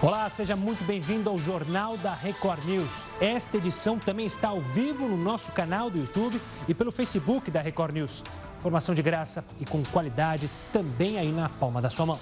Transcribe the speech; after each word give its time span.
Olá, 0.00 0.30
seja 0.30 0.54
muito 0.54 0.84
bem-vindo 0.84 1.28
ao 1.28 1.36
Jornal 1.36 1.96
da 1.96 2.14
Record 2.14 2.64
News. 2.64 3.08
Esta 3.20 3.56
edição 3.56 3.98
também 3.98 4.26
está 4.26 4.46
ao 4.46 4.60
vivo 4.60 5.08
no 5.08 5.16
nosso 5.16 5.50
canal 5.50 5.90
do 5.90 5.98
YouTube 5.98 6.40
e 6.68 6.72
pelo 6.72 6.92
Facebook 6.92 7.50
da 7.50 7.60
Record 7.60 7.94
News. 7.94 8.22
Informação 8.58 8.94
de 8.94 9.02
graça 9.02 9.44
e 9.60 9.64
com 9.64 9.82
qualidade 9.82 10.48
também 10.72 11.18
aí 11.18 11.32
na 11.32 11.48
palma 11.48 11.82
da 11.82 11.90
sua 11.90 12.06
mão. 12.06 12.20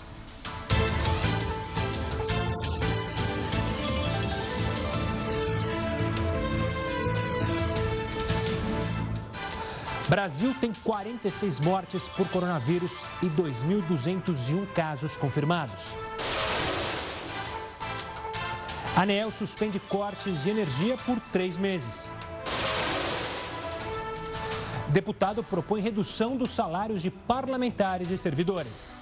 Brasil 10.08 10.54
tem 10.58 10.72
46 10.82 11.61
mortes 11.61 12.08
por 12.08 12.27
coronavírus 12.30 13.02
e 13.22 13.27
2.201 13.27 14.66
casos 14.72 15.14
confirmados. 15.14 15.88
A 18.96 19.02
ANEEL 19.02 19.30
suspende 19.30 19.78
cortes 19.78 20.42
de 20.42 20.48
energia 20.48 20.96
por 20.96 21.20
três 21.30 21.54
meses. 21.59 22.10
Deputado 24.88 25.45
propõe 25.45 25.82
redução 25.82 26.34
dos 26.34 26.50
salários 26.52 27.02
de 27.02 27.10
parlamentares 27.10 28.10
e 28.10 28.16
servidores. 28.16 28.95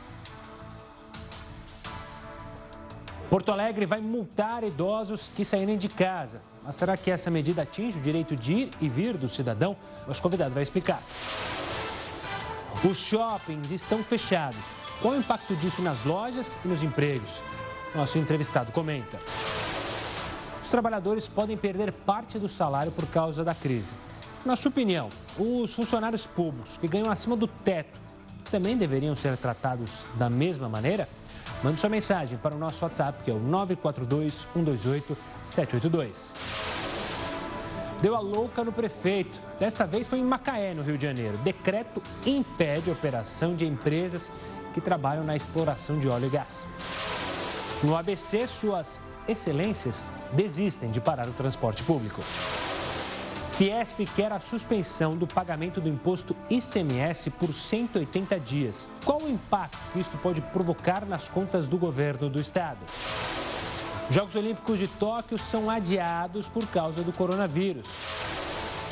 Porto 3.31 3.53
Alegre 3.53 3.87
vai 3.87 4.01
multar 4.01 4.65
idosos 4.65 5.31
que 5.33 5.45
saírem 5.45 5.79
de 5.79 5.89
casa. 5.89 6.43
Mas 6.65 6.75
será 6.75 6.97
que 6.97 7.09
essa 7.09 7.31
medida 7.31 7.63
atinge 7.63 7.97
o 7.97 8.03
direito 8.03 8.35
de 8.35 8.53
ir 8.53 8.71
e 8.81 8.89
vir 8.89 9.17
do 9.17 9.29
cidadão? 9.29 9.77
Nosso 10.09 10.21
convidado 10.21 10.53
vai 10.53 10.65
explicar. 10.65 11.01
Os 12.83 12.97
shoppings 12.97 13.71
estão 13.71 14.03
fechados. 14.03 14.59
Qual 15.01 15.15
o 15.15 15.19
impacto 15.19 15.55
disso 15.55 15.83
nas 15.83 16.05
lojas 16.05 16.59
e 16.65 16.69
nos 16.69 16.83
empregos? 16.83 17.41
Nosso 17.95 18.19
entrevistado 18.19 18.73
comenta 18.73 19.21
trabalhadores 20.75 21.29
podem 21.29 21.57
perder 21.57 21.93
parte 21.93 22.37
do 22.37 22.49
salário 22.49 22.91
por 22.91 23.07
causa 23.07 23.45
da 23.45 23.55
crise. 23.55 23.93
Na 24.45 24.57
sua 24.57 24.71
opinião, 24.71 25.09
os 25.39 25.73
funcionários 25.73 26.27
públicos 26.27 26.77
que 26.77 26.89
ganham 26.89 27.09
acima 27.09 27.37
do 27.37 27.47
teto 27.47 27.97
também 28.51 28.77
deveriam 28.77 29.15
ser 29.15 29.37
tratados 29.37 30.01
da 30.17 30.29
mesma 30.29 30.69
maneira? 30.69 31.09
Mande 31.63 31.79
sua 31.79 31.89
mensagem 31.89 32.37
para 32.37 32.57
o 32.57 32.59
nosso 32.59 32.85
WhatsApp, 32.85 33.23
que 33.23 33.31
é 33.31 33.35
o 33.35 33.39
942 33.39 34.49
128 34.53 35.17
782. 35.47 36.35
Deu 38.03 38.17
a 38.17 38.21
louca 38.21 38.65
no 38.65 38.73
prefeito. 38.73 39.41
Desta 39.61 39.87
vez 39.87 40.09
foi 40.09 40.19
em 40.19 40.25
Macaé, 40.25 40.75
no 40.75 40.83
Rio 40.83 40.99
de 40.99 41.07
Janeiro. 41.07 41.39
Decreto 41.39 42.03
impede 42.27 42.91
a 42.91 42.95
operação 42.95 43.55
de 43.55 43.65
empresas 43.65 44.29
que 44.75 44.81
trabalham 44.81 45.23
na 45.23 45.37
exploração 45.37 46.01
de 46.01 46.09
óleo 46.09 46.27
e 46.27 46.31
gás. 46.31 46.67
No 47.85 47.97
ABC, 47.97 48.49
suas 48.49 48.99
excelências 49.29 50.07
desistem 50.33 50.91
de 50.91 51.01
parar 51.01 51.29
o 51.29 51.33
transporte 51.33 51.83
público. 51.83 52.23
Fiesp 53.53 54.01
quer 54.17 54.33
a 54.33 54.41
suspensão 54.41 55.17
do 55.17 55.29
pagamento 55.29 55.81
do 55.81 55.89
imposto 55.89 56.35
ICMS 56.51 57.31
por 57.31 57.55
180 57.55 58.41
dias. 58.41 58.89
Qual 59.05 59.23
o 59.23 59.31
impacto 59.31 59.79
que 59.93 60.01
isso 60.01 60.17
pode 60.19 60.41
provocar 60.41 61.07
nas 61.07 61.29
contas 61.29 61.69
do 61.69 61.79
governo 61.79 62.29
do 62.29 62.41
estado? 62.41 62.81
Jogos 64.11 64.35
Olímpicos 64.35 64.79
de 64.79 64.89
Tóquio 64.89 65.39
são 65.39 65.71
adiados 65.71 66.49
por 66.49 66.67
causa 66.67 67.03
do 67.03 67.13
coronavírus. 67.13 67.89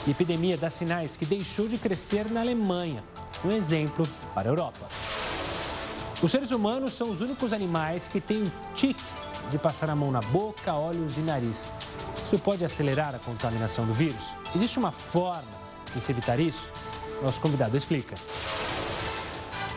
Epidemia 0.06 0.56
dá 0.56 0.70
sinais 0.70 1.16
que 1.16 1.26
deixou 1.26 1.66
de 1.66 1.76
crescer 1.76 2.30
na 2.30 2.40
Alemanha. 2.40 3.02
Um 3.44 3.50
exemplo 3.50 4.06
para 4.32 4.48
a 4.48 4.52
Europa. 4.52 4.86
Os 6.22 6.30
seres 6.30 6.52
humanos 6.52 6.94
são 6.94 7.10
os 7.10 7.20
únicos 7.20 7.52
animais 7.52 8.06
que 8.06 8.20
têm 8.20 8.50
tique 8.76 9.02
de 9.50 9.58
passar 9.58 9.90
a 9.90 9.96
mão 9.96 10.10
na 10.10 10.20
boca, 10.20 10.72
olhos 10.74 11.16
e 11.16 11.20
nariz. 11.20 11.70
Isso 12.24 12.38
pode 12.38 12.64
acelerar 12.64 13.14
a 13.14 13.18
contaminação 13.18 13.84
do 13.84 13.92
vírus? 13.92 14.32
Existe 14.54 14.78
uma 14.78 14.92
forma 14.92 15.42
de 15.94 16.00
se 16.00 16.12
evitar 16.12 16.40
isso? 16.40 16.72
Nosso 17.22 17.40
convidado 17.40 17.76
explica. 17.76 18.14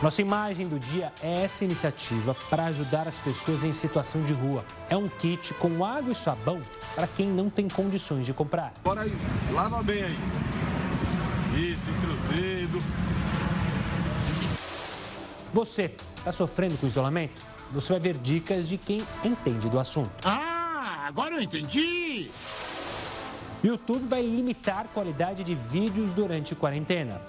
Nossa 0.02 0.20
imagem 0.20 0.68
do 0.68 0.78
dia 0.78 1.10
é 1.22 1.44
essa 1.44 1.64
iniciativa 1.64 2.34
para 2.50 2.64
ajudar 2.66 3.08
as 3.08 3.16
pessoas 3.16 3.64
em 3.64 3.72
situação 3.72 4.22
de 4.22 4.32
rua. 4.32 4.62
É 4.90 4.96
um 4.96 5.08
kit 5.08 5.54
com 5.54 5.82
água 5.84 6.12
e 6.12 6.14
sabão 6.14 6.60
para 6.94 7.06
quem 7.06 7.26
não 7.26 7.48
tem 7.48 7.66
condições 7.66 8.26
de 8.26 8.34
comprar. 8.34 8.74
Bora 8.84 9.02
aí, 9.02 9.12
lava 9.52 9.82
bem 9.82 10.02
aí. 10.02 10.18
Isso, 11.54 11.80
entre 11.90 12.10
os 12.10 12.20
dedos. 12.28 12.84
Você 15.54 15.94
está 16.18 16.30
sofrendo 16.30 16.76
com 16.76 16.86
isolamento? 16.86 17.40
Você 17.72 17.92
vai 17.92 18.00
ver 18.00 18.14
dicas 18.14 18.68
de 18.68 18.78
quem 18.78 19.02
entende 19.24 19.68
do 19.68 19.78
assunto. 19.78 20.10
Ah, 20.24 21.04
agora 21.06 21.34
eu 21.34 21.42
entendi! 21.42 22.30
YouTube 23.62 24.06
vai 24.06 24.22
limitar 24.22 24.80
a 24.80 24.88
qualidade 24.88 25.42
de 25.42 25.54
vídeos 25.54 26.12
durante 26.12 26.52
a 26.52 26.56
quarentena. 26.56 27.20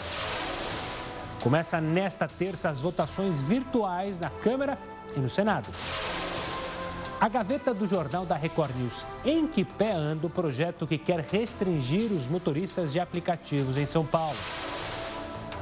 Começa 1.42 1.80
nesta 1.80 2.28
terça 2.28 2.70
as 2.70 2.82
votações 2.82 3.42
virtuais 3.42 4.20
na 4.20 4.30
Câmara 4.30 4.78
e 5.16 5.20
no 5.20 5.30
Senado. 5.30 5.68
A 7.20 7.28
gaveta 7.28 7.74
do 7.74 7.88
jornal 7.88 8.26
da 8.26 8.36
Record 8.36 8.76
News. 8.76 9.06
Em 9.26 9.48
que 9.48 9.64
pé 9.64 9.92
anda 9.92 10.28
o 10.28 10.30
projeto 10.30 10.86
que 10.86 11.00
quer 11.00 11.20
restringir 11.20 12.12
os 12.12 12.28
motoristas 12.28 12.92
de 12.92 13.00
aplicativos 13.00 13.78
em 13.78 13.88
São 13.88 14.06
Paulo? 14.06 14.38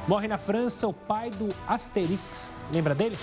Morre 0.06 0.28
na 0.28 0.36
França 0.36 0.86
o 0.86 0.92
pai 0.92 1.30
do 1.30 1.48
Asterix. 1.66 2.52
Lembra 2.70 2.94
dele? 2.94 3.16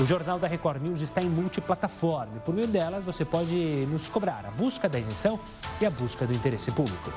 O 0.00 0.06
Jornal 0.06 0.38
da 0.38 0.48
Record 0.48 0.82
News 0.82 1.02
está 1.02 1.22
em 1.22 1.28
multiplataforma. 1.28 2.40
Por 2.40 2.54
meio 2.54 2.66
delas, 2.66 3.04
você 3.04 3.24
pode 3.24 3.86
nos 3.90 4.08
cobrar 4.08 4.44
a 4.46 4.50
busca 4.50 4.88
da 4.88 4.98
isenção 4.98 5.38
e 5.80 5.86
a 5.86 5.90
busca 5.90 6.26
do 6.26 6.32
interesse 6.32 6.70
público. 6.72 7.12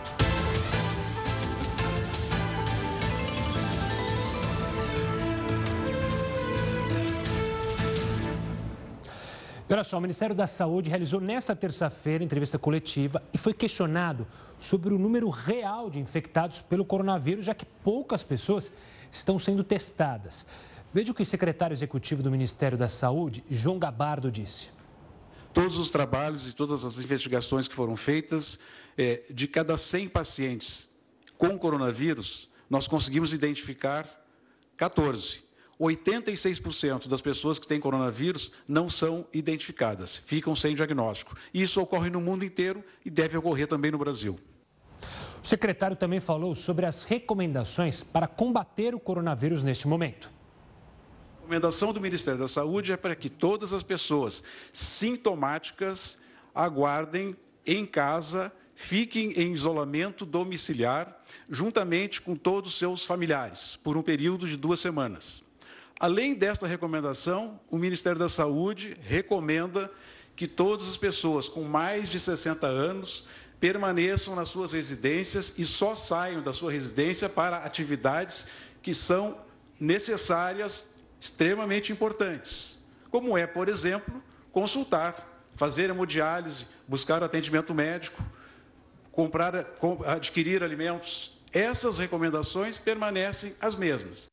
Olha 9.68 9.84
só, 9.84 9.98
o 9.98 10.02
Ministério 10.02 10.36
da 10.36 10.46
Saúde 10.46 10.90
realizou 10.90 11.20
nesta 11.20 11.56
terça-feira 11.56 12.24
entrevista 12.24 12.60
coletiva 12.60 13.24
e 13.34 13.38
foi 13.38 13.54
questionado 13.54 14.28
sobre 14.60 14.94
o 14.94 15.00
número 15.00 15.30
real 15.30 15.90
de 15.90 16.00
infectados 16.00 16.62
pelo 16.62 16.86
coronavírus, 16.86 17.46
já 17.46 17.56
que 17.56 17.66
poucas 17.66 18.22
pessoas 18.22 18.72
estão 19.12 19.40
sendo 19.40 19.64
testadas. 19.64 20.46
Veja 20.96 21.12
o 21.12 21.14
que 21.14 21.24
o 21.24 21.26
secretário 21.26 21.74
executivo 21.74 22.24
do 22.24 22.32
Ministério 22.32 22.78
da 22.78 22.88
Saúde, 22.88 23.44
João 23.52 23.78
Gabardo, 23.78 24.32
disse. 24.32 24.70
Todos 25.54 25.78
os 25.78 25.90
trabalhos 25.90 26.48
e 26.48 26.54
todas 26.54 26.86
as 26.86 26.98
investigações 26.98 27.68
que 27.68 27.76
foram 27.76 27.98
feitas, 27.98 28.58
é, 28.98 29.22
de 29.30 29.46
cada 29.46 29.76
100 29.76 30.08
pacientes 30.08 30.90
com 31.38 31.60
coronavírus, 31.60 32.50
nós 32.70 32.88
conseguimos 32.88 33.34
identificar 33.34 34.08
14. 34.78 35.44
86% 35.78 37.10
das 37.10 37.22
pessoas 37.22 37.60
que 37.60 37.68
têm 37.68 37.78
coronavírus 37.78 38.50
não 38.66 38.90
são 38.90 39.28
identificadas, 39.34 40.16
ficam 40.26 40.56
sem 40.56 40.76
diagnóstico. 40.76 41.36
Isso 41.54 41.82
ocorre 41.82 42.10
no 42.10 42.22
mundo 42.22 42.46
inteiro 42.46 42.82
e 43.04 43.10
deve 43.10 43.36
ocorrer 43.36 43.68
também 43.68 43.92
no 43.92 43.98
Brasil. 43.98 44.40
O 45.44 45.46
secretário 45.46 45.98
também 45.98 46.22
falou 46.22 46.56
sobre 46.56 46.86
as 46.86 47.04
recomendações 47.04 48.02
para 48.02 48.28
combater 48.30 48.96
o 48.96 49.00
coronavírus 49.00 49.62
neste 49.62 49.90
momento. 49.90 50.34
Recomendação 51.46 51.94
do 51.94 52.02
Ministério 52.02 52.40
da 52.40 52.48
Saúde 52.48 52.92
é 52.92 52.98
para 52.98 53.16
que 53.16 53.30
todas 53.30 53.72
as 53.72 53.84
pessoas 53.84 54.42
sintomáticas 54.74 56.18
aguardem 56.56 57.36
em 57.64 57.86
casa, 57.86 58.52
fiquem 58.74 59.32
em 59.34 59.54
isolamento 59.54 60.26
domiciliar, 60.26 61.24
juntamente 61.48 62.20
com 62.20 62.36
todos 62.36 62.72
os 62.72 62.80
seus 62.80 63.06
familiares, 63.06 63.78
por 63.84 63.96
um 63.96 64.02
período 64.02 64.48
de 64.48 64.58
duas 64.58 64.80
semanas. 64.80 65.44
Além 66.00 66.34
desta 66.34 66.66
recomendação, 66.66 67.60
o 67.70 67.78
Ministério 67.78 68.18
da 68.18 68.28
Saúde 68.28 68.98
recomenda 69.04 69.92
que 70.36 70.48
todas 70.48 70.90
as 70.90 70.98
pessoas 70.98 71.48
com 71.48 71.62
mais 71.62 72.10
de 72.10 72.20
60 72.20 72.66
anos 72.66 73.24
permaneçam 73.60 74.34
nas 74.36 74.50
suas 74.50 74.72
residências 74.72 75.54
e 75.60 75.64
só 75.64 75.94
saiam 75.94 76.42
da 76.42 76.52
sua 76.52 76.72
residência 76.72 77.30
para 77.30 77.58
atividades 77.58 78.48
que 78.82 78.96
são 78.96 79.40
necessárias 79.80 80.88
extremamente 81.26 81.92
importantes, 81.92 82.78
como 83.10 83.36
é, 83.36 83.48
por 83.48 83.68
exemplo, 83.68 84.22
consultar, 84.52 85.44
fazer 85.56 85.90
hemodiálise, 85.90 86.68
buscar 86.88 87.24
atendimento 87.24 87.74
médico, 87.74 88.24
comprar, 89.12 89.56
adquirir 90.06 90.64
alimentos. 90.64 91.36
Essas 91.52 91.98
recomendações 91.98 92.78
permanecem 92.78 93.56
as 93.60 93.76
mesmas. 93.76 94.28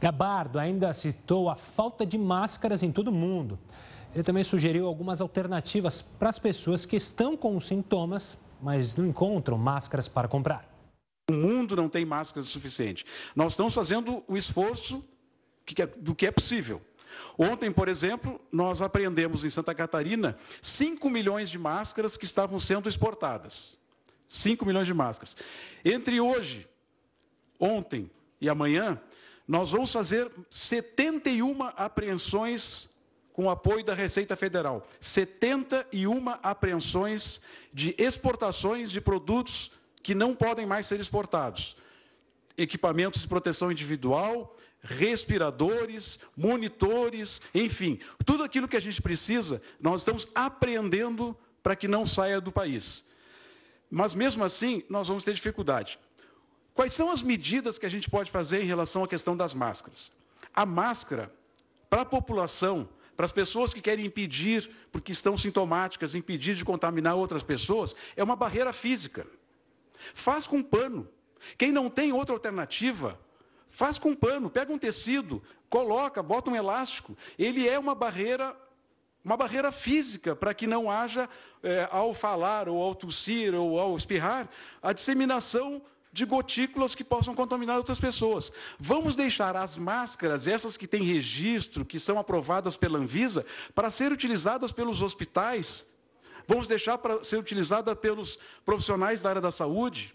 Gabardo 0.00 0.58
ainda 0.58 0.94
citou 0.94 1.50
a 1.50 1.56
falta 1.56 2.06
de 2.06 2.16
máscaras 2.16 2.82
em 2.82 2.90
todo 2.90 3.08
o 3.08 3.12
mundo. 3.12 3.58
Ele 4.14 4.24
também 4.24 4.44
sugeriu 4.44 4.86
algumas 4.86 5.20
alternativas 5.20 6.00
para 6.00 6.30
as 6.30 6.38
pessoas 6.38 6.86
que 6.86 6.96
estão 6.96 7.36
com 7.36 7.60
sintomas, 7.60 8.38
mas 8.62 8.96
não 8.96 9.06
encontram 9.06 9.58
máscaras 9.58 10.08
para 10.08 10.28
comprar. 10.28 10.66
O 11.28 11.34
mundo 11.34 11.76
não 11.76 11.88
tem 11.88 12.06
máscaras 12.06 12.46
suficiente. 12.46 13.04
Nós 13.36 13.52
estamos 13.52 13.74
fazendo 13.74 14.22
o 14.26 14.36
esforço 14.36 15.04
do 15.96 16.14
que 16.14 16.26
é 16.26 16.30
possível. 16.30 16.82
Ontem, 17.38 17.70
por 17.70 17.88
exemplo, 17.88 18.40
nós 18.50 18.82
apreendemos 18.82 19.44
em 19.44 19.50
Santa 19.50 19.74
Catarina 19.74 20.36
5 20.60 21.08
milhões 21.08 21.48
de 21.48 21.58
máscaras 21.58 22.16
que 22.16 22.24
estavam 22.24 22.60
sendo 22.60 22.88
exportadas. 22.88 23.76
5 24.28 24.64
milhões 24.64 24.86
de 24.86 24.94
máscaras. 24.94 25.36
Entre 25.84 26.20
hoje, 26.20 26.68
ontem 27.58 28.10
e 28.40 28.48
amanhã, 28.48 29.00
nós 29.46 29.72
vamos 29.72 29.92
fazer 29.92 30.30
71 30.50 31.62
apreensões 31.76 32.88
com 33.32 33.50
apoio 33.50 33.84
da 33.84 33.94
Receita 33.94 34.36
Federal. 34.36 34.86
71 35.00 36.28
apreensões 36.42 37.40
de 37.72 37.94
exportações 37.98 38.90
de 38.90 39.00
produtos 39.00 39.72
que 40.02 40.14
não 40.14 40.34
podem 40.34 40.66
mais 40.66 40.86
ser 40.86 41.00
exportados. 41.00 41.76
Equipamentos 42.56 43.22
de 43.22 43.28
proteção 43.28 43.72
individual, 43.72 44.56
respiradores, 44.84 46.20
monitores, 46.36 47.40
enfim, 47.54 47.98
tudo 48.24 48.44
aquilo 48.44 48.68
que 48.68 48.76
a 48.76 48.80
gente 48.80 49.00
precisa, 49.00 49.60
nós 49.80 50.02
estamos 50.02 50.28
apreendendo 50.34 51.36
para 51.62 51.74
que 51.74 51.88
não 51.88 52.06
saia 52.06 52.40
do 52.40 52.52
país. 52.52 53.02
Mas 53.90 54.14
mesmo 54.14 54.44
assim, 54.44 54.84
nós 54.88 55.08
vamos 55.08 55.24
ter 55.24 55.32
dificuldade. 55.32 55.98
Quais 56.74 56.92
são 56.92 57.10
as 57.10 57.22
medidas 57.22 57.78
que 57.78 57.86
a 57.86 57.88
gente 57.88 58.10
pode 58.10 58.30
fazer 58.30 58.62
em 58.62 58.66
relação 58.66 59.02
à 59.02 59.08
questão 59.08 59.36
das 59.36 59.54
máscaras? 59.54 60.12
A 60.54 60.66
máscara, 60.66 61.32
para 61.88 62.02
a 62.02 62.04
população, 62.04 62.88
para 63.16 63.24
as 63.24 63.32
pessoas 63.32 63.72
que 63.72 63.80
querem 63.80 64.04
impedir, 64.04 64.68
porque 64.92 65.12
estão 65.12 65.36
sintomáticas, 65.36 66.14
impedir 66.14 66.54
de 66.54 66.64
contaminar 66.64 67.14
outras 67.14 67.42
pessoas, 67.42 67.94
é 68.16 68.22
uma 68.22 68.36
barreira 68.36 68.72
física. 68.72 69.26
Faz 70.12 70.46
com 70.46 70.60
pano. 70.60 71.08
Quem 71.56 71.70
não 71.70 71.88
tem 71.88 72.12
outra 72.12 72.34
alternativa, 72.34 73.18
Faz 73.74 73.98
com 73.98 74.14
pano, 74.14 74.48
pega 74.48 74.72
um 74.72 74.78
tecido, 74.78 75.42
coloca, 75.68 76.22
bota 76.22 76.48
um 76.48 76.54
elástico. 76.54 77.18
Ele 77.36 77.68
é 77.68 77.76
uma 77.76 77.92
barreira, 77.92 78.54
uma 79.24 79.36
barreira 79.36 79.72
física 79.72 80.36
para 80.36 80.54
que 80.54 80.64
não 80.64 80.88
haja, 80.88 81.28
é, 81.60 81.88
ao 81.90 82.14
falar, 82.14 82.68
ou 82.68 82.80
ao 82.80 82.94
tossir, 82.94 83.52
ou 83.52 83.80
ao 83.80 83.96
espirrar, 83.96 84.48
a 84.80 84.92
disseminação 84.92 85.82
de 86.12 86.24
gotículas 86.24 86.94
que 86.94 87.02
possam 87.02 87.34
contaminar 87.34 87.76
outras 87.76 87.98
pessoas. 87.98 88.52
Vamos 88.78 89.16
deixar 89.16 89.56
as 89.56 89.76
máscaras, 89.76 90.46
essas 90.46 90.76
que 90.76 90.86
têm 90.86 91.02
registro, 91.02 91.84
que 91.84 91.98
são 91.98 92.16
aprovadas 92.16 92.76
pela 92.76 93.00
Anvisa, 93.00 93.44
para 93.74 93.90
ser 93.90 94.12
utilizadas 94.12 94.70
pelos 94.70 95.02
hospitais. 95.02 95.84
Vamos 96.46 96.68
deixar 96.68 96.96
para 96.98 97.24
ser 97.24 97.38
utilizada 97.38 97.96
pelos 97.96 98.38
profissionais 98.64 99.20
da 99.20 99.30
área 99.30 99.42
da 99.42 99.50
saúde. 99.50 100.14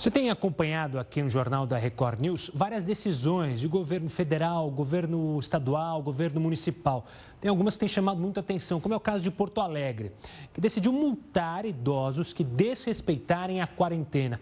Você 0.00 0.10
tem 0.10 0.30
acompanhado 0.30 0.98
aqui 0.98 1.22
no 1.22 1.28
Jornal 1.28 1.66
da 1.66 1.76
Record 1.76 2.20
News 2.20 2.50
várias 2.54 2.84
decisões 2.84 3.60
de 3.60 3.68
governo 3.68 4.08
federal, 4.08 4.70
governo 4.70 5.38
estadual, 5.38 6.02
governo 6.02 6.40
municipal. 6.40 7.04
Tem 7.38 7.50
algumas 7.50 7.74
que 7.74 7.80
têm 7.80 7.88
chamado 7.88 8.18
muita 8.18 8.40
atenção, 8.40 8.80
como 8.80 8.94
é 8.94 8.96
o 8.96 9.00
caso 9.00 9.22
de 9.22 9.30
Porto 9.30 9.60
Alegre, 9.60 10.10
que 10.54 10.60
decidiu 10.60 10.90
multar 10.90 11.66
idosos 11.66 12.32
que 12.32 12.42
desrespeitarem 12.42 13.60
a 13.60 13.66
quarentena. 13.66 14.40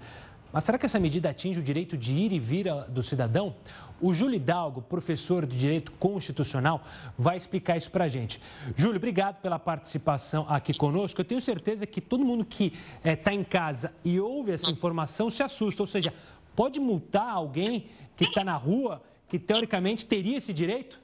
Mas 0.52 0.64
será 0.64 0.78
que 0.78 0.86
essa 0.86 0.98
medida 0.98 1.28
atinge 1.28 1.60
o 1.60 1.62
direito 1.62 1.96
de 1.96 2.12
ir 2.12 2.32
e 2.32 2.38
vir 2.38 2.66
do 2.88 3.02
cidadão? 3.02 3.54
O 4.00 4.14
Júlio 4.14 4.36
Hidalgo, 4.36 4.80
professor 4.80 5.44
de 5.44 5.56
Direito 5.56 5.92
Constitucional, 5.92 6.82
vai 7.18 7.36
explicar 7.36 7.76
isso 7.76 7.90
para 7.90 8.04
a 8.04 8.08
gente. 8.08 8.40
Júlio, 8.74 8.96
obrigado 8.96 9.40
pela 9.42 9.58
participação 9.58 10.46
aqui 10.48 10.72
conosco. 10.72 11.20
Eu 11.20 11.24
tenho 11.24 11.40
certeza 11.40 11.86
que 11.86 12.00
todo 12.00 12.24
mundo 12.24 12.44
que 12.44 12.72
está 13.04 13.32
eh, 13.32 13.34
em 13.34 13.44
casa 13.44 13.92
e 14.04 14.18
ouve 14.18 14.52
essa 14.52 14.70
informação 14.70 15.28
se 15.28 15.42
assusta. 15.42 15.82
Ou 15.82 15.86
seja, 15.86 16.14
pode 16.56 16.80
multar 16.80 17.28
alguém 17.28 17.86
que 18.16 18.24
está 18.24 18.42
na 18.42 18.56
rua 18.56 19.02
que 19.26 19.38
teoricamente 19.38 20.06
teria 20.06 20.38
esse 20.38 20.54
direito? 20.54 20.98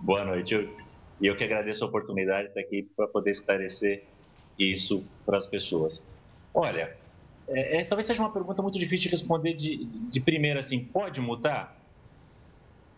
Boa 0.00 0.24
noite. 0.24 0.54
E 0.54 0.56
eu, 0.56 0.76
eu 1.20 1.36
que 1.36 1.44
agradeço 1.44 1.84
a 1.84 1.88
oportunidade 1.88 2.44
de 2.44 2.48
estar 2.48 2.60
aqui 2.60 2.88
para 2.96 3.06
poder 3.08 3.32
esclarecer 3.32 4.04
isso 4.58 5.04
para 5.26 5.36
as 5.36 5.46
pessoas. 5.46 6.02
Olha, 6.58 6.96
é, 7.46 7.80
é, 7.80 7.84
talvez 7.84 8.06
seja 8.06 8.22
uma 8.22 8.32
pergunta 8.32 8.62
muito 8.62 8.78
difícil 8.78 9.04
de 9.04 9.08
responder 9.10 9.52
de, 9.52 9.84
de 9.84 10.20
primeira 10.20 10.60
assim. 10.60 10.82
Pode 10.82 11.20
mutar? 11.20 11.76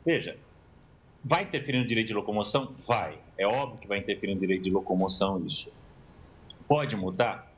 Veja, 0.06 0.38
vai 1.24 1.42
interferir 1.42 1.80
no 1.80 1.86
direito 1.88 2.06
de 2.06 2.14
locomoção? 2.14 2.72
Vai. 2.86 3.18
É 3.36 3.44
óbvio 3.44 3.80
que 3.80 3.88
vai 3.88 3.98
interferir 3.98 4.34
no 4.34 4.40
direito 4.40 4.62
de 4.62 4.70
locomoção 4.70 5.44
isso. 5.44 5.72
Pode 6.68 6.94
mutar? 6.94 7.52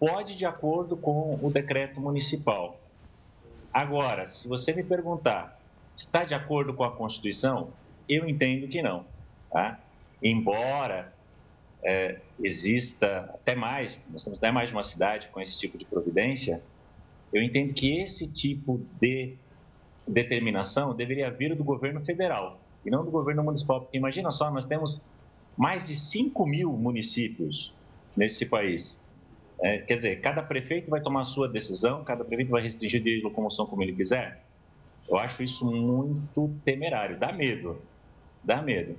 Pode, 0.00 0.34
de 0.34 0.46
acordo 0.46 0.96
com 0.96 1.38
o 1.42 1.50
decreto 1.50 2.00
municipal. 2.00 2.80
Agora, 3.70 4.26
se 4.26 4.48
você 4.48 4.72
me 4.72 4.82
perguntar, 4.82 5.60
está 5.94 6.24
de 6.24 6.32
acordo 6.32 6.72
com 6.72 6.84
a 6.84 6.90
Constituição? 6.90 7.68
Eu 8.08 8.26
entendo 8.26 8.66
que 8.66 8.80
não. 8.80 9.04
Tá? 9.50 9.78
Embora 10.22 11.12
é, 11.82 12.18
exista 12.40 13.30
até 13.34 13.54
mais, 13.54 14.02
nós 14.10 14.24
temos 14.24 14.38
até 14.38 14.50
mais 14.50 14.68
de 14.68 14.74
uma 14.74 14.84
cidade 14.84 15.28
com 15.28 15.40
esse 15.40 15.58
tipo 15.58 15.78
de 15.78 15.84
providência, 15.84 16.60
eu 17.32 17.42
entendo 17.42 17.74
que 17.74 17.98
esse 18.00 18.26
tipo 18.26 18.80
de 19.00 19.36
determinação 20.06 20.94
deveria 20.94 21.30
vir 21.30 21.54
do 21.54 21.62
governo 21.62 22.00
federal 22.04 22.58
e 22.84 22.90
não 22.90 23.04
do 23.04 23.10
governo 23.10 23.42
municipal, 23.42 23.82
porque 23.82 23.96
imagina 23.96 24.32
só, 24.32 24.50
nós 24.50 24.66
temos 24.66 25.00
mais 25.56 25.86
de 25.88 25.96
5 25.96 26.46
mil 26.46 26.72
municípios 26.72 27.72
nesse 28.16 28.46
país. 28.46 29.00
É, 29.60 29.78
quer 29.78 29.96
dizer, 29.96 30.20
cada 30.20 30.42
prefeito 30.42 30.88
vai 30.88 31.00
tomar 31.00 31.22
a 31.22 31.24
sua 31.24 31.48
decisão, 31.48 32.04
cada 32.04 32.24
prefeito 32.24 32.50
vai 32.50 32.62
restringir 32.62 33.02
de 33.02 33.20
locomoção 33.22 33.66
como 33.66 33.82
ele 33.82 33.92
quiser. 33.92 34.42
Eu 35.08 35.18
acho 35.18 35.42
isso 35.42 35.64
muito 35.64 36.54
temerário, 36.64 37.18
dá 37.18 37.32
medo, 37.32 37.80
dá 38.42 38.62
medo. 38.62 38.96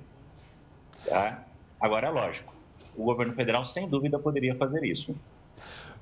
Tá? 1.06 1.44
Agora 1.80 2.08
é 2.08 2.10
lógico, 2.10 2.52
o 2.96 3.04
governo 3.04 3.34
federal, 3.34 3.66
sem 3.66 3.88
dúvida, 3.88 4.18
poderia 4.18 4.54
fazer 4.54 4.84
isso. 4.84 5.14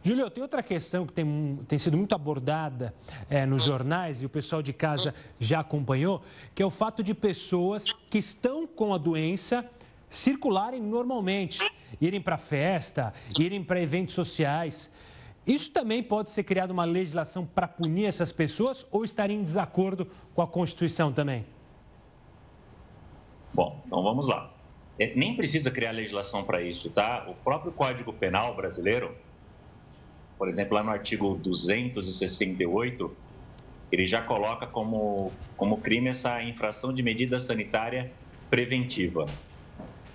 Júlio, 0.02 0.30
tem 0.30 0.42
outra 0.42 0.62
questão 0.62 1.04
que 1.06 1.12
tem, 1.12 1.58
tem 1.66 1.78
sido 1.78 1.96
muito 1.96 2.14
abordada 2.14 2.94
é, 3.28 3.44
nos 3.44 3.64
jornais 3.64 4.22
e 4.22 4.26
o 4.26 4.28
pessoal 4.28 4.62
de 4.62 4.72
casa 4.72 5.12
já 5.40 5.60
acompanhou, 5.60 6.22
que 6.54 6.62
é 6.62 6.66
o 6.66 6.70
fato 6.70 7.02
de 7.02 7.12
pessoas 7.12 7.92
que 8.08 8.18
estão 8.18 8.66
com 8.66 8.94
a 8.94 8.98
doença 8.98 9.68
circularem 10.08 10.80
normalmente, 10.80 11.60
irem 12.00 12.20
para 12.20 12.38
festa, 12.38 13.12
irem 13.38 13.62
para 13.62 13.80
eventos 13.80 14.14
sociais. 14.14 14.90
Isso 15.46 15.70
também 15.70 16.02
pode 16.02 16.30
ser 16.30 16.44
criada 16.44 16.72
uma 16.72 16.84
legislação 16.84 17.44
para 17.44 17.66
punir 17.66 18.06
essas 18.06 18.30
pessoas 18.30 18.86
ou 18.90 19.04
estaria 19.04 19.36
em 19.36 19.42
desacordo 19.42 20.06
com 20.34 20.42
a 20.42 20.46
Constituição 20.46 21.12
também? 21.12 21.44
Bom, 23.52 23.82
então 23.84 24.02
vamos 24.02 24.26
lá. 24.28 24.57
É, 24.98 25.14
nem 25.14 25.36
precisa 25.36 25.70
criar 25.70 25.92
legislação 25.92 26.44
para 26.44 26.60
isso, 26.60 26.90
tá? 26.90 27.26
O 27.28 27.34
próprio 27.34 27.72
Código 27.72 28.12
Penal 28.12 28.56
brasileiro, 28.56 29.14
por 30.36 30.48
exemplo, 30.48 30.74
lá 30.74 30.82
no 30.82 30.90
artigo 30.90 31.36
268, 31.36 33.16
ele 33.92 34.06
já 34.06 34.22
coloca 34.22 34.66
como, 34.66 35.32
como 35.56 35.80
crime 35.80 36.08
essa 36.08 36.42
infração 36.42 36.92
de 36.92 37.02
medida 37.02 37.38
sanitária 37.38 38.12
preventiva. 38.50 39.26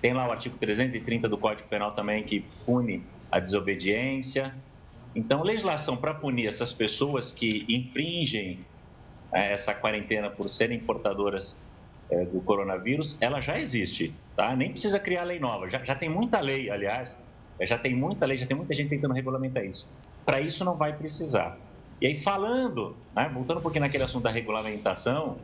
Tem 0.02 0.12
lá 0.12 0.28
o 0.28 0.32
artigo 0.32 0.58
330 0.58 1.28
do 1.28 1.38
Código 1.38 1.68
Penal 1.68 1.94
também 1.94 2.22
que 2.22 2.40
pune 2.66 3.06
a 3.30 3.40
desobediência. 3.40 4.54
Então, 5.14 5.42
legislação 5.42 5.96
para 5.96 6.12
punir 6.12 6.46
essas 6.46 6.72
pessoas 6.72 7.32
que 7.32 7.64
infringem 7.68 8.66
é, 9.32 9.52
essa 9.52 9.74
quarentena 9.74 10.28
por 10.30 10.50
serem 10.50 10.78
portadoras 10.80 11.56
é, 12.10 12.24
do 12.24 12.40
coronavírus, 12.40 13.16
ela 13.20 13.40
já 13.40 13.58
existe, 13.58 14.14
tá? 14.36 14.54
Nem 14.54 14.70
precisa 14.70 14.98
criar 14.98 15.24
lei 15.24 15.38
nova, 15.38 15.68
já, 15.68 15.84
já 15.84 15.94
tem 15.94 16.08
muita 16.08 16.40
lei, 16.40 16.70
aliás, 16.70 17.16
é, 17.58 17.66
já 17.66 17.78
tem 17.78 17.94
muita 17.94 18.26
lei, 18.26 18.38
já 18.38 18.46
tem 18.46 18.56
muita 18.56 18.74
gente 18.74 18.90
tentando 18.90 19.14
regulamentar 19.14 19.64
isso. 19.64 19.88
Para 20.24 20.40
isso 20.40 20.64
não 20.64 20.76
vai 20.76 20.96
precisar. 20.96 21.58
E 22.00 22.06
aí 22.06 22.22
falando, 22.22 22.96
né, 23.14 23.30
voltando 23.32 23.58
um 23.58 23.62
pouquinho 23.62 23.82
naquele 23.82 24.04
assunto 24.04 24.24
da 24.24 24.30
regulamentação, 24.30 25.36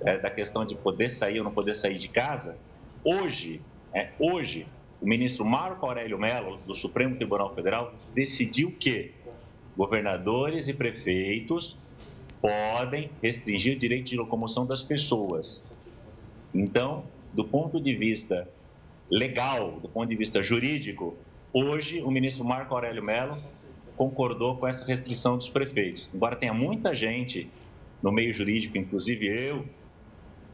é, 0.00 0.18
da 0.18 0.30
questão 0.30 0.64
de 0.66 0.74
poder 0.74 1.10
sair 1.10 1.38
ou 1.38 1.44
não 1.44 1.52
poder 1.52 1.74
sair 1.74 1.98
de 1.98 2.08
casa, 2.08 2.58
hoje, 3.04 3.62
é, 3.94 4.10
hoje, 4.18 4.66
o 5.00 5.06
ministro 5.06 5.44
Marco 5.44 5.86
Aurélio 5.86 6.18
Mello, 6.18 6.58
do 6.66 6.74
Supremo 6.74 7.16
Tribunal 7.16 7.54
Federal, 7.54 7.94
decidiu 8.14 8.72
que 8.78 9.14
governadores 9.76 10.68
e 10.68 10.74
prefeitos 10.74 11.76
podem 12.40 13.10
restringir 13.22 13.76
o 13.76 13.78
direito 13.78 14.08
de 14.08 14.16
locomoção 14.16 14.66
das 14.66 14.82
pessoas. 14.82 15.64
Então, 16.54 17.04
do 17.32 17.44
ponto 17.44 17.80
de 17.80 17.94
vista 17.94 18.48
legal, 19.10 19.80
do 19.80 19.88
ponto 19.88 20.08
de 20.08 20.16
vista 20.16 20.42
jurídico, 20.42 21.16
hoje 21.52 22.02
o 22.02 22.10
ministro 22.10 22.44
Marco 22.44 22.74
Aurélio 22.74 23.02
Mello 23.02 23.38
concordou 23.96 24.56
com 24.56 24.66
essa 24.66 24.84
restrição 24.84 25.36
dos 25.36 25.48
prefeitos. 25.48 26.08
Embora 26.14 26.36
tenha 26.36 26.54
muita 26.54 26.94
gente 26.94 27.48
no 28.02 28.10
meio 28.10 28.32
jurídico, 28.34 28.76
inclusive 28.76 29.26
eu, 29.26 29.64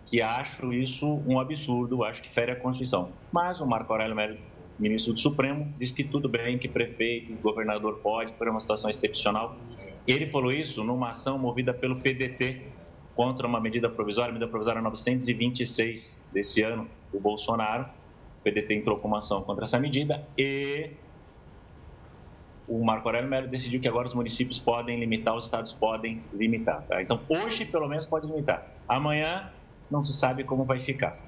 que 0.07 0.21
acho 0.21 0.73
isso 0.73 1.07
um 1.27 1.39
absurdo, 1.39 2.03
acho 2.03 2.23
que 2.23 2.31
fere 2.31 2.53
a 2.53 2.57
Constituição. 2.57 3.11
Mas 3.33 3.61
o 3.61 3.67
Marco 3.67 3.93
Aurélio 3.93 4.17
Mello, 4.17 4.39
ministro 4.79 5.13
do 5.13 5.21
Supremo, 5.21 5.73
disse 5.79 5.95
que 5.95 6.05
tudo 6.05 6.29
bem, 6.29 6.59
que 6.59 6.69
prefeito, 6.69 7.33
governador 7.43 7.99
pode, 8.03 8.33
por 8.33 8.49
uma 8.49 8.61
situação 8.61 8.89
excepcional. 8.89 9.57
Ele 10.07 10.27
falou 10.27 10.51
isso 10.51 10.83
numa 10.83 11.11
ação 11.11 11.39
movida 11.39 11.75
pelo 11.75 11.97
PDT, 11.97 12.63
contra 13.19 13.49
uma 13.49 13.61
medida 13.61 13.91
provisória, 13.91 14.33
medida 14.33 14.49
provisória 14.49 14.81
926 14.81 16.21
desse 16.33 16.63
ano, 16.63 16.87
do 17.13 17.19
Bolsonaro. 17.19 17.83
O 18.39 18.43
PDT 18.45 18.75
entrou 18.77 18.97
com 18.97 19.09
uma 19.09 19.19
ação 19.19 19.43
contra 19.43 19.65
essa 19.65 19.81
medida 19.81 20.25
e 20.39 20.91
o 22.69 22.85
Marco 22.85 23.09
Aurélio 23.09 23.29
Melo 23.29 23.49
decidiu 23.49 23.81
que 23.81 23.89
agora 23.89 24.07
os 24.07 24.15
municípios 24.15 24.61
podem 24.61 25.01
limitar, 25.01 25.35
os 25.35 25.47
estados 25.47 25.73
podem 25.73 26.23
limitar. 26.33 26.83
Tá? 26.83 27.03
Então, 27.03 27.21
hoje, 27.29 27.65
pelo 27.65 27.89
menos, 27.89 28.07
pode 28.07 28.25
limitar. 28.25 28.65
Amanhã, 28.87 29.51
não 29.91 30.01
se 30.01 30.13
sabe 30.13 30.45
como 30.45 30.65
vai 30.65 30.79
ficar. 30.79 31.19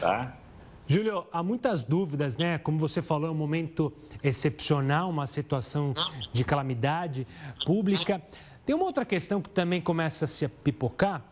Tá? 0.00 0.36
Júlio, 0.84 1.24
há 1.30 1.44
muitas 1.44 1.84
dúvidas, 1.84 2.36
né? 2.36 2.58
Como 2.58 2.76
você 2.76 3.00
falou, 3.00 3.28
é 3.28 3.30
um 3.30 3.36
momento 3.36 3.92
excepcional, 4.20 5.08
uma 5.08 5.28
situação 5.28 5.92
de 6.32 6.42
calamidade 6.42 7.24
pública. 7.64 8.20
Tem 8.64 8.74
uma 8.74 8.84
outra 8.84 9.04
questão 9.04 9.40
que 9.40 9.50
também 9.50 9.80
começa 9.80 10.24
a 10.24 10.28
se 10.28 10.46
pipocar, 10.48 11.22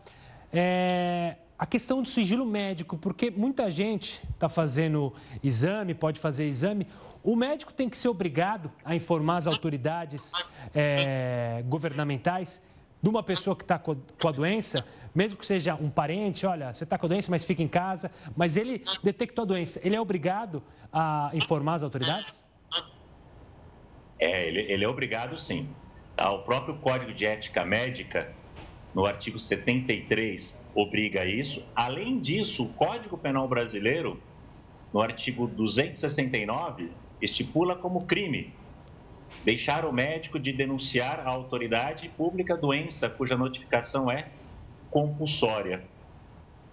é 0.51 1.35
a 1.59 1.65
questão 1.65 2.01
do 2.01 2.07
sigilo 2.07 2.45
médico, 2.45 2.97
porque 2.97 3.29
muita 3.29 3.69
gente 3.69 4.21
está 4.33 4.47
fazendo 4.47 5.13
exame, 5.43 5.93
pode 5.93 6.17
fazer 6.17 6.47
exame. 6.47 6.87
O 7.21 7.35
médico 7.35 7.73
tem 7.73 7.89
que 7.89 7.97
ser 7.97 8.07
obrigado 8.07 8.71
a 8.85 8.95
informar 8.95 9.37
as 9.37 9.47
autoridades 9.47 10.31
é, 10.73 11.61
governamentais 11.67 12.61
de 13.01 13.09
uma 13.09 13.21
pessoa 13.21 13.57
que 13.57 13.63
está 13.63 13.77
com 13.77 13.97
a 14.25 14.31
doença, 14.31 14.85
mesmo 15.13 15.37
que 15.37 15.45
seja 15.45 15.75
um 15.75 15.89
parente, 15.89 16.45
olha, 16.45 16.73
você 16.73 16.85
está 16.85 16.97
com 16.97 17.05
a 17.07 17.09
doença, 17.09 17.29
mas 17.29 17.43
fica 17.43 17.61
em 17.61 17.67
casa, 17.67 18.09
mas 18.37 18.55
ele 18.55 18.83
detectou 19.03 19.43
a 19.43 19.45
doença, 19.45 19.81
ele 19.83 19.97
é 19.97 20.01
obrigado 20.01 20.63
a 20.91 21.29
informar 21.33 21.75
as 21.75 21.83
autoridades? 21.83 22.45
É, 24.17 24.47
ele, 24.47 24.61
ele 24.61 24.83
é 24.85 24.87
obrigado 24.87 25.37
sim. 25.37 25.67
Tá, 26.19 26.33
o 26.33 26.43
próprio 26.43 26.75
Código 26.79 27.13
de 27.13 27.25
Ética 27.25 27.63
Médica, 27.63 28.35
no 28.93 29.05
artigo 29.05 29.39
73, 29.39 30.53
obriga 30.75 31.23
isso. 31.23 31.65
Além 31.73 32.19
disso, 32.19 32.65
o 32.65 32.73
Código 32.73 33.17
Penal 33.17 33.47
Brasileiro, 33.47 34.21
no 34.91 34.99
artigo 34.99 35.47
269, 35.47 36.91
estipula 37.21 37.77
como 37.77 38.05
crime 38.05 38.53
deixar 39.45 39.85
o 39.85 39.93
médico 39.93 40.37
de 40.37 40.51
denunciar 40.51 41.21
à 41.21 41.29
autoridade 41.29 42.09
pública 42.09 42.57
doença 42.57 43.09
cuja 43.09 43.37
notificação 43.37 44.11
é 44.11 44.29
compulsória. 44.89 45.87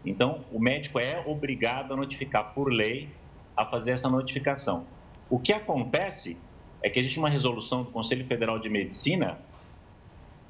Então, 0.05 0.45
o 0.51 0.59
médico 0.59 0.99
é 0.99 1.25
obrigado 1.25 1.95
a 1.95 1.97
notificar 1.97 2.53
por 2.53 2.73
lei 2.73 3.15
a 3.57 3.65
fazer 3.65 3.93
essa 3.93 4.11
notificação. 4.11 4.89
O 5.31 5.39
que 5.39 5.53
acontece 5.53 6.37
é 6.83 6.91
que 6.91 7.01
existe 7.01 7.19
uma 7.19 7.29
resolução 7.29 7.83
do 7.83 7.91
Conselho 7.91 8.27
Federal 8.27 8.59
de 8.59 8.69
Medicina 8.69 9.39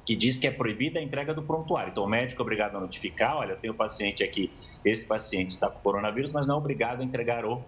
que 0.05 0.15
diz 0.15 0.37
que 0.37 0.47
é 0.47 0.51
proibida 0.51 0.99
a 0.99 1.03
entrega 1.03 1.33
do 1.33 1.43
prontuário. 1.43 1.91
Então, 1.91 2.05
o 2.05 2.07
médico 2.07 2.41
é 2.41 2.43
obrigado 2.43 2.77
a 2.77 2.79
notificar: 2.79 3.37
olha, 3.37 3.51
eu 3.51 3.57
tenho 3.57 3.73
um 3.73 3.75
paciente 3.75 4.23
aqui, 4.23 4.49
esse 4.85 5.05
paciente 5.05 5.49
está 5.49 5.69
com 5.69 5.79
coronavírus, 5.79 6.31
mas 6.31 6.47
não 6.47 6.55
é 6.55 6.57
obrigado 6.57 7.01
a 7.01 7.03
entregar 7.03 7.45
o 7.45 7.61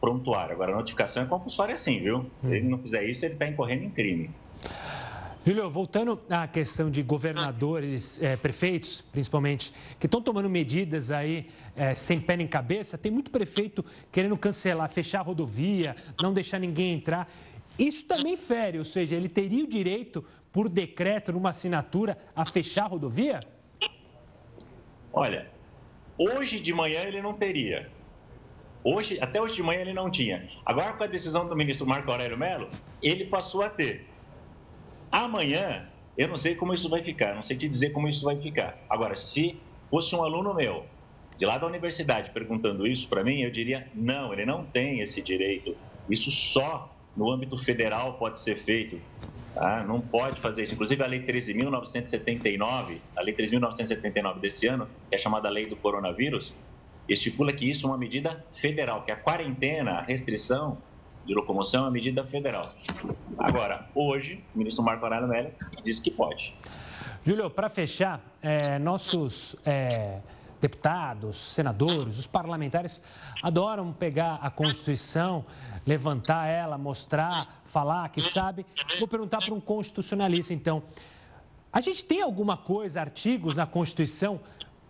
prontuário. 0.00 0.52
Agora, 0.52 0.72
a 0.72 0.76
notificação 0.76 1.22
é 1.22 1.26
compulsória 1.26 1.76
sim, 1.76 2.00
viu? 2.00 2.26
Se 2.42 2.48
ele 2.48 2.68
não 2.68 2.78
fizer 2.78 3.08
isso, 3.08 3.24
ele 3.24 3.34
está 3.34 3.46
incorrendo 3.46 3.84
em 3.84 3.90
crime. 3.90 4.30
Júlio, 5.46 5.68
voltando 5.68 6.18
à 6.30 6.48
questão 6.48 6.90
de 6.90 7.02
governadores, 7.02 8.20
é, 8.22 8.34
prefeitos, 8.34 9.04
principalmente, 9.12 9.74
que 10.00 10.06
estão 10.06 10.22
tomando 10.22 10.48
medidas 10.48 11.10
aí 11.10 11.48
é, 11.76 11.94
sem 11.94 12.18
pé 12.18 12.34
nem 12.34 12.46
cabeça, 12.46 12.96
tem 12.96 13.12
muito 13.12 13.30
prefeito 13.30 13.84
querendo 14.10 14.38
cancelar, 14.38 14.90
fechar 14.90 15.20
a 15.20 15.22
rodovia, 15.22 15.94
não 16.18 16.32
deixar 16.32 16.58
ninguém 16.58 16.94
entrar. 16.94 17.30
Isso 17.78 18.04
também 18.04 18.36
fere, 18.36 18.78
ou 18.78 18.84
seja, 18.84 19.16
ele 19.16 19.28
teria 19.28 19.64
o 19.64 19.68
direito, 19.68 20.24
por 20.52 20.68
decreto, 20.68 21.32
numa 21.32 21.50
assinatura, 21.50 22.16
a 22.34 22.44
fechar 22.44 22.84
a 22.84 22.88
rodovia? 22.88 23.40
Olha, 25.12 25.50
hoje 26.18 26.60
de 26.60 26.72
manhã 26.72 27.02
ele 27.02 27.20
não 27.20 27.34
teria. 27.34 27.90
Hoje, 28.82 29.18
até 29.20 29.40
hoje 29.40 29.56
de 29.56 29.62
manhã 29.62 29.80
ele 29.80 29.92
não 29.92 30.10
tinha. 30.10 30.46
Agora, 30.64 30.92
com 30.92 31.04
a 31.04 31.06
decisão 31.06 31.48
do 31.48 31.56
ministro 31.56 31.86
Marco 31.86 32.10
Aurélio 32.10 32.36
Mello, 32.36 32.68
ele 33.02 33.24
passou 33.24 33.62
a 33.62 33.70
ter. 33.70 34.06
Amanhã, 35.10 35.88
eu 36.16 36.28
não 36.28 36.36
sei 36.36 36.54
como 36.54 36.74
isso 36.74 36.88
vai 36.88 37.02
ficar, 37.02 37.34
não 37.34 37.42
sei 37.42 37.56
te 37.56 37.68
dizer 37.68 37.90
como 37.90 38.08
isso 38.08 38.24
vai 38.24 38.40
ficar. 38.40 38.78
Agora, 38.88 39.16
se 39.16 39.58
fosse 39.90 40.14
um 40.14 40.22
aluno 40.22 40.54
meu, 40.54 40.86
de 41.36 41.44
lá 41.46 41.58
da 41.58 41.66
universidade, 41.66 42.30
perguntando 42.30 42.86
isso 42.86 43.08
para 43.08 43.24
mim, 43.24 43.40
eu 43.40 43.50
diria: 43.50 43.88
não, 43.94 44.32
ele 44.32 44.44
não 44.44 44.64
tem 44.64 45.00
esse 45.00 45.22
direito. 45.22 45.76
Isso 46.08 46.30
só 46.30 46.93
no 47.16 47.30
âmbito 47.30 47.56
federal 47.58 48.14
pode 48.14 48.40
ser 48.40 48.56
feito. 48.56 49.00
Tá? 49.54 49.84
Não 49.84 50.00
pode 50.00 50.40
fazer 50.40 50.64
isso. 50.64 50.74
Inclusive, 50.74 51.02
a 51.02 51.06
Lei 51.06 51.24
13.979, 51.24 52.98
a 53.16 53.22
Lei 53.22 53.34
13.979 53.34 54.40
desse 54.40 54.66
ano, 54.66 54.88
que 55.08 55.14
é 55.14 55.18
chamada 55.18 55.48
Lei 55.48 55.66
do 55.66 55.76
Coronavírus, 55.76 56.52
estipula 57.08 57.52
que 57.52 57.70
isso 57.70 57.86
é 57.86 57.90
uma 57.90 57.98
medida 57.98 58.44
federal, 58.60 59.04
que 59.04 59.12
a 59.12 59.16
quarentena, 59.16 59.92
a 59.92 60.02
restrição 60.02 60.78
de 61.24 61.34
locomoção 61.34 61.80
é 61.80 61.84
uma 61.84 61.90
medida 61.90 62.24
federal. 62.24 62.74
Agora, 63.38 63.88
hoje, 63.94 64.42
o 64.54 64.58
ministro 64.58 64.84
Marco 64.84 65.04
Aurélio 65.04 65.28
Mello 65.28 65.50
diz 65.82 66.00
que 66.00 66.10
pode. 66.10 66.54
Júlio, 67.24 67.48
para 67.48 67.68
fechar, 67.70 68.20
é, 68.42 68.78
nossos 68.78 69.56
é, 69.64 70.18
deputados, 70.64 71.36
senadores, 71.36 72.18
os 72.18 72.26
parlamentares 72.26 73.02
adoram 73.42 73.92
pegar 73.92 74.38
a 74.40 74.48
Constituição, 74.48 75.44
levantar 75.86 76.46
ela, 76.46 76.78
mostrar, 76.78 77.62
falar 77.66 78.08
que 78.08 78.22
sabe. 78.22 78.64
Vou 78.98 79.06
perguntar 79.06 79.44
para 79.44 79.52
um 79.52 79.60
constitucionalista, 79.60 80.54
então. 80.54 80.82
A 81.70 81.82
gente 81.82 82.02
tem 82.02 82.22
alguma 82.22 82.56
coisa, 82.56 82.98
artigos 82.98 83.54
na 83.54 83.66
Constituição 83.66 84.40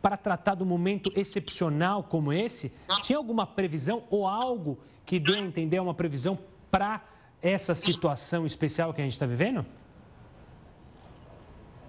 para 0.00 0.16
tratar 0.16 0.54
do 0.54 0.64
momento 0.64 1.10
excepcional 1.16 2.04
como 2.04 2.32
esse? 2.32 2.72
Tinha 3.02 3.18
alguma 3.18 3.44
previsão 3.44 4.04
ou 4.10 4.28
algo 4.28 4.78
que 5.04 5.18
dê 5.18 5.34
a 5.34 5.40
entender 5.40 5.80
uma 5.80 5.94
previsão 5.94 6.38
para 6.70 7.02
essa 7.42 7.74
situação 7.74 8.46
especial 8.46 8.94
que 8.94 9.00
a 9.00 9.04
gente 9.04 9.14
está 9.14 9.26
vivendo? 9.26 9.66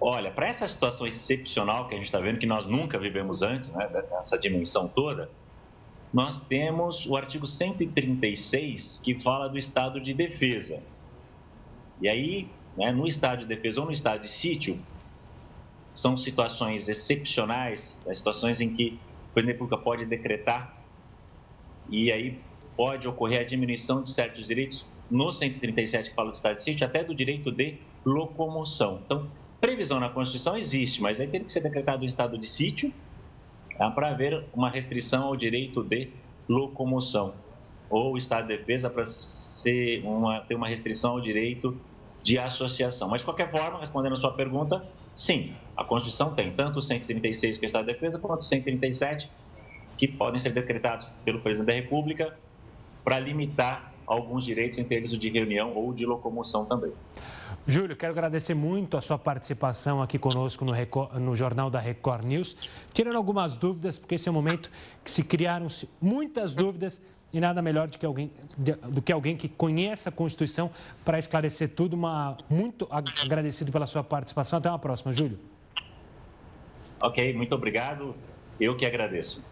Olha, 0.08 0.30
para 0.30 0.46
essa 0.46 0.68
situação 0.68 1.04
excepcional 1.04 1.88
que 1.88 1.94
a 1.94 1.96
gente 1.96 2.06
está 2.06 2.20
vendo, 2.20 2.38
que 2.38 2.46
nós 2.46 2.64
nunca 2.64 2.96
vivemos 2.96 3.42
antes, 3.42 3.72
né, 3.72 3.88
dessa 3.88 4.38
dimensão 4.38 4.86
toda, 4.86 5.28
nós 6.14 6.38
temos 6.46 7.04
o 7.06 7.16
artigo 7.16 7.44
136 7.44 9.00
que 9.02 9.20
fala 9.20 9.48
do 9.48 9.58
estado 9.58 10.00
de 10.00 10.14
defesa. 10.14 10.80
E 12.00 12.08
aí, 12.08 12.46
né, 12.76 12.92
no 12.92 13.08
estado 13.08 13.40
de 13.40 13.46
defesa 13.46 13.80
ou 13.80 13.86
no 13.86 13.92
estado 13.92 14.22
de 14.22 14.28
sítio, 14.28 14.78
são 15.90 16.16
situações 16.16 16.88
excepcionais, 16.88 18.00
né, 18.06 18.14
situações 18.14 18.60
em 18.60 18.76
que 18.76 19.00
o 19.30 19.34
presidente 19.34 19.58
pública 19.58 19.82
pode 19.82 20.06
decretar 20.06 20.72
e 21.90 22.12
aí 22.12 22.38
pode 22.76 23.08
ocorrer 23.08 23.40
a 23.40 23.44
diminuição 23.44 24.04
de 24.04 24.12
certos 24.12 24.46
direitos 24.46 24.86
no 25.10 25.32
137 25.32 26.10
que 26.10 26.14
fala 26.14 26.30
do 26.30 26.36
estado 26.36 26.54
de 26.54 26.62
sítio, 26.62 26.86
até 26.86 27.02
do 27.02 27.12
direito 27.12 27.50
de 27.50 27.80
locomoção. 28.04 29.02
Então, 29.04 29.28
Previsão 29.60 29.98
na 29.98 30.08
Constituição 30.08 30.56
existe, 30.56 31.00
mas 31.00 31.18
aí 31.18 31.26
teria 31.26 31.46
que 31.46 31.52
ser 31.52 31.60
decretado 31.60 32.04
um 32.04 32.08
estado 32.08 32.36
de 32.38 32.46
sítio 32.46 32.92
para 33.94 34.10
haver 34.10 34.44
uma 34.52 34.68
restrição 34.68 35.24
ao 35.24 35.36
direito 35.36 35.82
de 35.82 36.10
locomoção, 36.48 37.34
ou 37.90 38.16
estado 38.16 38.48
de 38.48 38.56
defesa 38.56 38.90
para 38.90 39.04
uma, 40.04 40.40
ter 40.40 40.54
uma 40.54 40.68
restrição 40.68 41.12
ao 41.12 41.20
direito 41.20 41.78
de 42.22 42.38
associação. 42.38 43.08
Mas, 43.08 43.20
de 43.20 43.24
qualquer 43.24 43.50
forma, 43.50 43.78
respondendo 43.78 44.14
a 44.14 44.16
sua 44.16 44.32
pergunta, 44.32 44.84
sim, 45.14 45.54
a 45.76 45.84
Constituição 45.84 46.34
tem 46.34 46.52
tanto 46.52 46.78
o 46.78 46.82
136, 46.82 47.58
que 47.58 47.64
é 47.64 47.66
o 47.66 47.68
estado 47.68 47.86
de 47.86 47.92
defesa, 47.92 48.18
quanto 48.18 48.40
o 48.40 48.44
137, 48.44 49.30
que 49.96 50.08
podem 50.08 50.38
ser 50.38 50.50
decretados 50.50 51.06
pelo 51.24 51.40
presidente 51.40 51.66
da 51.66 51.72
República 51.72 52.36
para 53.04 53.18
limitar 53.18 53.92
alguns 54.06 54.44
direitos, 54.44 54.78
entre 54.78 54.96
eles 54.96 55.12
o 55.12 55.18
de 55.18 55.28
reunião 55.28 55.74
ou 55.74 55.92
de 55.92 56.06
locomoção 56.06 56.64
também. 56.64 56.92
Júlio, 57.66 57.96
quero 57.96 58.12
agradecer 58.12 58.54
muito 58.54 58.96
a 58.96 59.00
sua 59.00 59.18
participação 59.18 60.00
aqui 60.00 60.18
conosco 60.18 60.64
no, 60.64 60.72
Record, 60.72 61.14
no 61.14 61.34
Jornal 61.34 61.68
da 61.68 61.80
Record 61.80 62.24
News, 62.24 62.56
tirando 62.92 63.16
algumas 63.16 63.56
dúvidas, 63.56 63.98
porque 63.98 64.14
esse 64.14 64.28
é 64.28 64.30
um 64.30 64.34
momento 64.34 64.70
que 65.02 65.10
se 65.10 65.24
criaram-se 65.24 65.88
muitas 66.00 66.54
dúvidas 66.54 67.02
e 67.32 67.40
nada 67.40 67.60
melhor 67.60 67.88
do 67.88 67.98
que 67.98 68.06
alguém, 68.06 68.30
do 68.88 69.02
que, 69.02 69.12
alguém 69.12 69.36
que 69.36 69.48
conheça 69.48 70.08
a 70.10 70.12
Constituição 70.12 70.70
para 71.04 71.18
esclarecer 71.18 71.68
tudo. 71.70 71.94
Uma, 71.94 72.36
muito 72.48 72.86
agradecido 72.90 73.72
pela 73.72 73.86
sua 73.86 74.04
participação. 74.04 74.58
Até 74.58 74.68
uma 74.68 74.78
próxima, 74.78 75.12
Júlio. 75.12 75.38
Ok, 77.02 77.34
muito 77.34 77.54
obrigado. 77.54 78.14
Eu 78.60 78.76
que 78.76 78.86
agradeço. 78.86 79.42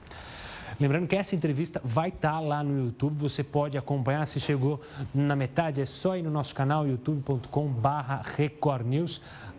Lembrando 0.78 1.06
que 1.06 1.16
essa 1.16 1.34
entrevista 1.34 1.80
vai 1.84 2.08
estar 2.08 2.32
tá 2.32 2.40
lá 2.40 2.62
no 2.62 2.86
YouTube, 2.86 3.18
você 3.18 3.44
pode 3.44 3.78
acompanhar. 3.78 4.26
Se 4.26 4.40
chegou 4.40 4.80
na 5.14 5.36
metade, 5.36 5.80
é 5.80 5.86
só 5.86 6.16
ir 6.16 6.22
no 6.22 6.30
nosso 6.30 6.54
canal 6.54 6.86
youtube.com/barra. 6.86 8.22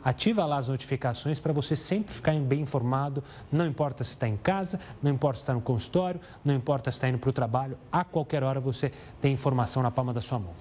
Ativa 0.03 0.45
lá 0.45 0.57
as 0.57 0.67
notificações 0.67 1.39
para 1.39 1.51
você 1.51 1.75
sempre 1.75 2.13
ficar 2.13 2.33
bem 2.35 2.61
informado. 2.61 3.23
Não 3.51 3.65
importa 3.65 4.03
se 4.03 4.11
está 4.11 4.27
em 4.27 4.37
casa, 4.37 4.79
não 5.01 5.11
importa 5.11 5.37
se 5.37 5.43
está 5.43 5.53
no 5.53 5.61
consultório, 5.61 6.21
não 6.43 6.53
importa 6.53 6.91
se 6.91 6.97
está 6.97 7.09
indo 7.09 7.17
para 7.17 7.29
o 7.29 7.33
trabalho, 7.33 7.77
a 7.91 8.03
qualquer 8.03 8.43
hora 8.43 8.59
você 8.59 8.91
tem 9.19 9.33
informação 9.33 9.81
na 9.81 9.89
palma 9.89 10.13
da 10.13 10.21
sua 10.21 10.37
mão. 10.37 10.53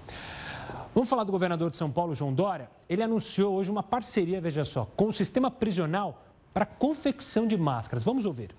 Vamos 0.94 1.10
falar 1.10 1.24
do 1.24 1.32
governador 1.32 1.70
de 1.70 1.76
São 1.76 1.90
Paulo, 1.90 2.14
João 2.14 2.32
Dória? 2.32 2.70
Ele 2.88 3.02
anunciou 3.02 3.54
hoje 3.54 3.70
uma 3.70 3.82
parceria, 3.82 4.40
veja 4.40 4.64
só, 4.64 4.88
com 4.96 5.08
o 5.08 5.12
sistema 5.12 5.50
prisional 5.50 6.24
para 6.54 6.64
confecção 6.64 7.46
de 7.46 7.56
máscaras. 7.56 8.04
Vamos 8.04 8.24
ouvir. 8.24 8.54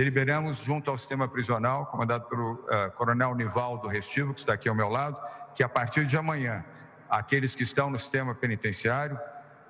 Deliberamos 0.00 0.56
junto 0.64 0.90
ao 0.90 0.96
sistema 0.96 1.28
prisional, 1.28 1.84
comandado 1.84 2.24
pelo 2.24 2.54
uh, 2.54 2.90
coronel 2.96 3.34
Nivaldo 3.34 3.86
Restivo, 3.86 4.32
que 4.32 4.40
está 4.40 4.54
aqui 4.54 4.66
ao 4.66 4.74
meu 4.74 4.88
lado, 4.88 5.20
que 5.54 5.62
a 5.62 5.68
partir 5.68 6.06
de 6.06 6.16
amanhã, 6.16 6.64
aqueles 7.06 7.54
que 7.54 7.64
estão 7.64 7.90
no 7.90 7.98
sistema 7.98 8.34
penitenciário 8.34 9.20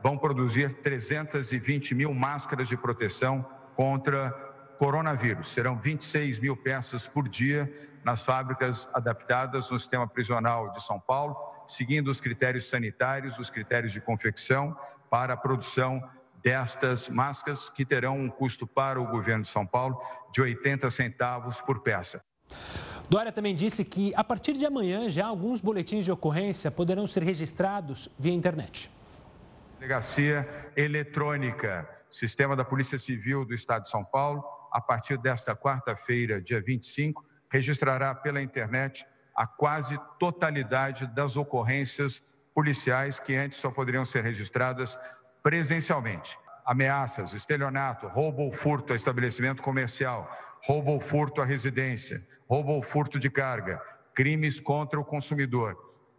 vão 0.00 0.16
produzir 0.16 0.72
320 0.74 1.96
mil 1.96 2.14
máscaras 2.14 2.68
de 2.68 2.76
proteção 2.76 3.44
contra 3.74 4.30
coronavírus. 4.78 5.48
Serão 5.48 5.76
26 5.76 6.38
mil 6.38 6.56
peças 6.56 7.08
por 7.08 7.28
dia 7.28 7.68
nas 8.04 8.24
fábricas 8.24 8.88
adaptadas 8.94 9.68
no 9.68 9.80
sistema 9.80 10.06
prisional 10.06 10.70
de 10.70 10.80
São 10.80 11.00
Paulo, 11.00 11.36
seguindo 11.66 12.08
os 12.08 12.20
critérios 12.20 12.70
sanitários, 12.70 13.36
os 13.40 13.50
critérios 13.50 13.90
de 13.90 14.00
confecção 14.00 14.76
para 15.10 15.32
a 15.32 15.36
produção 15.36 16.00
destas 16.42 17.08
máscaras, 17.08 17.68
que 17.68 17.84
terão 17.84 18.18
um 18.18 18.28
custo 18.28 18.66
para 18.66 19.00
o 19.00 19.06
governo 19.06 19.42
de 19.42 19.48
São 19.48 19.66
Paulo 19.66 20.00
de 20.32 20.40
80 20.40 20.90
centavos 20.90 21.60
por 21.60 21.80
peça. 21.80 22.22
Dória 23.08 23.32
também 23.32 23.54
disse 23.54 23.84
que, 23.84 24.14
a 24.14 24.22
partir 24.22 24.52
de 24.56 24.64
amanhã, 24.64 25.10
já 25.10 25.26
alguns 25.26 25.60
boletins 25.60 26.04
de 26.04 26.12
ocorrência 26.12 26.70
poderão 26.70 27.06
ser 27.06 27.24
registrados 27.24 28.08
via 28.18 28.32
internet. 28.32 28.90
Delegacia 29.78 30.48
eletrônica, 30.76 31.88
sistema 32.10 32.54
da 32.54 32.64
Polícia 32.64 32.98
Civil 32.98 33.44
do 33.44 33.54
Estado 33.54 33.82
de 33.82 33.88
São 33.88 34.04
Paulo, 34.04 34.44
a 34.72 34.80
partir 34.80 35.18
desta 35.18 35.56
quarta-feira, 35.56 36.40
dia 36.40 36.62
25, 36.62 37.24
registrará 37.50 38.14
pela 38.14 38.40
internet 38.40 39.04
a 39.34 39.46
quase 39.46 39.98
totalidade 40.18 41.06
das 41.08 41.36
ocorrências 41.36 42.22
policiais 42.54 43.18
que 43.18 43.34
antes 43.34 43.58
só 43.58 43.70
poderiam 43.70 44.04
ser 44.04 44.22
registradas 44.22 44.98
presencialmente. 45.42 46.38
Ameaças, 46.64 47.32
estelionato, 47.32 48.06
roubo 48.06 48.42
ou 48.42 48.52
furto 48.52 48.92
a 48.92 48.96
estabelecimento 48.96 49.62
comercial, 49.62 50.30
roubo 50.64 50.92
ou 50.92 51.00
furto 51.00 51.40
à 51.40 51.44
residência, 51.44 52.24
roubo 52.48 52.72
ou 52.72 52.82
furto 52.82 53.18
de 53.18 53.30
carga, 53.30 53.80
crimes 54.14 54.60
contra 54.60 55.00
o 55.00 55.04
consumidor. 55.04 55.76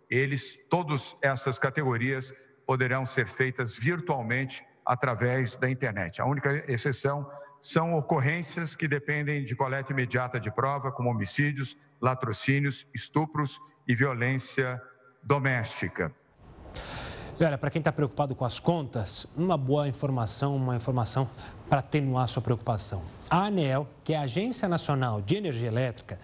Eles, 0.10 0.58
todas 0.70 1.16
essas 1.22 1.58
categorias, 1.58 2.34
poderão 2.66 3.06
ser 3.06 3.28
feitas 3.28 3.78
virtualmente 3.78 4.64
através 4.86 5.56
da 5.56 5.70
internet. 5.70 6.22
A 6.22 6.26
única 6.26 6.64
exceção 6.72 7.30
são 7.62 7.94
ocorrências 7.94 8.76
que 8.76 8.88
dependem 8.88 9.46
de 9.46 9.56
coleta 9.56 9.94
imediata 9.94 10.40
de 10.40 10.52
prova, 10.52 10.92
como 10.92 11.10
homicídios, 11.10 11.78
latrocínios, 12.02 12.88
estupros 12.94 13.60
e 13.88 13.96
violência 13.96 14.82
doméstica. 15.22 16.12
E 17.42 17.44
olha, 17.44 17.58
para 17.58 17.72
quem 17.72 17.80
está 17.80 17.92
preocupado 17.92 18.36
com 18.36 18.46
as 18.46 18.60
contas, 18.60 19.26
uma 19.36 19.58
boa 19.58 19.88
informação, 19.88 20.56
uma 20.56 20.76
informação 20.76 21.28
para 21.68 21.80
atenuar 21.80 22.28
sua 22.28 22.40
preocupação. 22.40 23.02
A 23.28 23.46
ANEL, 23.46 23.88
que 24.04 24.14
é 24.14 24.18
a 24.18 24.22
Agência 24.22 24.70
Nacional 24.70 25.24
de 25.24 25.38
Energia 25.38 25.68
Elétrica, 25.68 26.20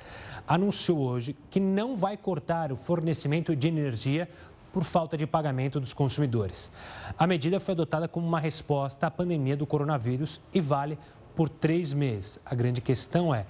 anunciou 0.47 0.99
hoje 0.99 1.35
que 1.49 1.59
não 1.59 1.95
vai 1.95 2.17
cortar 2.17 2.71
o 2.71 2.75
fornecimento 2.75 3.55
de 3.55 3.67
energia 3.67 4.29
por 4.71 4.83
falta 4.83 5.17
de 5.17 5.25
pagamento 5.25 5.79
dos 5.79 5.91
consumidores. 5.91 6.69
A 7.17 7.25
medida 7.25 7.59
foi 7.59 7.71
adotada 7.71 8.07
como 8.07 8.27
uma 8.27 8.39
resposta 8.39 9.07
à 9.07 9.09
pandemia 9.09 9.57
do 9.57 9.65
coronavírus 9.65 10.39
e 10.53 10.61
vale 10.61 10.99
por 11.35 11.49
três 11.49 11.93
meses. 11.93 12.39
A 12.45 12.53
grande 12.53 12.79
questão 12.79 13.33
é: 13.33 13.47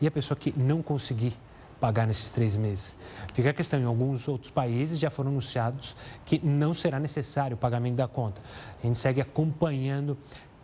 e 0.00 0.06
a 0.06 0.12
pessoa 0.12 0.38
que 0.38 0.56
não 0.56 0.80
conseguir 0.80 1.36
pagar 1.80 2.06
nesses 2.06 2.30
três 2.30 2.56
meses? 2.56 2.94
Fica 3.32 3.50
a 3.50 3.52
questão: 3.52 3.80
em 3.80 3.84
alguns 3.84 4.28
outros 4.28 4.50
países 4.50 4.98
já 4.98 5.10
foram 5.10 5.30
anunciados 5.30 5.96
que 6.24 6.44
não 6.44 6.74
será 6.74 7.00
necessário 7.00 7.56
o 7.56 7.58
pagamento 7.58 7.96
da 7.96 8.06
conta. 8.06 8.40
A 8.82 8.86
gente 8.86 8.98
segue 8.98 9.20
acompanhando 9.20 10.16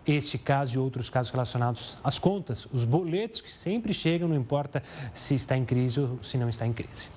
este 0.06 0.38
caso 0.38 0.76
e 0.76 0.78
outros 0.78 1.10
casos 1.10 1.32
relacionados 1.32 1.98
às 2.04 2.18
contas, 2.18 2.66
os 2.72 2.84
boletos 2.84 3.40
que 3.40 3.50
sempre 3.50 3.92
chegam, 3.92 4.28
não 4.28 4.36
importa 4.36 4.82
se 5.12 5.34
está 5.34 5.56
em 5.56 5.64
crise 5.64 5.98
ou 6.00 6.22
se 6.22 6.38
não 6.38 6.48
está 6.48 6.64
em 6.66 6.72
crise. 6.72 7.10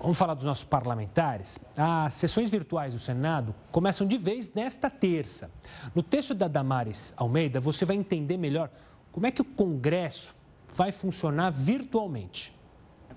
Vamos 0.00 0.16
falar 0.16 0.34
dos 0.34 0.44
nossos 0.44 0.64
parlamentares. 0.64 1.58
As 1.76 2.14
sessões 2.14 2.50
virtuais 2.50 2.92
do 2.92 3.00
Senado 3.00 3.54
começam 3.72 4.06
de 4.06 4.16
vez 4.16 4.52
nesta 4.52 4.88
terça. 4.88 5.50
No 5.92 6.02
texto 6.02 6.34
da 6.34 6.46
Damares 6.46 7.12
Almeida, 7.16 7.58
você 7.58 7.84
vai 7.84 7.96
entender 7.96 8.36
melhor 8.36 8.70
como 9.10 9.26
é 9.26 9.32
que 9.32 9.42
o 9.42 9.44
Congresso 9.44 10.34
vai 10.72 10.92
funcionar 10.92 11.50
virtualmente. 11.50 12.56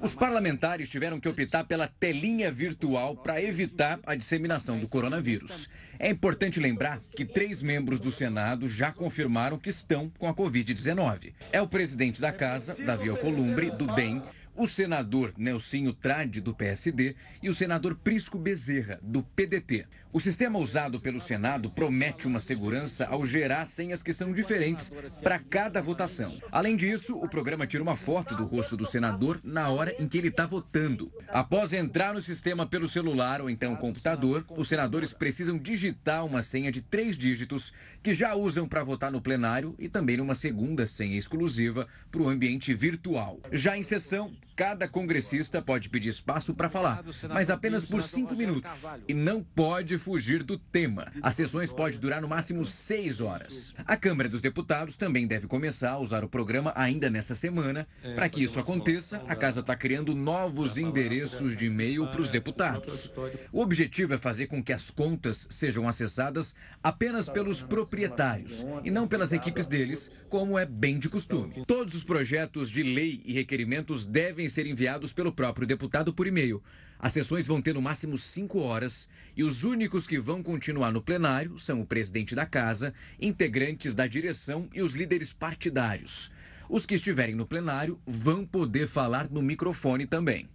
Os 0.01 0.13
parlamentares 0.13 0.89
tiveram 0.89 1.19
que 1.19 1.29
optar 1.29 1.63
pela 1.63 1.87
telinha 1.87 2.51
virtual 2.51 3.15
para 3.15 3.39
evitar 3.39 3.99
a 4.03 4.15
disseminação 4.15 4.79
do 4.79 4.87
coronavírus. 4.87 5.69
É 5.99 6.09
importante 6.09 6.59
lembrar 6.59 6.99
que 7.15 7.23
três 7.23 7.61
membros 7.61 7.99
do 7.99 8.09
Senado 8.09 8.67
já 8.67 8.91
confirmaram 8.91 9.59
que 9.59 9.69
estão 9.69 10.11
com 10.17 10.27
a 10.27 10.33
Covid-19. 10.33 11.33
É 11.51 11.61
o 11.61 11.67
presidente 11.67 12.19
da 12.19 12.31
Casa, 12.31 12.83
Davi 12.83 13.09
Alcolumbre, 13.09 13.69
do 13.69 13.85
DEM, 13.93 14.23
o 14.55 14.65
senador 14.65 15.33
Nelsinho 15.37 15.93
Trade, 15.93 16.41
do 16.41 16.53
PSD, 16.53 17.15
e 17.41 17.47
o 17.47 17.53
senador 17.53 17.95
Prisco 17.95 18.39
Bezerra, 18.39 18.99
do 19.03 19.21
PDT. 19.21 19.85
O 20.13 20.19
sistema 20.19 20.60
usado 20.60 21.00
pelo 21.00 21.21
Senado 21.21 21.69
promete 21.69 22.28
uma 22.28 22.41
segurança 22.41 23.06
ao 23.06 23.26
gerar 23.26 23.63
senhas 23.63 24.04
que 24.04 24.12
são 24.12 24.34
diferentes 24.34 24.91
para 25.24 25.39
cada 25.39 25.82
votação. 25.82 26.38
Além 26.52 26.76
disso, 26.76 27.15
o 27.15 27.30
programa 27.30 27.65
tira 27.65 27.82
uma 27.82 27.95
foto 27.95 28.36
do 28.36 28.45
rosto 28.45 28.76
do 28.76 28.86
senador 28.86 29.39
na 29.41 29.69
hora 29.69 29.95
em 29.97 30.10
que 30.10 30.17
ele 30.17 30.28
está 30.28 30.45
votando. 30.45 31.10
Após 31.30 31.71
entrar 31.71 32.13
no 32.13 32.21
sistema 32.21 32.65
pelo 32.65 32.89
celular 32.89 33.39
ou 33.39 33.50
então 33.50 33.74
computador, 33.76 34.45
os 34.50 34.67
senadores 34.67 35.13
precisam 35.13 35.58
digitar 35.58 36.26
uma 36.26 36.41
senha 36.41 36.71
de 36.71 36.82
três 36.82 37.17
dígitos 37.17 37.71
que 38.04 38.13
já 38.13 38.36
usam 38.36 38.67
para 38.67 38.84
votar 38.84 39.12
no 39.13 39.21
plenário 39.21 39.74
e 39.80 39.88
também 39.88 40.19
uma 40.19 40.36
segunda 40.36 40.86
senha 40.86 41.17
exclusiva 41.17 41.88
para 42.12 42.21
o 42.21 42.28
ambiente 42.28 42.74
virtual. 42.74 43.39
Já 43.54 43.78
em 43.78 43.84
sessão, 43.84 44.34
cada 44.58 44.88
congressista 44.88 45.62
pode 45.62 45.89
pedir 45.89 46.10
espaço 46.10 46.54
para 46.54 46.69
falar, 46.69 47.02
mas 47.30 47.50
apenas 47.50 47.86
por 47.86 48.02
cinco 48.02 48.36
minutos. 48.36 48.93
E 49.08 49.13
não 49.13 49.41
pode 49.41 50.00
fugir 50.01 50.41
do 50.41 50.57
tema. 50.57 51.05
As 51.21 51.35
sessões 51.35 51.71
podem 51.71 51.99
durar 51.99 52.21
no 52.21 52.27
máximo 52.27 52.65
seis 52.65 53.21
horas. 53.21 53.73
A 53.85 53.95
Câmara 53.95 54.27
dos 54.27 54.41
Deputados 54.41 54.95
também 54.95 55.27
deve 55.27 55.45
começar 55.45 55.91
a 55.91 55.99
usar 55.99 56.23
o 56.23 56.29
programa 56.29 56.73
ainda 56.75 57.09
nesta 57.09 57.35
semana. 57.35 57.87
Para 58.15 58.27
que 58.27 58.43
isso 58.43 58.59
aconteça, 58.59 59.23
a 59.27 59.35
Casa 59.35 59.59
está 59.59 59.75
criando 59.75 60.15
novos 60.15 60.77
endereços 60.77 61.55
de 61.55 61.67
e-mail 61.67 62.07
para 62.07 62.19
os 62.19 62.29
deputados. 62.29 63.11
O 63.51 63.61
objetivo 63.61 64.15
é 64.15 64.17
fazer 64.17 64.47
com 64.47 64.63
que 64.63 64.73
as 64.73 64.89
contas 64.89 65.45
sejam 65.49 65.87
acessadas 65.87 66.55
apenas 66.81 67.29
pelos 67.29 67.61
proprietários 67.61 68.65
e 68.83 68.89
não 68.89 69.07
pelas 69.07 69.31
equipes 69.31 69.67
deles, 69.67 70.09
como 70.29 70.57
é 70.57 70.65
bem 70.65 70.97
de 70.97 71.09
costume. 71.09 71.63
Todos 71.67 71.93
os 71.93 72.03
projetos 72.03 72.71
de 72.71 72.81
lei 72.81 73.21
e 73.23 73.33
requerimentos 73.33 74.05
devem 74.05 74.49
ser 74.49 74.65
enviados 74.65 75.13
pelo 75.13 75.31
próprio 75.31 75.67
deputado 75.67 76.11
por 76.11 76.25
e-mail. 76.25 76.61
As 77.03 77.13
sessões 77.13 77.47
vão 77.47 77.59
ter 77.59 77.73
no 77.73 77.81
máximo 77.81 78.15
cinco 78.15 78.59
horas 78.59 79.09
e 79.35 79.43
os 79.43 79.63
únicos 79.63 80.05
que 80.05 80.19
vão 80.19 80.43
continuar 80.43 80.91
no 80.91 81.01
plenário 81.01 81.57
são 81.57 81.81
o 81.81 81.85
presidente 81.85 82.35
da 82.35 82.45
casa, 82.45 82.93
integrantes 83.19 83.95
da 83.95 84.05
direção 84.05 84.69
e 84.71 84.83
os 84.83 84.91
líderes 84.91 85.33
partidários. 85.33 86.29
Os 86.69 86.85
que 86.85 86.93
estiverem 86.93 87.33
no 87.33 87.47
plenário 87.47 87.99
vão 88.05 88.45
poder 88.45 88.87
falar 88.87 89.27
no 89.31 89.41
microfone 89.41 90.05
também. 90.05 90.47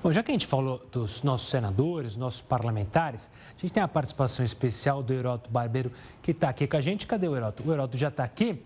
Bom, 0.00 0.12
já 0.12 0.22
que 0.22 0.30
a 0.30 0.34
gente 0.34 0.46
falou 0.46 0.88
dos 0.92 1.24
nossos 1.24 1.50
senadores, 1.50 2.14
nossos 2.14 2.40
parlamentares, 2.40 3.28
a 3.48 3.60
gente 3.60 3.72
tem 3.72 3.82
a 3.82 3.88
participação 3.88 4.44
especial 4.44 5.02
do 5.02 5.12
Heroto 5.12 5.50
Barbeiro, 5.50 5.90
que 6.22 6.30
está 6.30 6.50
aqui 6.50 6.68
com 6.68 6.76
a 6.76 6.80
gente. 6.80 7.04
Cadê 7.04 7.26
o 7.26 7.36
Heroto? 7.36 7.68
O 7.68 7.72
Heroto 7.72 7.98
já 7.98 8.08
está 8.08 8.22
aqui. 8.22 8.62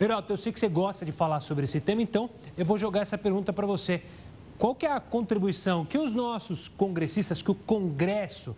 Heroto, 0.00 0.32
eu 0.32 0.36
sei 0.36 0.52
que 0.52 0.60
você 0.60 0.68
gosta 0.68 1.04
de 1.04 1.10
falar 1.10 1.40
sobre 1.40 1.64
esse 1.64 1.80
tema, 1.80 2.00
então 2.00 2.30
eu 2.56 2.64
vou 2.64 2.78
jogar 2.78 3.00
essa 3.00 3.18
pergunta 3.18 3.52
para 3.52 3.66
você. 3.66 4.02
Qual 4.60 4.74
que 4.74 4.84
é 4.84 4.92
a 4.92 5.00
contribuição 5.00 5.86
que 5.86 5.96
os 5.96 6.12
nossos 6.12 6.68
congressistas, 6.68 7.40
que 7.40 7.50
o 7.50 7.54
Congresso 7.54 8.54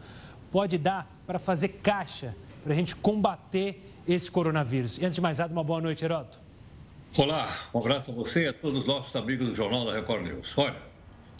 pode 0.50 0.76
dar 0.76 1.08
para 1.24 1.38
fazer 1.38 1.68
caixa, 1.80 2.34
para 2.64 2.72
a 2.72 2.76
gente 2.76 2.96
combater 2.96 3.80
esse 4.08 4.28
coronavírus? 4.28 4.98
E 4.98 5.04
antes 5.04 5.14
de 5.14 5.20
mais 5.20 5.38
nada, 5.38 5.52
uma 5.52 5.62
boa 5.62 5.80
noite, 5.80 6.04
Heroto. 6.04 6.40
Olá, 7.16 7.68
um 7.72 7.78
abraço 7.78 8.10
a 8.10 8.14
você 8.14 8.46
e 8.46 8.48
a 8.48 8.52
todos 8.52 8.80
os 8.80 8.84
nossos 8.84 9.14
amigos 9.14 9.50
do 9.50 9.54
Jornal 9.54 9.84
da 9.84 9.92
Record 9.92 10.24
News. 10.24 10.52
Olha, 10.58 10.74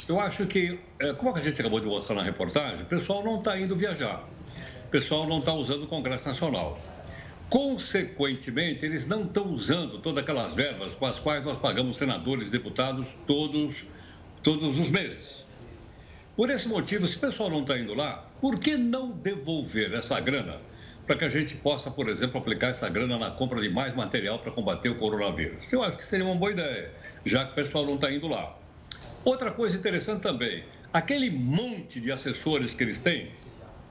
eu 0.09 0.21
acho 0.21 0.47
que, 0.47 0.79
é, 1.01 1.13
como 1.13 1.35
a 1.35 1.41
gente 1.41 1.61
acabou 1.61 1.81
de 1.81 1.87
mostrar 1.87 2.15
na 2.15 2.23
reportagem, 2.23 2.83
o 2.83 2.87
pessoal 2.87 3.25
não 3.25 3.39
está 3.39 3.59
indo 3.59 3.75
viajar, 3.75 4.25
o 4.87 4.91
pessoal 4.91 5.27
não 5.27 5.39
está 5.39 5.53
usando 5.53 5.83
o 5.83 5.87
Congresso 5.89 6.29
Nacional. 6.29 6.79
Consequentemente, 7.51 8.87
eles 8.87 9.09
não 9.09 9.25
estão 9.25 9.45
usando 9.49 9.99
todas 9.99 10.23
aquelas 10.23 10.55
verbas 10.55 10.95
com 10.95 11.05
as 11.05 11.19
quais 11.19 11.45
nós 11.45 11.59
pagamos 11.59 11.97
senadores 11.97 12.49
deputados 12.49 13.13
todos 13.27 13.85
todos 14.43 14.79
os 14.79 14.89
meses. 14.89 15.43
Por 16.37 16.51
esse 16.51 16.69
motivo, 16.69 17.07
se 17.07 17.17
o 17.17 17.21
pessoal 17.21 17.51
não 17.51 17.61
está 17.61 17.79
indo 17.79 17.95
lá, 17.95 18.27
por 18.41 18.59
que 18.59 18.77
não 18.77 19.11
devolver 19.11 19.93
essa 19.93 20.19
grana 20.19 20.61
para 21.07 21.17
que 21.17 21.25
a 21.25 21.29
gente 21.29 21.55
possa, 21.57 21.91
por 21.91 22.09
exemplo, 22.09 22.39
aplicar 22.39 22.69
essa 22.69 22.89
grana 22.89 23.19
na 23.19 23.31
compra 23.31 23.61
de 23.61 23.69
mais 23.69 23.95
material 23.95 24.39
para 24.39 24.51
combater 24.51 24.89
o 24.89 24.97
coronavírus? 24.97 25.65
Eu 25.71 25.83
acho 25.83 25.99
que 25.99 26.07
seria 26.07 26.25
uma 26.25 26.35
boa 26.35 26.53
ideia, 26.53 26.91
já 27.25 27.45
que 27.45 27.53
o 27.53 27.55
pessoal 27.55 27.85
não 27.85 27.97
está 27.97 28.11
indo 28.11 28.29
lá. 28.29 28.57
Outra 29.25 29.51
coisa 29.51 29.77
interessante 29.77 30.23
também, 30.23 30.65
aquele 30.93 31.31
monte 31.31 32.01
de 32.01 32.11
assessores 32.11 32.73
que 32.75 32.83
eles 32.83 32.99
têm, 32.99 33.31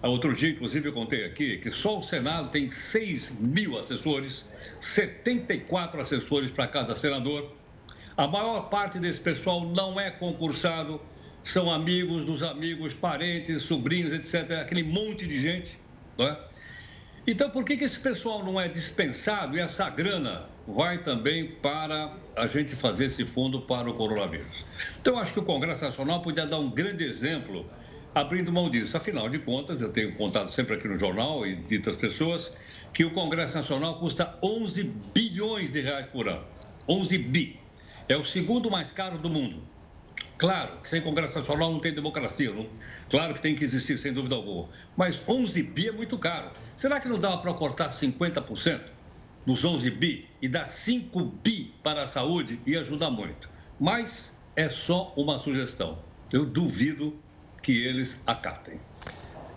Outro 0.03 0.33
dia, 0.33 0.49
inclusive, 0.49 0.89
eu 0.89 0.93
contei 0.93 1.25
aqui 1.25 1.57
que 1.59 1.71
só 1.71 1.99
o 1.99 2.01
Senado 2.01 2.49
tem 2.49 2.71
6 2.71 3.33
mil 3.39 3.77
assessores, 3.77 4.43
74 4.79 6.01
assessores 6.01 6.49
para 6.49 6.65
cada 6.67 6.95
senador. 6.95 7.55
A 8.21 8.27
maior 8.27 8.69
parte 8.69 8.99
desse 8.99 9.19
pessoal 9.19 9.65
não 9.65 9.99
é 9.99 10.11
concursado, 10.11 11.01
são 11.43 11.71
amigos 11.71 12.23
dos 12.23 12.43
amigos, 12.43 12.93
parentes, 12.93 13.63
sobrinhos, 13.63 14.13
etc. 14.13 14.59
Aquele 14.59 14.83
monte 14.83 15.25
de 15.25 15.39
gente. 15.39 15.79
Não 16.15 16.27
é? 16.27 16.39
Então, 17.25 17.49
por 17.49 17.65
que, 17.65 17.75
que 17.75 17.83
esse 17.83 17.99
pessoal 17.99 18.45
não 18.45 18.61
é 18.61 18.67
dispensado 18.67 19.57
e 19.57 19.59
essa 19.59 19.89
grana 19.89 20.47
vai 20.67 20.99
também 20.99 21.47
para 21.47 22.15
a 22.35 22.45
gente 22.45 22.75
fazer 22.75 23.05
esse 23.05 23.25
fundo 23.25 23.61
para 23.61 23.89
o 23.89 23.95
coronavírus? 23.95 24.67
Então, 25.01 25.17
acho 25.17 25.33
que 25.33 25.39
o 25.39 25.43
Congresso 25.43 25.83
Nacional 25.83 26.21
podia 26.21 26.45
dar 26.45 26.59
um 26.59 26.69
grande 26.69 27.03
exemplo 27.03 27.65
abrindo 28.13 28.51
mão 28.51 28.69
disso. 28.69 28.95
Afinal 28.95 29.29
de 29.29 29.39
contas, 29.39 29.81
eu 29.81 29.91
tenho 29.91 30.13
contado 30.13 30.47
sempre 30.51 30.75
aqui 30.75 30.87
no 30.87 30.95
jornal 30.95 31.43
e 31.43 31.55
ditas 31.55 31.95
pessoas 31.95 32.53
que 32.93 33.03
o 33.03 33.09
Congresso 33.09 33.57
Nacional 33.57 33.97
custa 33.97 34.37
11 34.43 34.83
bilhões 35.11 35.71
de 35.71 35.81
reais 35.81 36.05
por 36.05 36.29
ano. 36.29 36.45
11 36.87 37.17
bi. 37.17 37.60
É 38.11 38.17
o 38.17 38.25
segundo 38.25 38.69
mais 38.69 38.91
caro 38.91 39.17
do 39.17 39.29
mundo. 39.29 39.61
Claro 40.37 40.81
que 40.83 40.89
sem 40.89 41.01
Congresso 41.01 41.39
Nacional 41.39 41.71
não 41.71 41.79
tem 41.79 41.93
democracia. 41.93 42.51
Não? 42.51 42.67
Claro 43.09 43.33
que 43.33 43.41
tem 43.41 43.55
que 43.55 43.63
existir, 43.63 43.97
sem 43.97 44.11
dúvida 44.11 44.35
alguma. 44.35 44.67
Mas 44.97 45.23
11 45.25 45.63
bi 45.63 45.87
é 45.87 45.93
muito 45.93 46.17
caro. 46.17 46.51
Será 46.75 46.99
que 46.99 47.07
não 47.07 47.17
dava 47.17 47.37
para 47.37 47.53
cortar 47.53 47.87
50% 47.87 48.81
dos 49.45 49.63
11 49.63 49.89
bi 49.91 50.27
e 50.41 50.49
dar 50.49 50.67
5 50.67 51.23
bi 51.41 51.73
para 51.81 52.03
a 52.03 52.07
saúde 52.07 52.59
e 52.65 52.75
ajudar 52.75 53.09
muito? 53.09 53.49
Mas 53.79 54.35
é 54.57 54.67
só 54.67 55.13
uma 55.15 55.39
sugestão. 55.39 55.97
Eu 56.33 56.45
duvido 56.45 57.17
que 57.63 57.85
eles 57.85 58.19
acatem. 58.27 58.77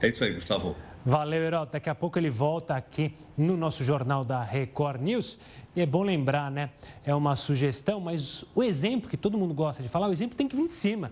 É 0.00 0.10
isso 0.10 0.22
aí, 0.22 0.32
Gustavo. 0.32 0.76
Valeu, 1.04 1.42
Herói. 1.42 1.66
Daqui 1.72 1.90
a 1.90 1.94
pouco 1.94 2.20
ele 2.20 2.30
volta 2.30 2.76
aqui 2.76 3.14
no 3.36 3.56
nosso 3.56 3.82
jornal 3.82 4.24
da 4.24 4.44
Record 4.44 5.02
News. 5.02 5.38
E 5.76 5.80
é 5.80 5.86
bom 5.86 6.02
lembrar, 6.02 6.50
né? 6.50 6.70
É 7.04 7.14
uma 7.14 7.34
sugestão, 7.34 8.00
mas 8.00 8.44
o 8.54 8.62
exemplo 8.62 9.10
que 9.10 9.16
todo 9.16 9.36
mundo 9.36 9.52
gosta 9.52 9.82
de 9.82 9.88
falar, 9.88 10.08
o 10.08 10.12
exemplo 10.12 10.36
tem 10.36 10.46
que 10.46 10.54
vir 10.54 10.68
de 10.68 10.74
cima. 10.74 11.10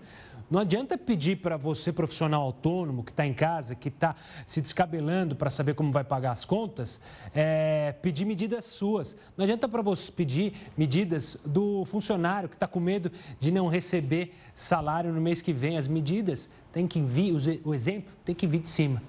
Não 0.49 0.59
adianta 0.59 0.97
pedir 0.97 1.37
para 1.37 1.57
você, 1.57 1.91
profissional 1.91 2.43
autônomo, 2.43 3.03
que 3.03 3.11
está 3.11 3.25
em 3.25 3.33
casa, 3.33 3.75
que 3.75 3.87
está 3.87 4.15
se 4.45 4.61
descabelando 4.61 5.35
para 5.35 5.49
saber 5.49 5.73
como 5.73 5.91
vai 5.91 6.03
pagar 6.03 6.31
as 6.31 6.45
contas, 6.45 7.01
é, 7.33 7.93
pedir 8.01 8.23
medidas 8.23 8.65
suas. 8.65 9.17
Não 9.35 9.43
adianta 9.43 9.67
para 9.67 9.81
você 9.81 10.11
pedir 10.11 10.53
medidas 10.77 11.37
do 11.45 11.83
funcionário 11.85 12.47
que 12.47 12.55
está 12.55 12.67
com 12.67 12.79
medo 12.79 13.11
de 13.39 13.51
não 13.51 13.67
receber 13.67 14.33
salário 14.53 15.11
no 15.11 15.19
mês 15.19 15.41
que 15.41 15.51
vem. 15.51 15.77
As 15.77 15.87
medidas 15.87 16.49
têm 16.71 16.87
que 16.87 17.01
vir, 17.01 17.33
o 17.63 17.73
exemplo 17.73 18.13
tem 18.23 18.35
que 18.35 18.45
vir 18.45 18.59
de 18.59 18.69
cima. 18.69 19.01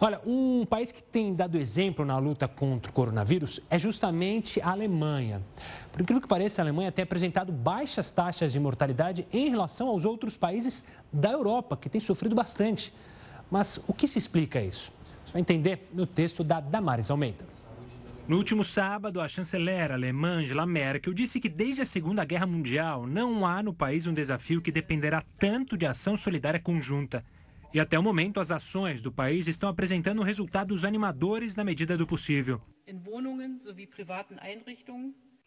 Olha, 0.00 0.20
um 0.24 0.64
país 0.64 0.92
que 0.92 1.02
tem 1.02 1.34
dado 1.34 1.58
exemplo 1.58 2.04
na 2.04 2.16
luta 2.18 2.46
contra 2.46 2.88
o 2.88 2.94
coronavírus 2.94 3.58
é 3.68 3.76
justamente 3.80 4.60
a 4.60 4.70
Alemanha. 4.70 5.42
Por 5.90 6.00
incrível 6.00 6.22
que 6.22 6.28
pareça, 6.28 6.62
a 6.62 6.64
Alemanha 6.64 6.92
tem 6.92 7.02
apresentado 7.02 7.50
baixas 7.50 8.12
taxas 8.12 8.52
de 8.52 8.60
mortalidade 8.60 9.26
em 9.32 9.50
relação 9.50 9.88
aos 9.88 10.04
outros 10.04 10.36
países 10.36 10.84
da 11.12 11.32
Europa, 11.32 11.76
que 11.76 11.88
têm 11.88 12.00
sofrido 12.00 12.32
bastante. 12.32 12.94
Mas 13.50 13.80
o 13.88 13.92
que 13.92 14.06
se 14.06 14.20
explica 14.20 14.62
isso? 14.62 14.92
Você 15.26 15.32
vai 15.32 15.40
entender 15.40 15.88
no 15.92 16.06
texto 16.06 16.44
da 16.44 16.60
Damares 16.60 17.10
Almeida. 17.10 17.44
No 18.28 18.36
último 18.36 18.62
sábado, 18.62 19.20
a 19.20 19.26
chanceler 19.26 19.90
alemã 19.90 20.34
Angela 20.34 20.64
Merkel 20.64 21.12
disse 21.12 21.40
que 21.40 21.48
desde 21.48 21.82
a 21.82 21.84
Segunda 21.84 22.24
Guerra 22.24 22.46
Mundial 22.46 23.04
não 23.04 23.44
há 23.44 23.64
no 23.64 23.74
país 23.74 24.06
um 24.06 24.14
desafio 24.14 24.62
que 24.62 24.70
dependerá 24.70 25.24
tanto 25.38 25.76
de 25.76 25.86
ação 25.86 26.16
solidária 26.16 26.60
conjunta. 26.60 27.24
E 27.72 27.78
até 27.78 27.98
o 27.98 28.02
momento, 28.02 28.40
as 28.40 28.50
ações 28.50 29.02
do 29.02 29.12
país 29.12 29.46
estão 29.46 29.68
apresentando 29.68 30.22
resultados 30.22 30.84
animadores 30.84 31.54
na 31.54 31.64
medida 31.64 31.96
do 31.98 32.06
possível. 32.06 32.60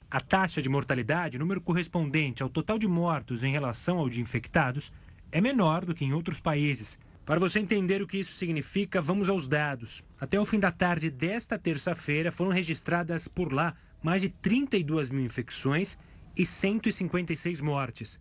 A 0.09 0.19
taxa 0.19 0.61
de 0.61 0.69
mortalidade, 0.69 1.39
número 1.39 1.61
correspondente 1.61 2.43
ao 2.43 2.49
total 2.49 2.77
de 2.77 2.87
mortos 2.87 3.43
em 3.43 3.51
relação 3.51 3.97
ao 3.97 4.09
de 4.09 4.21
infectados, 4.21 4.91
é 5.31 5.41
menor 5.41 5.85
do 5.85 5.95
que 5.95 6.05
em 6.05 6.13
outros 6.13 6.39
países. 6.39 6.99
Para 7.25 7.39
você 7.39 7.59
entender 7.59 8.01
o 8.01 8.07
que 8.07 8.17
isso 8.17 8.33
significa, 8.33 9.01
vamos 9.01 9.29
aos 9.29 9.47
dados. 9.47 10.03
Até 10.19 10.39
o 10.39 10.45
fim 10.45 10.59
da 10.59 10.69
tarde 10.69 11.09
desta 11.09 11.57
terça-feira, 11.57 12.31
foram 12.31 12.51
registradas 12.51 13.27
por 13.27 13.53
lá 13.53 13.73
mais 14.03 14.21
de 14.21 14.29
32 14.29 15.09
mil 15.09 15.23
infecções 15.23 15.97
e 16.35 16.45
156 16.45 17.61
mortes. 17.61 18.19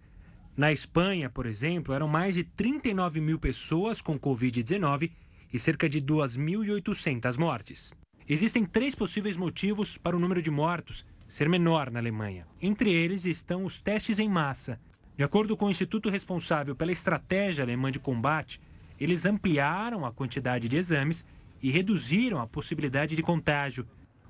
Na 0.57 0.73
Espanha, 0.73 1.31
por 1.31 1.47
exemplo, 1.47 1.95
eram 1.95 2.09
mais 2.09 2.35
de 2.35 2.45
39 2.45 3.21
mil 3.21 3.39
pessoas 3.39 4.03
com 4.03 4.19
Covid-19 4.19 5.11
e 5.53 5.59
cerca 5.59 5.89
de 5.89 6.01
2.800 6.01 7.39
mortes. 7.39 7.93
Existem 8.29 8.65
três 8.65 8.95
possíveis 8.95 9.37
motivos 9.37 9.97
para 9.97 10.17
o 10.17 10.21
número 10.21 10.43
de 10.43 10.51
mortos 10.51 11.05
ser 11.29 11.49
menor 11.49 11.91
na 11.91 12.01
Alemanha. 12.01 12.47
Entre 12.61 12.93
eles 12.93 13.25
estão 13.25 13.65
os 13.65 13.81
testes 13.81 14.19
em 14.19 14.29
massa. 14.29 14.81
De 15.17 15.25
acordo 15.25 15.57
com 15.57 15.67
o 15.67 15.71
instituto 15.71 16.09
responsável 16.09 16.75
pela 16.75 16.93
estratégia 16.93 17.63
alemã 17.63 17.91
de 17.91 18.01
combate, 18.01 18.61
eles 18.99 19.25
ampliaram 19.25 20.05
a 20.05 20.13
quantidade 20.13 20.69
de 20.69 20.77
exames 20.77 21.25
e 21.63 21.71
reduziram 21.71 22.41
a 22.41 22.47
possibilidade 22.47 23.15
de 23.15 23.23
contágio. 23.23 23.87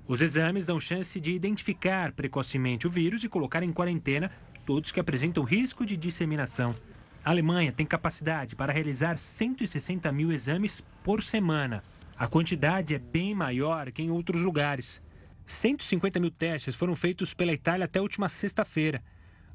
Os 0.06 0.20
exames 0.20 0.66
dão 0.66 0.80
chance 0.80 1.20
de 1.20 1.32
identificar 1.32 2.12
precocemente 2.12 2.86
o 2.86 2.90
vírus 2.90 3.24
e 3.24 3.28
colocar 3.28 3.62
em 3.62 3.72
quarentena 3.72 4.30
todos 4.70 4.92
que 4.92 5.00
apresentam 5.00 5.42
risco 5.42 5.84
de 5.84 5.96
disseminação. 5.96 6.76
A 7.24 7.30
Alemanha 7.30 7.72
tem 7.72 7.84
capacidade 7.84 8.54
para 8.54 8.72
realizar 8.72 9.18
160 9.18 10.12
mil 10.12 10.30
exames 10.30 10.80
por 11.02 11.24
semana. 11.24 11.82
A 12.16 12.28
quantidade 12.28 12.94
é 12.94 12.98
bem 13.00 13.34
maior 13.34 13.90
que 13.90 14.00
em 14.00 14.12
outros 14.12 14.42
lugares. 14.42 15.02
150 15.44 16.20
mil 16.20 16.30
testes 16.30 16.76
foram 16.76 16.94
feitos 16.94 17.34
pela 17.34 17.52
Itália 17.52 17.86
até 17.86 17.98
a 17.98 18.02
última 18.02 18.28
sexta-feira. 18.28 19.02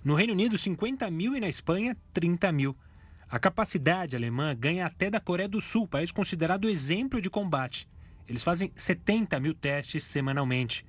No 0.03 0.15
Reino 0.15 0.33
Unido, 0.33 0.57
50 0.57 1.09
mil 1.09 1.33
e 1.33 1.39
na 1.39 1.47
Espanha, 1.47 1.95
30 2.11 2.51
mil. 2.51 2.75
A 3.29 3.39
capacidade 3.39 4.17
alemã 4.17 4.53
ganha 4.53 4.85
até 4.85 5.09
da 5.09 5.21
Coreia 5.21 5.47
do 5.47 5.61
Sul, 5.61 5.87
país 5.87 6.11
considerado 6.11 6.67
exemplo 6.67 7.21
de 7.21 7.29
combate. 7.29 7.87
Eles 8.27 8.43
fazem 8.43 8.69
70 8.75 9.39
mil 9.39 9.53
testes 9.53 10.03
semanalmente. 10.03 10.85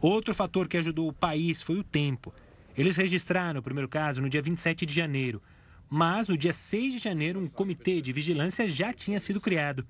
Outro 0.00 0.32
fator 0.32 0.68
que 0.68 0.76
ajudou 0.76 1.08
o 1.08 1.12
país 1.12 1.60
foi 1.60 1.80
o 1.80 1.82
tempo. 1.82 2.32
Eles 2.76 2.96
registraram 2.96 3.60
o 3.60 3.62
primeiro 3.62 3.88
caso 3.88 4.22
no 4.22 4.28
dia 4.28 4.40
27 4.40 4.86
de 4.86 4.94
janeiro, 4.94 5.42
mas 5.88 6.28
no 6.28 6.36
dia 6.36 6.52
6 6.52 6.94
de 6.94 6.98
janeiro 6.98 7.40
um 7.40 7.48
comitê 7.48 8.00
de 8.00 8.12
vigilância 8.12 8.68
já 8.68 8.92
tinha 8.92 9.18
sido 9.18 9.40
criado. 9.40 9.86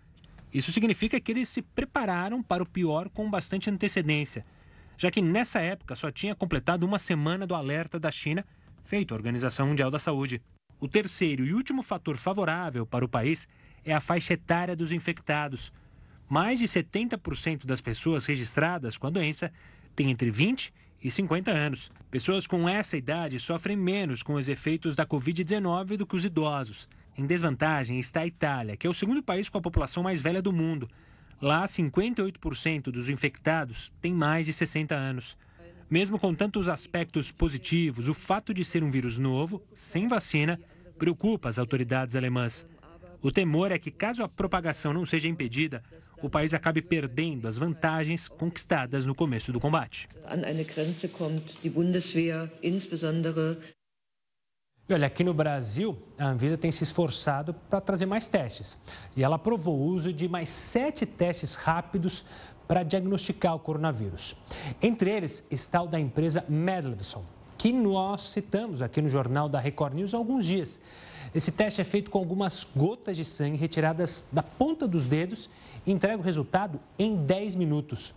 Isso 0.53 0.73
significa 0.73 1.21
que 1.21 1.31
eles 1.31 1.49
se 1.49 1.63
prepararam 1.63 2.43
para 2.43 2.63
o 2.63 2.67
pior 2.67 3.09
com 3.11 3.31
bastante 3.31 3.71
antecedência, 3.71 4.45
já 4.97 5.11
que 5.11 5.23
nessa 5.23 5.61
época 5.61 5.95
só 5.95 6.11
tinha 6.11 6.35
completado 6.35 6.85
uma 6.85 6.99
semana 6.99 7.47
do 7.47 7.55
alerta 7.55 7.99
da 7.99 8.11
China 8.11 8.45
feito 8.83 9.13
a 9.13 9.17
Organização 9.17 9.69
Mundial 9.69 9.91
da 9.91 9.99
Saúde. 9.99 10.43
O 10.81 10.89
terceiro 10.89 11.45
e 11.45 11.53
último 11.53 11.83
fator 11.83 12.17
favorável 12.17 12.87
para 12.87 13.05
o 13.05 13.09
país 13.09 13.47
é 13.85 13.93
a 13.93 14.01
faixa 14.01 14.35
etária 14.35 14.75
dos 14.75 14.91
infectados. 14.91 15.73
Mais 16.29 16.59
de 16.59 16.67
70% 16.67 17.67
das 17.67 17.81
pessoas 17.81 18.25
registradas 18.25 18.97
com 18.97 19.07
a 19.07 19.11
doença 19.11 19.53
têm 19.95 20.11
entre 20.11 20.31
20 20.31 20.73
e 21.03 21.11
50 21.11 21.51
anos. 21.51 21.91
Pessoas 22.11 22.47
com 22.47 22.69
essa 22.69 22.97
idade 22.97 23.39
sofrem 23.41 23.77
menos 23.77 24.23
com 24.23 24.35
os 24.35 24.49
efeitos 24.49 24.95
da 24.95 25.07
Covid-19 25.07 25.97
do 25.97 26.07
que 26.07 26.17
os 26.17 26.25
idosos. 26.25 26.89
Em 27.17 27.27
desvantagem 27.27 27.99
está 27.99 28.21
a 28.21 28.27
Itália, 28.27 28.77
que 28.77 28.87
é 28.87 28.91
o 28.91 28.95
segundo 28.95 29.23
país 29.23 29.49
com 29.49 29.59
a 29.59 29.63
população 29.63 30.03
mais 30.03 30.21
velha 30.21 30.41
do 30.41 30.53
mundo. 30.53 30.89
Lá, 31.41 31.65
58% 31.65 32.85
dos 32.85 33.09
infectados 33.09 33.93
têm 34.01 34.13
mais 34.13 34.47
de 34.47 34.53
60 34.53 34.95
anos. 34.95 35.37
Mesmo 35.91 36.19
com 36.19 36.35
tantos 36.35 36.69
aspectos 36.69 37.33
positivos, 37.33 38.09
o 38.09 38.15
fato 38.15 38.55
de 38.55 38.65
ser 38.65 38.85
um 38.85 38.91
vírus 38.91 39.19
novo, 39.19 39.63
sem 39.75 40.07
vacina, 40.07 40.61
preocupa 40.99 41.49
as 41.49 41.59
autoridades 41.59 42.15
alemãs. 42.15 42.67
O 43.23 43.31
temor 43.31 43.71
é 43.71 43.79
que, 43.79 43.91
caso 43.91 44.23
a 44.23 44.29
propagação 44.29 44.95
não 44.95 45.05
seja 45.05 45.29
impedida, 45.29 45.83
o 46.23 46.31
país 46.31 46.55
acabe 46.55 46.81
perdendo 46.81 47.47
as 47.47 47.59
vantagens 47.59 48.29
conquistadas 48.29 49.05
no 49.05 49.15
começo 49.15 49.53
do 49.53 49.61
combate. 49.61 50.09
E 54.89 54.93
olha, 54.93 55.07
aqui 55.07 55.23
no 55.23 55.35
Brasil, 55.35 55.97
a 56.19 56.29
Anvisa 56.29 56.57
tem 56.57 56.73
se 56.73 56.83
esforçado 56.83 57.53
para 57.55 57.81
trazer 57.81 58.07
mais 58.07 58.27
testes. 58.27 58.77
E 59.15 59.23
ela 59.23 59.37
aprovou 59.37 59.79
o 59.79 59.85
uso 59.85 60.13
de 60.13 60.27
mais 60.27 60.49
sete 60.49 61.05
testes 61.05 61.55
rápidos 61.55 62.25
para 62.67 62.83
diagnosticar 62.83 63.55
o 63.55 63.61
coronavírus. 63.61 64.35
Entre 64.81 65.11
eles 65.11 65.45
está 65.51 65.83
o 65.83 65.87
da 65.87 66.01
empresa 66.01 66.45
Medlevson, 66.49 67.25
que 67.61 67.75
nós 67.75 68.23
citamos 68.23 68.81
aqui 68.81 69.03
no 69.03 69.09
jornal 69.11 69.47
da 69.47 69.61
Record 69.61 69.93
News 69.93 70.15
há 70.15 70.17
alguns 70.17 70.47
dias. 70.47 70.81
Esse 71.35 71.53
teste 71.53 71.79
é 71.79 71.85
feito 71.85 72.11
com 72.11 72.17
algumas 72.17 72.67
gotas 72.75 73.19
de 73.19 73.23
sangue 73.23 73.59
retiradas 73.59 74.25
da 74.33 74.43
ponta 74.43 74.89
dos 74.89 75.07
dedos 75.07 75.51
e 75.85 75.93
entrega 75.93 76.17
o 76.17 76.25
resultado 76.25 76.81
em 76.99 77.17
10 77.17 77.57
minutos. 77.57 78.15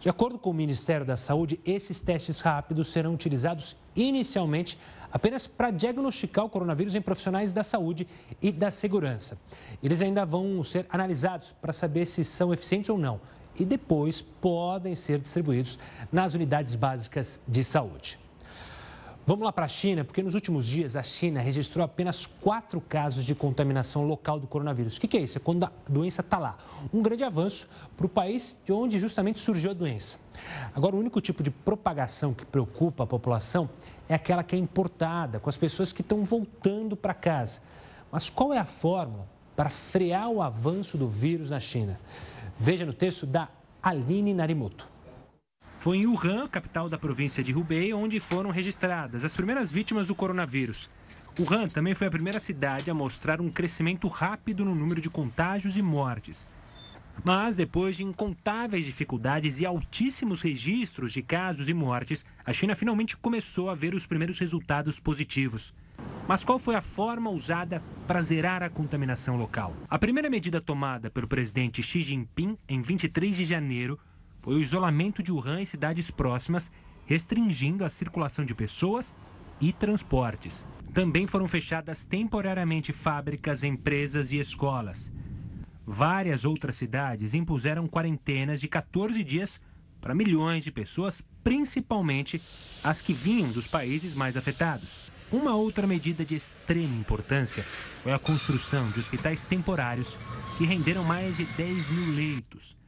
De 0.00 0.08
acordo 0.08 0.36
com 0.36 0.50
o 0.50 0.52
Ministério 0.52 1.06
da 1.06 1.16
Saúde, 1.16 1.60
esses 1.64 2.00
testes 2.00 2.40
rápidos 2.40 2.88
serão 2.88 3.14
utilizados 3.14 3.76
inicialmente 3.94 4.76
apenas 5.12 5.46
para 5.46 5.70
diagnosticar 5.70 6.44
o 6.44 6.50
coronavírus 6.50 6.96
em 6.96 7.00
profissionais 7.00 7.52
da 7.52 7.62
saúde 7.62 8.08
e 8.42 8.50
da 8.50 8.72
segurança. 8.72 9.38
Eles 9.80 10.02
ainda 10.02 10.26
vão 10.26 10.64
ser 10.64 10.86
analisados 10.90 11.54
para 11.62 11.72
saber 11.72 12.04
se 12.04 12.24
são 12.24 12.52
eficientes 12.52 12.90
ou 12.90 12.98
não 12.98 13.20
e 13.56 13.64
depois 13.64 14.20
podem 14.20 14.96
ser 14.96 15.20
distribuídos 15.20 15.78
nas 16.10 16.34
unidades 16.34 16.74
básicas 16.74 17.40
de 17.46 17.62
saúde. 17.62 18.21
Vamos 19.24 19.44
lá 19.44 19.52
para 19.52 19.66
a 19.66 19.68
China, 19.68 20.02
porque 20.02 20.20
nos 20.20 20.34
últimos 20.34 20.66
dias 20.66 20.96
a 20.96 21.02
China 21.04 21.40
registrou 21.40 21.84
apenas 21.84 22.26
quatro 22.26 22.80
casos 22.80 23.24
de 23.24 23.36
contaminação 23.36 24.04
local 24.04 24.40
do 24.40 24.48
coronavírus. 24.48 24.96
O 24.96 25.00
que, 25.00 25.16
é 25.16 25.20
isso? 25.20 25.38
É 25.38 25.40
quando 25.40 25.62
a 25.62 25.70
doença 25.88 26.22
está 26.22 26.38
lá. 26.38 26.58
Um 26.92 27.00
grande 27.00 27.22
avanço 27.22 27.68
para 27.96 28.04
o 28.04 28.08
país 28.08 28.58
de 28.64 28.72
onde 28.72 28.98
justamente 28.98 29.38
surgiu 29.38 29.70
a 29.70 29.74
doença. 29.74 30.18
Agora, 30.74 30.96
o 30.96 30.98
único 30.98 31.20
tipo 31.20 31.40
de 31.40 31.52
propagação 31.52 32.34
que 32.34 32.44
preocupa 32.44 33.04
a 33.04 33.06
população 33.06 33.70
é 34.08 34.14
aquela 34.14 34.42
que 34.42 34.56
é 34.56 34.58
importada, 34.58 35.38
com 35.38 35.48
as 35.48 35.56
pessoas 35.56 35.92
que 35.92 36.00
estão 36.00 36.24
voltando 36.24 36.96
para 36.96 37.14
casa. 37.14 37.60
Mas 38.10 38.28
qual 38.28 38.52
é 38.52 38.58
a 38.58 38.64
fórmula 38.64 39.28
para 39.54 39.70
frear 39.70 40.30
o 40.30 40.42
avanço 40.42 40.98
do 40.98 41.06
vírus 41.06 41.50
na 41.50 41.60
China? 41.60 42.00
Veja 42.58 42.84
no 42.84 42.92
texto 42.92 43.24
da 43.24 43.48
Aline 43.80 44.34
Narimoto. 44.34 44.90
Foi 45.82 45.98
em 45.98 46.06
Wuhan, 46.06 46.46
capital 46.46 46.88
da 46.88 46.96
província 46.96 47.42
de 47.42 47.52
Hubei, 47.52 47.92
onde 47.92 48.20
foram 48.20 48.50
registradas 48.50 49.24
as 49.24 49.34
primeiras 49.34 49.72
vítimas 49.72 50.06
do 50.06 50.14
coronavírus. 50.14 50.88
Wuhan 51.36 51.66
também 51.66 51.92
foi 51.92 52.06
a 52.06 52.10
primeira 52.10 52.38
cidade 52.38 52.88
a 52.88 52.94
mostrar 52.94 53.40
um 53.40 53.50
crescimento 53.50 54.06
rápido 54.06 54.64
no 54.64 54.76
número 54.76 55.00
de 55.00 55.10
contágios 55.10 55.76
e 55.76 55.82
mortes. 55.82 56.46
Mas, 57.24 57.56
depois 57.56 57.96
de 57.96 58.04
incontáveis 58.04 58.84
dificuldades 58.84 59.58
e 59.58 59.66
altíssimos 59.66 60.40
registros 60.40 61.12
de 61.12 61.20
casos 61.20 61.68
e 61.68 61.74
mortes, 61.74 62.24
a 62.46 62.52
China 62.52 62.76
finalmente 62.76 63.16
começou 63.16 63.68
a 63.68 63.74
ver 63.74 63.92
os 63.92 64.06
primeiros 64.06 64.38
resultados 64.38 65.00
positivos. 65.00 65.74
Mas 66.28 66.44
qual 66.44 66.60
foi 66.60 66.76
a 66.76 66.80
forma 66.80 67.28
usada 67.28 67.82
para 68.06 68.22
zerar 68.22 68.62
a 68.62 68.70
contaminação 68.70 69.36
local? 69.36 69.74
A 69.90 69.98
primeira 69.98 70.30
medida 70.30 70.60
tomada 70.60 71.10
pelo 71.10 71.26
presidente 71.26 71.82
Xi 71.82 72.00
Jinping 72.00 72.56
em 72.68 72.80
23 72.80 73.36
de 73.36 73.44
janeiro 73.44 73.98
foi 74.42 74.56
o 74.56 74.60
isolamento 74.60 75.22
de 75.22 75.30
Wuhan 75.30 75.62
e 75.62 75.66
cidades 75.66 76.10
próximas, 76.10 76.70
restringindo 77.06 77.84
a 77.84 77.88
circulação 77.88 78.44
de 78.44 78.54
pessoas 78.54 79.14
e 79.60 79.72
transportes. 79.72 80.66
Também 80.92 81.26
foram 81.26 81.46
fechadas 81.46 82.04
temporariamente 82.04 82.92
fábricas, 82.92 83.62
empresas 83.62 84.32
e 84.32 84.38
escolas. 84.38 85.12
Várias 85.86 86.44
outras 86.44 86.76
cidades 86.76 87.34
impuseram 87.34 87.86
quarentenas 87.86 88.60
de 88.60 88.68
14 88.68 89.22
dias 89.22 89.60
para 90.00 90.14
milhões 90.14 90.64
de 90.64 90.72
pessoas, 90.72 91.22
principalmente 91.44 92.42
as 92.82 93.00
que 93.00 93.12
vinham 93.12 93.50
dos 93.52 93.68
países 93.68 94.12
mais 94.12 94.36
afetados. 94.36 95.10
Uma 95.30 95.54
outra 95.54 95.86
medida 95.86 96.24
de 96.24 96.34
extrema 96.34 96.94
importância 96.96 97.64
foi 98.02 98.12
a 98.12 98.18
construção 98.18 98.90
de 98.90 99.00
hospitais 99.00 99.46
temporários 99.46 100.18
que 100.58 100.66
renderam 100.66 101.04
mais 101.04 101.36
de 101.36 101.44
10 101.44 101.90
mil 101.90 102.10
leitos 102.10 102.81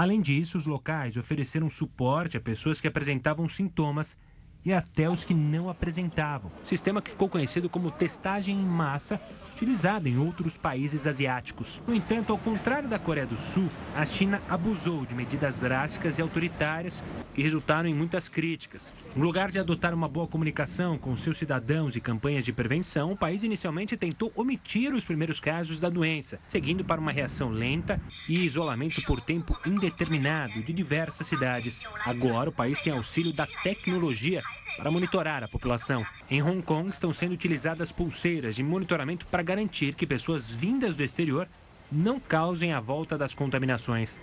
Além 0.00 0.18
disso, 0.18 0.56
os 0.56 0.64
locais 0.64 1.18
ofereceram 1.18 1.68
suporte 1.68 2.34
a 2.34 2.40
pessoas 2.40 2.80
que 2.80 2.88
apresentavam 2.88 3.46
sintomas 3.46 4.16
e 4.64 4.72
até 4.72 5.10
os 5.10 5.24
que 5.24 5.34
não 5.34 5.68
apresentavam. 5.68 6.50
Sistema 6.64 7.02
que 7.02 7.10
ficou 7.10 7.28
conhecido 7.28 7.68
como 7.68 7.90
testagem 7.90 8.56
em 8.56 8.64
massa 8.64 9.20
utilizada 9.60 10.08
em 10.08 10.16
outros 10.16 10.56
países 10.56 11.06
asiáticos. 11.06 11.82
No 11.86 11.94
entanto, 11.94 12.32
ao 12.32 12.38
contrário 12.38 12.88
da 12.88 12.98
Coreia 12.98 13.26
do 13.26 13.36
Sul, 13.36 13.68
a 13.94 14.06
China 14.06 14.40
abusou 14.48 15.04
de 15.04 15.14
medidas 15.14 15.58
drásticas 15.58 16.18
e 16.18 16.22
autoritárias 16.22 17.04
que 17.34 17.42
resultaram 17.42 17.86
em 17.86 17.94
muitas 17.94 18.26
críticas. 18.26 18.94
No 19.14 19.22
lugar 19.22 19.50
de 19.50 19.58
adotar 19.58 19.92
uma 19.92 20.08
boa 20.08 20.26
comunicação 20.26 20.96
com 20.96 21.14
seus 21.14 21.36
cidadãos 21.36 21.94
e 21.94 22.00
campanhas 22.00 22.44
de 22.46 22.54
prevenção, 22.54 23.12
o 23.12 23.16
país 23.16 23.42
inicialmente 23.42 23.98
tentou 23.98 24.32
omitir 24.34 24.94
os 24.94 25.04
primeiros 25.04 25.38
casos 25.38 25.78
da 25.78 25.90
doença, 25.90 26.40
seguindo 26.48 26.82
para 26.82 27.00
uma 27.00 27.12
reação 27.12 27.50
lenta 27.50 28.00
e 28.26 28.42
isolamento 28.42 29.02
por 29.02 29.20
tempo 29.20 29.58
indeterminado 29.66 30.62
de 30.62 30.72
diversas 30.72 31.26
cidades. 31.26 31.82
Agora, 32.06 32.48
o 32.48 32.52
país 32.52 32.80
tem 32.80 32.94
auxílio 32.94 33.32
da 33.32 33.46
tecnologia 33.62 34.42
para 34.76 34.90
monitorar 34.90 35.42
a 35.42 35.48
população. 35.48 36.04
Em 36.30 36.42
Hong 36.42 36.62
Kong, 36.62 36.88
estão 36.88 37.12
sendo 37.12 37.32
utilizadas 37.32 37.92
pulseiras 37.92 38.56
de 38.56 38.62
monitoramento 38.62 39.26
para 39.26 39.42
garantir 39.42 39.94
que 39.94 40.06
pessoas 40.06 40.54
vindas 40.54 40.96
do 40.96 41.02
exterior 41.02 41.48
não 41.90 42.20
causem 42.20 42.72
a 42.72 42.80
volta 42.80 43.18
das 43.18 43.34
contaminações. 43.34 44.20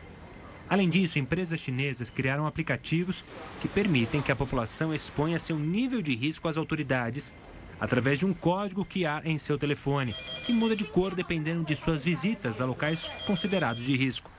Além 0.70 0.90
disso, 0.90 1.18
empresas 1.20 1.60
chinesas 1.60 2.10
criaram 2.10 2.46
aplicativos 2.46 3.24
que 3.62 3.68
permitem 3.68 4.22
que 4.22 4.32
a 4.32 4.36
população 4.36 4.94
exponha 4.94 5.40
seu 5.40 5.58
nível 5.58 6.02
de 6.02 6.14
risco 6.16 6.48
às 6.48 6.58
autoridades 6.58 7.34
através 7.80 8.20
de 8.20 8.26
um 8.26 8.34
código 8.34 8.84
que 8.84 9.06
há 9.06 9.22
em 9.24 9.38
seu 9.38 9.58
telefone, 9.58 10.16
que 10.46 10.52
muda 10.52 10.76
de 10.76 10.84
cor 10.84 11.14
dependendo 11.14 11.64
de 11.64 11.76
suas 11.76 12.04
visitas 12.04 12.60
a 12.60 12.66
locais 12.66 13.10
considerados 13.26 13.86
de 13.86 13.96
risco. 13.96 14.32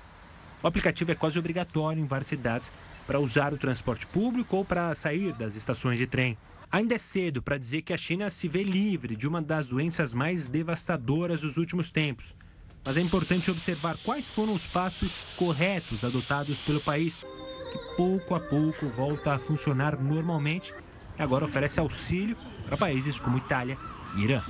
O 0.62 0.66
aplicativo 0.66 1.12
é 1.12 1.14
quase 1.14 1.38
obrigatório 1.38 2.02
em 2.02 2.06
várias 2.06 2.28
cidades 2.28 2.72
para 3.08 3.18
usar 3.18 3.54
o 3.54 3.58
transporte 3.58 4.06
público 4.06 4.54
ou 4.54 4.64
para 4.66 4.94
sair 4.94 5.32
das 5.32 5.56
estações 5.56 5.98
de 5.98 6.06
trem. 6.06 6.36
Ainda 6.70 6.94
é 6.94 6.98
cedo 6.98 7.42
para 7.42 7.56
dizer 7.56 7.80
que 7.80 7.94
a 7.94 7.96
China 7.96 8.28
se 8.28 8.46
vê 8.46 8.62
livre 8.62 9.16
de 9.16 9.26
uma 9.26 9.40
das 9.40 9.68
doenças 9.68 10.12
mais 10.12 10.46
devastadoras 10.46 11.40
dos 11.40 11.56
últimos 11.56 11.90
tempos. 11.90 12.36
Mas 12.84 12.98
é 12.98 13.00
importante 13.00 13.50
observar 13.50 13.96
quais 14.04 14.28
foram 14.28 14.52
os 14.52 14.66
passos 14.66 15.24
corretos 15.36 16.04
adotados 16.04 16.60
pelo 16.60 16.82
país, 16.82 17.24
que 17.72 17.96
pouco 17.96 18.34
a 18.34 18.40
pouco 18.40 18.86
volta 18.86 19.32
a 19.32 19.38
funcionar 19.38 19.98
normalmente 19.98 20.74
e 21.18 21.22
agora 21.22 21.46
oferece 21.46 21.80
auxílio 21.80 22.36
para 22.66 22.76
países 22.76 23.18
como 23.18 23.38
Itália 23.38 23.78
e 24.16 24.24
Irã. 24.24 24.42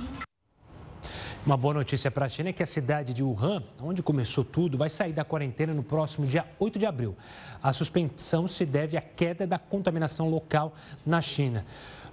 Uma 1.45 1.55
boa 1.55 1.73
notícia 1.73 2.11
para 2.11 2.25
a 2.25 2.29
China 2.29 2.49
é 2.49 2.53
que 2.53 2.61
a 2.61 2.65
cidade 2.65 3.13
de 3.13 3.23
Wuhan, 3.23 3.63
onde 3.81 4.03
começou 4.03 4.43
tudo, 4.43 4.77
vai 4.77 4.89
sair 4.89 5.13
da 5.13 5.23
quarentena 5.23 5.73
no 5.73 5.81
próximo 5.81 6.27
dia 6.27 6.45
8 6.59 6.77
de 6.77 6.85
abril. 6.85 7.15
A 7.63 7.71
suspensão 7.71 8.45
se 8.45 8.65
deve 8.65 8.97
à 8.97 9.01
queda 9.01 9.47
da 9.47 9.57
contaminação 9.57 10.29
local 10.29 10.73
na 11.05 11.21
China. 11.21 11.65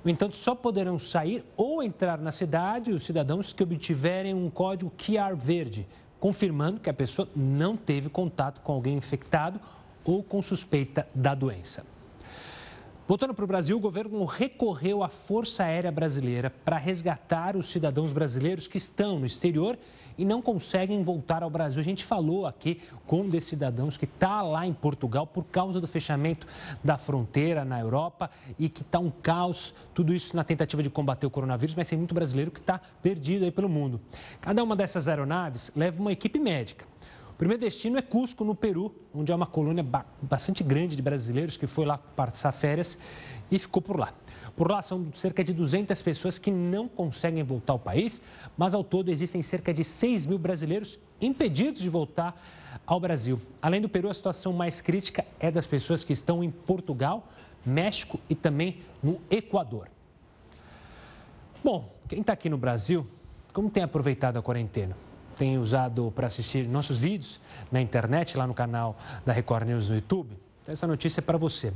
No 0.04 0.10
entanto, 0.10 0.36
só 0.36 0.54
poderão 0.54 0.96
sair 0.96 1.44
ou 1.56 1.82
entrar 1.82 2.18
na 2.18 2.30
cidade 2.30 2.92
os 2.92 3.04
cidadãos 3.04 3.52
que 3.52 3.64
obtiverem 3.64 4.32
um 4.32 4.48
código 4.48 4.92
QR 4.96 5.34
verde, 5.34 5.88
confirmando 6.20 6.78
que 6.78 6.88
a 6.88 6.94
pessoa 6.94 7.28
não 7.34 7.76
teve 7.76 8.08
contato 8.08 8.60
com 8.60 8.72
alguém 8.72 8.96
infectado 8.96 9.60
ou 10.04 10.22
com 10.22 10.40
suspeita 10.40 11.06
da 11.12 11.34
doença. 11.34 11.95
Voltando 13.08 13.32
para 13.32 13.44
o 13.44 13.46
Brasil, 13.48 13.76
o 13.76 13.80
governo 13.80 14.24
recorreu 14.24 15.04
à 15.04 15.08
Força 15.08 15.62
Aérea 15.62 15.92
Brasileira 15.92 16.50
para 16.64 16.76
resgatar 16.76 17.54
os 17.54 17.70
cidadãos 17.70 18.12
brasileiros 18.12 18.66
que 18.66 18.78
estão 18.78 19.20
no 19.20 19.26
exterior 19.26 19.78
e 20.18 20.24
não 20.24 20.42
conseguem 20.42 21.04
voltar 21.04 21.44
ao 21.44 21.48
Brasil. 21.48 21.78
A 21.78 21.84
gente 21.84 22.04
falou 22.04 22.46
aqui 22.46 22.80
com 23.06 23.20
um 23.20 23.28
desses 23.28 23.50
cidadãos 23.50 23.96
que 23.96 24.06
está 24.06 24.42
lá 24.42 24.66
em 24.66 24.72
Portugal 24.72 25.24
por 25.24 25.44
causa 25.44 25.80
do 25.80 25.86
fechamento 25.86 26.48
da 26.82 26.98
fronteira 26.98 27.64
na 27.64 27.78
Europa 27.78 28.28
e 28.58 28.68
que 28.68 28.82
está 28.82 28.98
um 28.98 29.10
caos, 29.10 29.72
tudo 29.94 30.12
isso 30.12 30.34
na 30.34 30.42
tentativa 30.42 30.82
de 30.82 30.90
combater 30.90 31.26
o 31.26 31.30
coronavírus, 31.30 31.76
mas 31.76 31.88
tem 31.88 31.96
muito 31.96 32.12
brasileiro 32.12 32.50
que 32.50 32.58
está 32.58 32.80
perdido 33.00 33.44
aí 33.44 33.52
pelo 33.52 33.68
mundo. 33.68 34.00
Cada 34.40 34.64
uma 34.64 34.74
dessas 34.74 35.06
aeronaves 35.06 35.70
leva 35.76 36.00
uma 36.00 36.10
equipe 36.10 36.40
médica. 36.40 36.84
O 37.36 37.38
primeiro 37.38 37.60
destino 37.60 37.98
é 37.98 38.02
Cusco, 38.02 38.46
no 38.46 38.54
Peru, 38.54 38.94
onde 39.14 39.30
há 39.30 39.36
uma 39.36 39.46
colônia 39.46 39.84
bastante 40.22 40.64
grande 40.64 40.96
de 40.96 41.02
brasileiros 41.02 41.58
que 41.58 41.66
foi 41.66 41.84
lá 41.84 41.98
passar 41.98 42.50
férias 42.50 42.96
e 43.50 43.58
ficou 43.58 43.82
por 43.82 44.00
lá. 44.00 44.14
Por 44.56 44.70
lá 44.70 44.80
são 44.80 45.12
cerca 45.12 45.44
de 45.44 45.52
200 45.52 46.00
pessoas 46.00 46.38
que 46.38 46.50
não 46.50 46.88
conseguem 46.88 47.42
voltar 47.42 47.74
ao 47.74 47.78
país, 47.78 48.22
mas 48.56 48.72
ao 48.72 48.82
todo 48.82 49.10
existem 49.10 49.42
cerca 49.42 49.74
de 49.74 49.84
6 49.84 50.24
mil 50.24 50.38
brasileiros 50.38 50.98
impedidos 51.20 51.82
de 51.82 51.90
voltar 51.90 52.42
ao 52.86 52.98
Brasil. 52.98 53.38
Além 53.60 53.82
do 53.82 53.88
Peru, 53.90 54.08
a 54.08 54.14
situação 54.14 54.54
mais 54.54 54.80
crítica 54.80 55.22
é 55.38 55.50
das 55.50 55.66
pessoas 55.66 56.02
que 56.02 56.14
estão 56.14 56.42
em 56.42 56.50
Portugal, 56.50 57.28
México 57.66 58.18
e 58.30 58.34
também 58.34 58.78
no 59.02 59.20
Equador. 59.30 59.88
Bom, 61.62 61.94
quem 62.08 62.20
está 62.20 62.32
aqui 62.32 62.48
no 62.48 62.56
Brasil, 62.56 63.06
como 63.52 63.68
tem 63.68 63.82
aproveitado 63.82 64.38
a 64.38 64.42
quarentena? 64.42 64.96
Tem 65.36 65.58
usado 65.58 66.12
para 66.14 66.26
assistir 66.26 66.66
nossos 66.66 66.98
vídeos 66.98 67.40
na 67.70 67.80
internet, 67.80 68.36
lá 68.36 68.46
no 68.46 68.54
canal 68.54 68.96
da 69.24 69.32
Record 69.32 69.68
News 69.68 69.88
no 69.88 69.94
YouTube. 69.94 70.36
Então, 70.62 70.72
essa 70.72 70.86
notícia 70.86 71.20
é 71.20 71.22
para 71.22 71.38
você. 71.38 71.72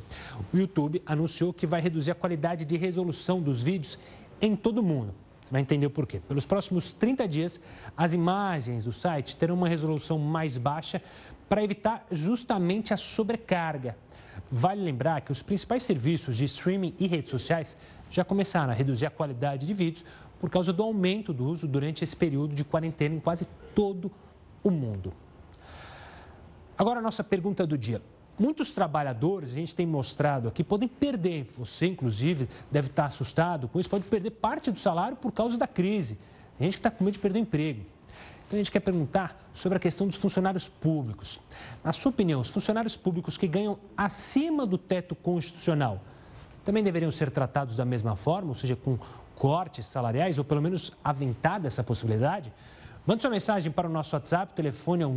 O 0.52 0.56
YouTube 0.56 1.02
anunciou 1.06 1.52
que 1.52 1.66
vai 1.66 1.80
reduzir 1.80 2.10
a 2.10 2.14
qualidade 2.14 2.64
de 2.64 2.76
resolução 2.76 3.40
dos 3.40 3.62
vídeos 3.62 3.98
em 4.40 4.56
todo 4.56 4.78
o 4.78 4.82
mundo. 4.82 5.14
Você 5.42 5.52
vai 5.52 5.60
entender 5.60 5.86
o 5.86 5.90
porquê. 5.90 6.20
Pelos 6.26 6.46
próximos 6.46 6.92
30 6.92 7.28
dias, 7.28 7.60
as 7.96 8.12
imagens 8.12 8.84
do 8.84 8.92
site 8.92 9.36
terão 9.36 9.54
uma 9.54 9.68
resolução 9.68 10.18
mais 10.18 10.56
baixa 10.56 11.02
para 11.48 11.62
evitar 11.62 12.06
justamente 12.10 12.94
a 12.94 12.96
sobrecarga. 12.96 13.96
Vale 14.50 14.80
lembrar 14.80 15.20
que 15.20 15.32
os 15.32 15.42
principais 15.42 15.82
serviços 15.82 16.36
de 16.36 16.44
streaming 16.44 16.94
e 16.98 17.06
redes 17.06 17.30
sociais 17.30 17.76
já 18.10 18.24
começaram 18.24 18.72
a 18.72 18.74
reduzir 18.74 19.06
a 19.06 19.10
qualidade 19.10 19.66
de 19.66 19.74
vídeos 19.74 20.04
por 20.40 20.50
causa 20.50 20.72
do 20.72 20.82
aumento 20.82 21.32
do 21.32 21.44
uso 21.44 21.68
durante 21.68 22.02
esse 22.02 22.16
período 22.16 22.54
de 22.54 22.64
quarentena 22.64 23.14
em 23.14 23.20
quase 23.20 23.46
todo 23.74 24.10
o 24.64 24.70
mundo. 24.70 25.12
Agora, 26.76 26.98
a 26.98 27.02
nossa 27.02 27.22
pergunta 27.22 27.66
do 27.66 27.76
dia: 27.76 28.02
Muitos 28.40 28.72
trabalhadores, 28.72 29.50
a 29.50 29.54
gente 29.54 29.74
tem 29.74 29.86
mostrado 29.86 30.48
aqui, 30.48 30.64
podem 30.64 30.88
perder, 30.88 31.46
você 31.58 31.84
inclusive 31.84 32.48
deve 32.70 32.88
estar 32.88 33.04
assustado 33.04 33.68
com 33.68 33.78
isso, 33.78 33.90
pode 33.90 34.04
perder 34.04 34.30
parte 34.30 34.70
do 34.70 34.78
salário 34.78 35.14
por 35.14 35.30
causa 35.30 35.58
da 35.58 35.66
crise. 35.66 36.18
Tem 36.56 36.66
gente 36.66 36.74
que 36.74 36.80
está 36.80 36.90
com 36.90 37.04
medo 37.04 37.12
de 37.12 37.20
perder 37.20 37.38
o 37.38 37.42
emprego. 37.42 37.84
Então 38.46 38.56
a 38.56 38.62
gente 38.62 38.70
quer 38.70 38.80
perguntar 38.80 39.38
sobre 39.52 39.76
a 39.76 39.78
questão 39.78 40.06
dos 40.06 40.16
funcionários 40.16 40.70
públicos. 40.70 41.38
Na 41.84 41.92
sua 41.92 42.08
opinião, 42.08 42.40
os 42.40 42.48
funcionários 42.48 42.96
públicos 42.96 43.36
que 43.36 43.46
ganham 43.46 43.78
acima 43.94 44.64
do 44.64 44.78
teto 44.78 45.14
constitucional 45.14 46.02
também 46.64 46.82
deveriam 46.82 47.10
ser 47.10 47.30
tratados 47.30 47.76
da 47.76 47.84
mesma 47.84 48.16
forma, 48.16 48.48
ou 48.48 48.54
seja, 48.54 48.74
com 48.74 48.98
cortes 49.40 49.86
salariais, 49.86 50.36
ou 50.36 50.44
pelo 50.44 50.60
menos 50.60 50.92
aventada 51.02 51.66
essa 51.66 51.82
possibilidade? 51.82 52.52
Mande 53.06 53.22
sua 53.22 53.30
mensagem 53.30 53.72
para 53.72 53.88
o 53.88 53.90
nosso 53.90 54.14
WhatsApp, 54.14 54.52
o 54.52 54.54
telefone 54.54 55.02
é 55.02 55.06
o 55.06 55.10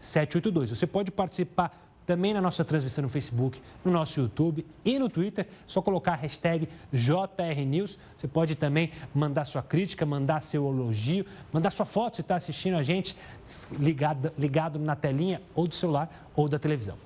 942-128-782. 0.00 0.70
Você 0.70 0.86
pode 0.86 1.12
participar 1.12 1.78
também 2.06 2.32
na 2.32 2.40
nossa 2.40 2.64
transmissão 2.64 3.02
no 3.02 3.10
Facebook, 3.10 3.60
no 3.84 3.92
nosso 3.92 4.18
YouTube 4.18 4.64
e 4.82 4.98
no 4.98 5.10
Twitter. 5.10 5.46
Só 5.66 5.82
colocar 5.82 6.12
a 6.12 6.16
hashtag 6.16 6.66
JRNews. 6.90 7.98
Você 8.16 8.26
pode 8.26 8.54
também 8.54 8.92
mandar 9.14 9.44
sua 9.44 9.62
crítica, 9.62 10.06
mandar 10.06 10.40
seu 10.40 10.66
elogio, 10.66 11.26
mandar 11.52 11.70
sua 11.70 11.84
foto 11.84 12.16
se 12.16 12.22
está 12.22 12.36
assistindo 12.36 12.78
a 12.78 12.82
gente 12.82 13.14
ligado, 13.72 14.32
ligado 14.38 14.78
na 14.78 14.96
telinha 14.96 15.42
ou 15.54 15.68
do 15.68 15.74
celular 15.74 16.08
ou 16.34 16.48
da 16.48 16.58
televisão. 16.58 16.96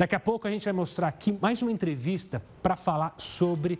Daqui 0.00 0.14
a 0.14 0.20
pouco 0.20 0.48
a 0.48 0.50
gente 0.50 0.64
vai 0.64 0.72
mostrar 0.72 1.08
aqui 1.08 1.30
mais 1.30 1.60
uma 1.60 1.70
entrevista 1.70 2.42
para 2.62 2.74
falar 2.74 3.12
sobre 3.18 3.78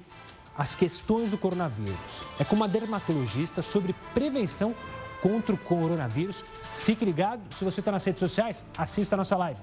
as 0.54 0.74
questões 0.74 1.30
do 1.30 1.38
coronavírus. 1.38 2.22
É 2.38 2.44
com 2.44 2.54
uma 2.54 2.68
dermatologista 2.68 3.62
sobre 3.62 3.94
prevenção 4.12 4.74
contra 5.22 5.54
o 5.54 5.56
coronavírus. 5.56 6.44
Fique 6.76 7.06
ligado, 7.06 7.40
se 7.54 7.64
você 7.64 7.80
está 7.80 7.90
nas 7.90 8.04
redes 8.04 8.20
sociais, 8.20 8.66
assista 8.76 9.16
a 9.16 9.16
nossa 9.16 9.34
live. 9.34 9.58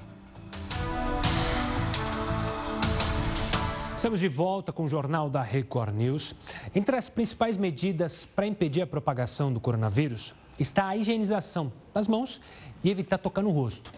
Estamos 3.95 4.19
de 4.19 4.27
volta 4.27 4.73
com 4.73 4.85
o 4.85 4.89
Jornal 4.89 5.29
da 5.29 5.43
Record 5.43 5.95
News. 5.95 6.33
Entre 6.73 6.95
as 6.95 7.07
principais 7.07 7.55
medidas 7.55 8.25
para 8.25 8.47
impedir 8.47 8.81
a 8.81 8.87
propagação 8.87 9.53
do 9.53 9.59
coronavírus 9.59 10.33
está 10.57 10.87
a 10.87 10.97
higienização 10.97 11.71
das 11.93 12.07
mãos 12.07 12.41
e 12.83 12.89
evitar 12.89 13.19
tocar 13.19 13.43
no 13.43 13.51
rosto. 13.51 13.93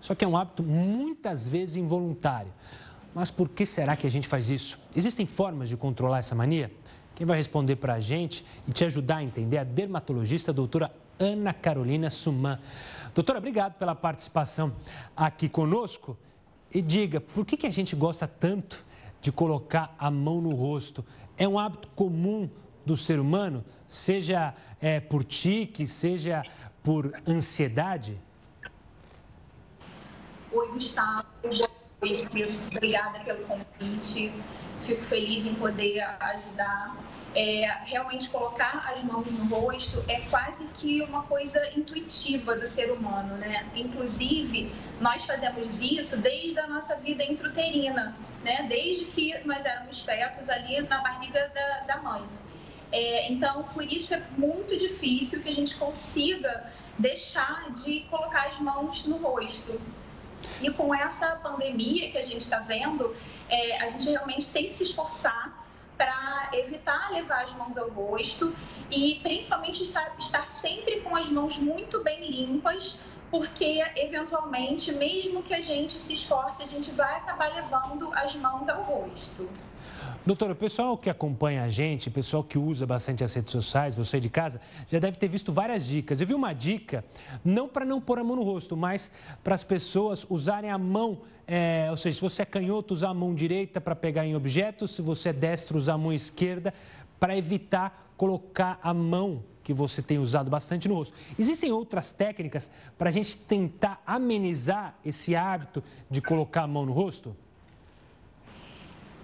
Só 0.00 0.14
que 0.14 0.24
é 0.24 0.28
um 0.28 0.36
hábito 0.36 0.62
muitas 0.62 1.46
vezes 1.46 1.76
involuntário. 1.76 2.52
Mas 3.14 3.30
por 3.30 3.48
que 3.48 3.66
será 3.66 3.96
que 3.96 4.06
a 4.06 4.10
gente 4.10 4.28
faz 4.28 4.48
isso? 4.48 4.78
Existem 4.94 5.26
formas 5.26 5.68
de 5.68 5.76
controlar 5.76 6.18
essa 6.18 6.34
mania? 6.34 6.70
Quem 7.14 7.26
vai 7.26 7.36
responder 7.36 7.76
para 7.76 7.94
a 7.94 8.00
gente 8.00 8.44
e 8.66 8.72
te 8.72 8.84
ajudar 8.84 9.16
a 9.16 9.22
entender 9.22 9.56
é 9.56 9.60
a 9.60 9.64
dermatologista 9.64 10.52
a 10.52 10.54
doutora 10.54 10.90
Ana 11.18 11.52
Carolina 11.52 12.08
Suman. 12.08 12.58
Doutora, 13.14 13.38
obrigado 13.38 13.74
pela 13.74 13.94
participação 13.94 14.72
aqui 15.14 15.48
conosco. 15.48 16.16
E 16.72 16.80
diga, 16.80 17.20
por 17.20 17.44
que, 17.44 17.56
que 17.56 17.66
a 17.66 17.70
gente 17.70 17.94
gosta 17.94 18.26
tanto 18.26 18.82
de 19.20 19.30
colocar 19.30 19.94
a 19.98 20.10
mão 20.10 20.40
no 20.40 20.54
rosto? 20.54 21.04
É 21.36 21.46
um 21.46 21.58
hábito 21.58 21.88
comum 21.94 22.48
do 22.86 22.96
ser 22.96 23.20
humano, 23.20 23.64
seja 23.86 24.54
é, 24.80 24.98
por 24.98 25.24
tique, 25.24 25.86
seja 25.86 26.42
por 26.82 27.12
ansiedade? 27.28 28.18
Oi, 30.52 30.68
Gustavo. 30.72 31.24
Obrigada 32.74 33.20
pelo 33.20 33.46
convite. 33.46 34.32
Fico 34.84 35.04
feliz 35.04 35.46
em 35.46 35.54
poder 35.54 36.00
ajudar. 36.18 36.96
É, 37.36 37.70
realmente 37.84 38.28
colocar 38.28 38.90
as 38.92 39.04
mãos 39.04 39.30
no 39.30 39.44
rosto 39.44 40.04
é 40.08 40.20
quase 40.22 40.66
que 40.74 41.00
uma 41.02 41.22
coisa 41.22 41.64
intuitiva 41.78 42.56
do 42.56 42.66
ser 42.66 42.90
humano, 42.90 43.36
né? 43.36 43.70
Inclusive, 43.76 44.72
nós 45.00 45.24
fazemos 45.24 45.80
isso 45.80 46.16
desde 46.16 46.58
a 46.58 46.66
nossa 46.66 46.96
vida 46.96 47.22
intrauterina, 47.22 48.16
né? 48.42 48.66
Desde 48.68 49.04
que 49.04 49.38
nós 49.44 49.64
éramos 49.64 50.00
fetos 50.00 50.48
ali 50.48 50.80
na 50.82 51.00
barriga 51.00 51.48
da, 51.54 51.94
da 51.94 52.02
mãe. 52.02 52.24
É, 52.90 53.30
então, 53.30 53.62
por 53.72 53.84
isso 53.84 54.12
é 54.12 54.20
muito 54.36 54.76
difícil 54.76 55.40
que 55.40 55.48
a 55.48 55.52
gente 55.52 55.76
consiga 55.76 56.72
deixar 56.98 57.70
de 57.84 58.00
colocar 58.10 58.48
as 58.48 58.58
mãos 58.58 59.04
no 59.06 59.16
rosto. 59.18 59.80
E 60.60 60.70
com 60.70 60.94
essa 60.94 61.36
pandemia 61.36 62.10
que 62.10 62.18
a 62.18 62.24
gente 62.24 62.42
está 62.42 62.58
vendo, 62.58 63.14
é, 63.48 63.82
a 63.82 63.90
gente 63.90 64.08
realmente 64.08 64.50
tem 64.50 64.66
que 64.66 64.74
se 64.74 64.84
esforçar 64.84 65.60
para 65.96 66.48
evitar 66.54 67.12
levar 67.12 67.42
as 67.42 67.52
mãos 67.52 67.76
ao 67.76 67.90
rosto 67.90 68.56
e 68.90 69.20
principalmente 69.22 69.84
estar, 69.84 70.14
estar 70.18 70.46
sempre 70.48 71.00
com 71.02 71.14
as 71.14 71.28
mãos 71.28 71.58
muito 71.58 72.02
bem 72.02 72.30
limpas, 72.30 72.98
porque 73.30 73.82
eventualmente, 73.96 74.92
mesmo 74.92 75.42
que 75.42 75.54
a 75.54 75.60
gente 75.60 75.92
se 75.92 76.12
esforce, 76.12 76.62
a 76.62 76.66
gente 76.66 76.90
vai 76.90 77.16
acabar 77.16 77.54
levando 77.54 78.10
as 78.12 78.34
mãos 78.36 78.68
ao 78.68 78.82
rosto. 78.82 79.48
Doutora, 80.26 80.52
o 80.52 80.56
pessoal 80.56 80.98
que 80.98 81.08
acompanha 81.08 81.62
a 81.62 81.70
gente, 81.70 82.08
o 82.08 82.10
pessoal 82.10 82.44
que 82.44 82.58
usa 82.58 82.86
bastante 82.86 83.24
as 83.24 83.32
redes 83.32 83.52
sociais, 83.52 83.94
você 83.94 84.20
de 84.20 84.28
casa, 84.28 84.60
já 84.90 84.98
deve 84.98 85.16
ter 85.16 85.28
visto 85.28 85.50
várias 85.50 85.86
dicas. 85.86 86.20
Eu 86.20 86.26
vi 86.26 86.34
uma 86.34 86.52
dica, 86.52 87.04
não 87.42 87.66
para 87.66 87.86
não 87.86 88.00
pôr 88.00 88.18
a 88.18 88.24
mão 88.24 88.36
no 88.36 88.42
rosto, 88.42 88.76
mas 88.76 89.10
para 89.42 89.54
as 89.54 89.64
pessoas 89.64 90.26
usarem 90.28 90.70
a 90.70 90.76
mão, 90.76 91.22
é, 91.46 91.86
ou 91.90 91.96
seja, 91.96 92.16
se 92.16 92.20
você 92.20 92.42
é 92.42 92.44
canhoto, 92.44 92.92
usar 92.92 93.08
a 93.08 93.14
mão 93.14 93.34
direita 93.34 93.80
para 93.80 93.96
pegar 93.96 94.26
em 94.26 94.36
objetos, 94.36 94.90
se 94.94 95.00
você 95.00 95.30
é 95.30 95.32
destro, 95.32 95.78
usar 95.78 95.94
a 95.94 95.98
mão 95.98 96.12
esquerda 96.12 96.74
para 97.20 97.36
evitar 97.36 98.12
colocar 98.16 98.80
a 98.82 98.92
mão 98.92 99.44
que 99.62 99.72
você 99.72 100.02
tem 100.02 100.18
usado 100.18 100.50
bastante 100.50 100.88
no 100.88 100.94
rosto. 100.94 101.16
Existem 101.38 101.70
outras 101.70 102.12
técnicas 102.12 102.70
para 102.98 103.08
a 103.08 103.12
gente 103.12 103.36
tentar 103.36 104.02
amenizar 104.06 104.94
esse 105.04 105.36
hábito 105.36 105.84
de 106.10 106.20
colocar 106.20 106.62
a 106.62 106.66
mão 106.66 106.84
no 106.84 106.92
rosto? 106.92 107.36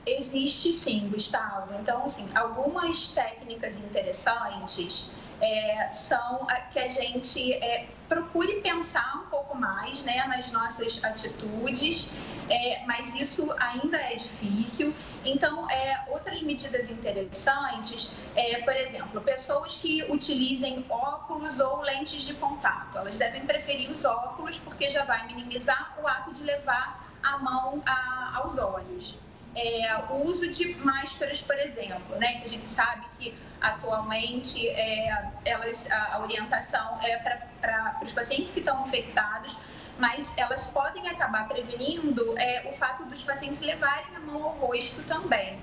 Existe 0.06 0.72
sim, 0.72 1.08
Gustavo. 1.08 1.74
Então, 1.80 2.04
assim, 2.04 2.28
algumas 2.32 3.08
técnicas 3.08 3.78
interessantes 3.78 5.10
é, 5.40 5.90
são 5.90 6.46
que 6.70 6.78
a 6.78 6.88
gente 6.88 7.52
é, 7.54 7.88
procure 8.08 8.60
pensar 8.60 9.22
um 9.22 9.30
pouco 9.30 9.56
mais 9.56 10.04
né, 10.04 10.24
nas 10.26 10.50
nossas 10.52 11.02
atitudes, 11.02 12.12
é, 12.48 12.84
mas 12.86 13.14
isso 13.14 13.52
ainda 13.58 13.96
é 13.96 14.14
difícil. 14.14 14.94
Então, 15.24 15.68
é, 15.70 16.04
outras 16.10 16.42
medidas 16.42 16.88
interessantes, 16.88 18.12
é, 18.34 18.58
por 18.62 18.76
exemplo, 18.76 19.20
pessoas 19.22 19.76
que 19.76 20.04
utilizem 20.10 20.84
óculos 20.88 21.58
ou 21.58 21.80
lentes 21.80 22.22
de 22.22 22.34
contato, 22.34 22.98
elas 22.98 23.16
devem 23.16 23.44
preferir 23.44 23.90
os 23.90 24.04
óculos 24.04 24.58
porque 24.58 24.88
já 24.88 25.04
vai 25.04 25.26
minimizar 25.26 25.96
o 26.00 26.06
ato 26.06 26.32
de 26.32 26.44
levar 26.44 27.04
a 27.22 27.38
mão 27.38 27.82
a, 27.84 28.36
aos 28.36 28.56
olhos 28.58 29.18
é, 29.56 29.96
o 30.10 30.26
uso 30.26 30.48
de 30.48 30.74
máscaras, 30.74 31.40
por 31.40 31.58
exemplo, 31.58 32.16
né, 32.16 32.40
que 32.40 32.46
a 32.46 32.50
gente 32.50 32.68
sabe 32.68 33.06
que 33.18 33.34
atualmente 33.60 34.68
é, 34.68 35.32
elas, 35.46 35.90
a, 35.90 36.20
orientação 36.20 36.98
é 37.02 37.16
para 37.16 37.98
os 38.02 38.12
pacientes 38.12 38.52
que 38.52 38.60
estão 38.60 38.82
infectados, 38.82 39.56
mas 39.98 40.32
elas 40.36 40.66
podem 40.66 41.08
acabar 41.08 41.48
prevenindo 41.48 42.38
é, 42.38 42.68
o 42.70 42.74
fato 42.76 43.04
dos 43.06 43.22
pacientes 43.22 43.62
levarem 43.62 44.14
a 44.14 44.20
mão 44.20 44.44
ao 44.44 44.50
rosto 44.50 45.02
também. 45.04 45.58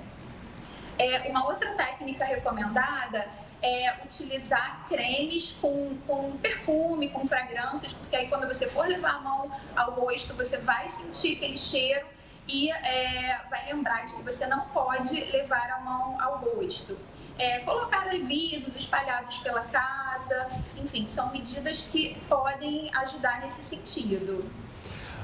É, 0.97 1.29
uma 1.29 1.45
outra 1.45 1.71
técnica 1.75 2.25
recomendada 2.25 3.27
é 3.62 3.93
utilizar 4.03 4.88
cremes 4.89 5.51
com, 5.62 5.95
com 6.08 6.36
perfume, 6.38 7.10
com 7.10 7.27
fragrâncias, 7.27 7.93
porque 7.93 8.15
aí 8.15 8.27
quando 8.27 8.47
você 8.47 8.67
for 8.67 8.88
levar 8.88 9.15
a 9.15 9.19
mão 9.19 9.51
ao 9.75 9.91
rosto, 9.91 10.34
você 10.34 10.58
vai 10.58 10.89
sentir 10.89 11.38
aquele 11.38 11.58
cheiro 11.58 12.06
e 12.47 12.71
é, 12.71 13.39
vai 13.49 13.73
lembrar 13.73 14.06
de 14.06 14.15
que 14.15 14.21
você 14.21 14.45
não 14.45 14.62
pode 14.67 15.13
levar 15.13 15.69
a 15.71 15.79
mão 15.79 16.21
ao 16.21 16.38
rosto. 16.39 16.97
É, 17.38 17.60
colocar 17.60 18.08
avisos 18.08 18.75
espalhados 18.75 19.38
pela 19.39 19.62
casa, 19.62 20.47
enfim, 20.77 21.08
são 21.08 21.32
medidas 21.32 21.82
que 21.91 22.15
podem 22.29 22.91
ajudar 22.97 23.41
nesse 23.41 23.63
sentido. 23.63 24.45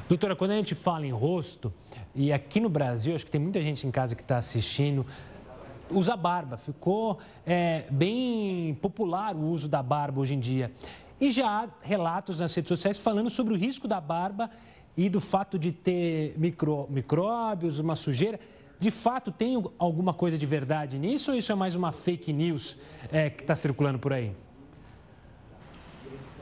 Doutora, 0.08 0.36
quando 0.36 0.52
a 0.52 0.56
gente 0.56 0.74
fala 0.74 1.06
em 1.06 1.12
rosto, 1.12 1.72
e 2.16 2.34
aqui 2.34 2.60
no 2.60 2.68
Brasil, 2.68 3.14
acho 3.14 3.26
que 3.26 3.30
tem 3.30 3.40
muita 3.40 3.62
gente 3.62 3.86
em 3.86 3.92
casa 3.92 4.16
que 4.16 4.24
está 4.24 4.38
assistindo, 4.38 5.06
usa 5.92 6.16
barba. 6.16 6.58
Ficou 6.58 7.20
é, 7.46 7.86
bem 7.92 8.74
popular 8.82 9.36
o 9.36 9.42
uso 9.42 9.68
da 9.68 9.84
barba 9.84 10.20
hoje 10.20 10.34
em 10.34 10.40
dia. 10.40 10.72
E 11.22 11.32
já 11.32 11.48
há 11.48 11.68
relatos 11.82 12.40
nas 12.40 12.54
redes 12.56 12.70
sociais 12.70 12.98
falando 12.98 13.30
sobre 13.30 13.54
o 13.54 13.58
risco 13.58 13.88
da 13.88 14.02
barba 14.02 14.50
e 15.00 15.08
do 15.08 15.22
fato 15.22 15.58
de 15.58 15.72
ter 15.72 16.34
micro, 16.38 16.86
micróbios, 16.90 17.80
uma 17.80 17.96
sujeira. 17.96 18.38
De 18.78 18.92
fato, 18.92 19.32
tem 19.32 19.64
alguma 19.78 20.14
coisa 20.14 20.38
de 20.38 20.46
verdade 20.46 21.00
nisso 21.00 21.32
ou 21.32 21.38
isso 21.38 21.50
é 21.54 21.56
mais 21.56 21.74
uma 21.74 21.94
fake 21.94 22.34
news 22.34 22.78
é, 23.10 23.30
que 23.30 23.42
está 23.42 23.56
circulando 23.56 23.98
por 23.98 24.12
aí? 24.12 24.36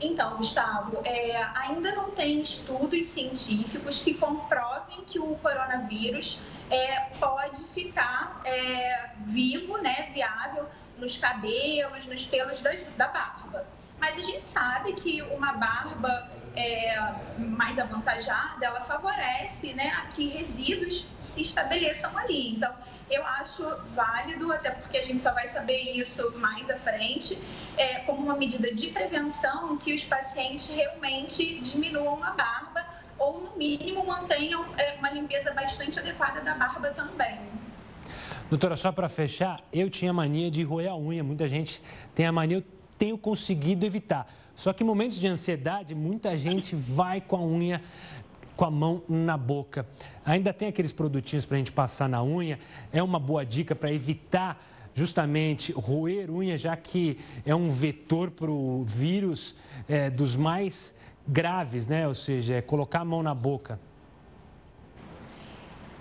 Então, 0.00 0.36
Gustavo, 0.36 0.98
é, 1.04 1.40
ainda 1.54 1.94
não 1.94 2.10
tem 2.10 2.40
estudos 2.40 3.06
científicos 3.06 4.02
que 4.02 4.14
comprovem 4.14 5.04
que 5.06 5.20
o 5.20 5.36
coronavírus 5.36 6.40
é, 6.68 7.02
pode 7.20 7.62
ficar 7.62 8.40
é, 8.44 9.10
vivo, 9.24 9.78
né, 9.78 10.10
viável 10.12 10.66
nos 10.98 11.16
cabelos, 11.16 12.08
nos 12.08 12.26
pelos 12.26 12.60
da, 12.60 12.72
da 12.96 13.06
barba. 13.06 13.64
Mas 14.00 14.18
a 14.18 14.22
gente 14.22 14.48
sabe 14.48 14.94
que 14.94 15.22
uma 15.22 15.52
barba 15.52 16.37
é, 16.58 17.14
mais 17.38 17.78
avantajada, 17.78 18.66
ela 18.66 18.80
favorece 18.80 19.72
né, 19.74 19.92
a 19.96 20.06
que 20.08 20.28
resíduos 20.28 21.06
se 21.20 21.42
estabeleçam 21.42 22.16
ali. 22.18 22.56
Então, 22.56 22.74
eu 23.08 23.24
acho 23.24 23.64
válido, 23.86 24.52
até 24.52 24.72
porque 24.72 24.98
a 24.98 25.02
gente 25.02 25.22
só 25.22 25.32
vai 25.32 25.46
saber 25.46 25.78
isso 25.78 26.36
mais 26.38 26.68
à 26.68 26.76
frente, 26.76 27.38
é, 27.76 28.00
como 28.00 28.22
uma 28.22 28.36
medida 28.36 28.74
de 28.74 28.88
prevenção 28.88 29.78
que 29.78 29.94
os 29.94 30.04
pacientes 30.04 30.68
realmente 30.68 31.60
diminuam 31.60 32.22
a 32.22 32.32
barba 32.32 32.84
ou, 33.18 33.40
no 33.40 33.56
mínimo, 33.56 34.04
mantenham 34.04 34.66
é, 34.76 34.94
uma 34.98 35.10
limpeza 35.10 35.52
bastante 35.52 35.98
adequada 35.98 36.40
da 36.40 36.54
barba 36.54 36.90
também. 36.90 37.38
Doutora, 38.50 38.76
só 38.76 38.90
para 38.90 39.08
fechar, 39.08 39.60
eu 39.72 39.88
tinha 39.88 40.12
mania 40.12 40.50
de 40.50 40.62
roer 40.62 40.90
a 40.90 40.96
unha. 40.96 41.22
Muita 41.22 41.48
gente 41.48 41.82
tem 42.14 42.26
a 42.26 42.32
mania, 42.32 42.58
eu 42.58 42.64
tenho 42.98 43.16
conseguido 43.16 43.86
evitar. 43.86 44.26
Só 44.58 44.72
que 44.72 44.82
em 44.82 44.86
momentos 44.86 45.20
de 45.20 45.28
ansiedade, 45.28 45.94
muita 45.94 46.36
gente 46.36 46.74
vai 46.74 47.20
com 47.20 47.36
a 47.36 47.40
unha 47.40 47.80
com 48.56 48.64
a 48.64 48.70
mão 48.72 49.00
na 49.08 49.36
boca. 49.36 49.86
Ainda 50.26 50.52
tem 50.52 50.66
aqueles 50.66 50.90
produtinhos 50.90 51.44
para 51.46 51.54
a 51.54 51.58
gente 51.58 51.70
passar 51.70 52.08
na 52.08 52.24
unha. 52.24 52.58
É 52.92 53.00
uma 53.00 53.20
boa 53.20 53.46
dica 53.46 53.72
para 53.76 53.92
evitar 53.92 54.60
justamente 54.96 55.70
roer 55.70 56.28
unha, 56.28 56.58
já 56.58 56.76
que 56.76 57.20
é 57.46 57.54
um 57.54 57.70
vetor 57.70 58.32
para 58.32 58.50
o 58.50 58.82
vírus 58.82 59.54
é, 59.88 60.10
dos 60.10 60.34
mais 60.34 60.92
graves, 61.24 61.86
né? 61.86 62.08
Ou 62.08 62.14
seja, 62.16 62.56
é 62.56 62.60
colocar 62.60 63.02
a 63.02 63.04
mão 63.04 63.22
na 63.22 63.36
boca. 63.36 63.78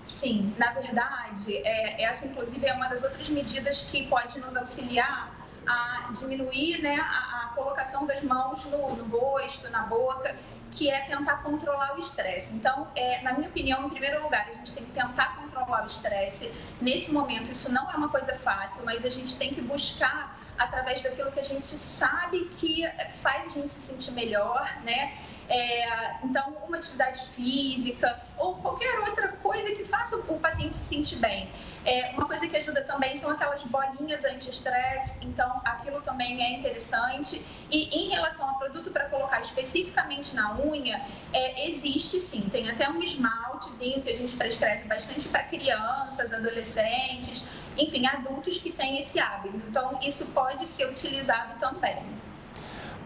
Sim, 0.03 0.51
na 0.57 0.71
verdade, 0.71 1.57
é, 1.57 2.01
essa 2.01 2.25
inclusive 2.25 2.65
é 2.65 2.73
uma 2.73 2.87
das 2.87 3.03
outras 3.03 3.29
medidas 3.29 3.81
que 3.83 4.07
pode 4.07 4.39
nos 4.39 4.57
auxiliar 4.57 5.46
a 5.67 6.09
diminuir 6.11 6.81
né, 6.81 6.97
a, 6.99 7.45
a 7.45 7.51
colocação 7.55 8.05
das 8.05 8.23
mãos 8.23 8.65
no, 8.65 8.95
no, 8.95 9.05
rosto, 9.05 9.69
na 9.69 9.83
boca, 9.83 10.35
que 10.71 10.89
é 10.89 11.01
tentar 11.01 11.43
controlar 11.43 11.95
o 11.95 11.99
estresse. 11.99 12.53
Então, 12.53 12.87
é, 12.95 13.21
na 13.21 13.33
minha 13.33 13.49
opinião, 13.49 13.85
em 13.85 13.89
primeiro 13.89 14.21
lugar, 14.23 14.47
a 14.49 14.53
gente 14.53 14.73
tem 14.73 14.85
que 14.85 14.91
tentar 14.91 15.35
controlar 15.35 15.83
o 15.83 15.87
estresse. 15.87 16.53
Nesse 16.79 17.11
momento, 17.11 17.51
isso 17.51 17.71
não 17.71 17.89
é 17.91 17.95
uma 17.95 18.09
coisa 18.09 18.33
fácil, 18.33 18.85
mas 18.85 19.05
a 19.05 19.09
gente 19.09 19.37
tem 19.37 19.53
que 19.53 19.61
buscar 19.61 20.37
através 20.57 21.01
daquilo 21.03 21.31
que 21.31 21.39
a 21.39 21.43
gente 21.43 21.67
sabe 21.67 22.45
que 22.57 22.83
faz 23.13 23.45
a 23.45 23.49
gente 23.49 23.71
se 23.71 23.81
sentir 23.81 24.11
melhor, 24.11 24.77
né? 24.83 25.17
É, 25.49 26.17
então, 26.23 26.57
uma 26.67 26.77
atividade 26.77 27.21
física 27.29 28.19
ou 28.37 28.55
qualquer 28.55 28.99
outra 28.99 29.29
coisa 29.29 29.71
que 29.71 29.85
faça 29.85 30.17
o 30.17 30.39
paciente 30.39 30.75
se 30.75 30.83
sentir 30.83 31.15
bem. 31.17 31.49
É, 31.85 32.11
uma 32.11 32.25
coisa 32.25 32.45
que 32.47 32.57
ajuda 32.57 32.81
também 32.81 33.15
são 33.15 33.31
aquelas 33.31 33.63
bolinhas 33.63 34.25
anti-estresse, 34.25 35.17
então 35.21 35.61
aquilo 35.63 36.01
também 36.01 36.43
é 36.43 36.59
interessante. 36.59 37.45
E 37.71 37.83
em 37.97 38.09
relação 38.09 38.49
ao 38.49 38.55
produto 38.55 38.91
para 38.91 39.05
colocar 39.05 39.39
especificamente 39.39 40.35
na 40.35 40.59
unha, 40.59 41.01
é, 41.31 41.65
existe 41.67 42.19
sim, 42.19 42.49
tem 42.49 42.69
até 42.69 42.89
um 42.89 43.01
esmaltezinho 43.01 44.01
que 44.01 44.11
a 44.11 44.17
gente 44.17 44.35
prescreve 44.35 44.85
bastante 44.87 45.29
para 45.29 45.43
crianças, 45.43 46.33
adolescentes, 46.33 47.47
enfim, 47.77 48.05
adultos 48.05 48.57
que 48.57 48.71
têm 48.71 48.99
esse 48.99 49.17
hábito. 49.19 49.55
Então, 49.69 49.97
isso 50.01 50.25
pode 50.27 50.67
ser 50.67 50.89
utilizado 50.89 51.57
também. 51.59 52.26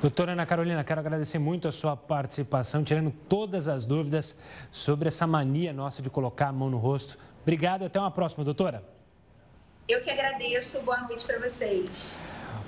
Doutora 0.01 0.31
Ana 0.31 0.47
Carolina, 0.47 0.83
quero 0.83 0.99
agradecer 0.99 1.37
muito 1.37 1.67
a 1.67 1.71
sua 1.71 1.95
participação, 1.95 2.83
tirando 2.83 3.11
todas 3.29 3.67
as 3.67 3.85
dúvidas 3.85 4.35
sobre 4.71 5.09
essa 5.09 5.27
mania 5.27 5.71
nossa 5.71 6.01
de 6.01 6.09
colocar 6.09 6.47
a 6.47 6.51
mão 6.51 6.71
no 6.71 6.79
rosto. 6.79 7.19
Obrigado 7.43 7.83
e 7.83 7.85
até 7.85 7.99
uma 7.99 8.09
próxima, 8.09 8.43
doutora. 8.43 8.83
Eu 9.87 10.01
que 10.01 10.09
agradeço. 10.09 10.81
Boa 10.81 11.01
noite 11.01 11.23
para 11.23 11.37
vocês. 11.37 12.19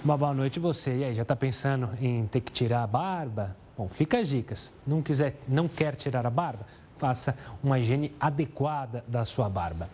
Uma 0.05 0.15
boa 0.15 0.31
noite 0.31 0.59
você. 0.59 0.97
E 0.97 1.03
aí, 1.05 1.15
já 1.15 1.23
está 1.23 1.35
pensando 1.35 1.89
em 1.99 2.27
ter 2.27 2.41
que 2.41 2.51
tirar 2.51 2.83
a 2.83 2.87
barba? 2.87 3.57
Bom, 3.75 3.89
fica 3.89 4.19
as 4.19 4.27
dicas. 4.27 4.71
Não, 4.85 5.01
quiser, 5.01 5.35
não 5.47 5.67
quer 5.67 5.95
tirar 5.95 6.27
a 6.27 6.29
barba? 6.29 6.67
Faça 6.99 7.35
uma 7.63 7.79
higiene 7.79 8.15
adequada 8.19 9.03
da 9.07 9.25
sua 9.25 9.49
barba. 9.49 9.89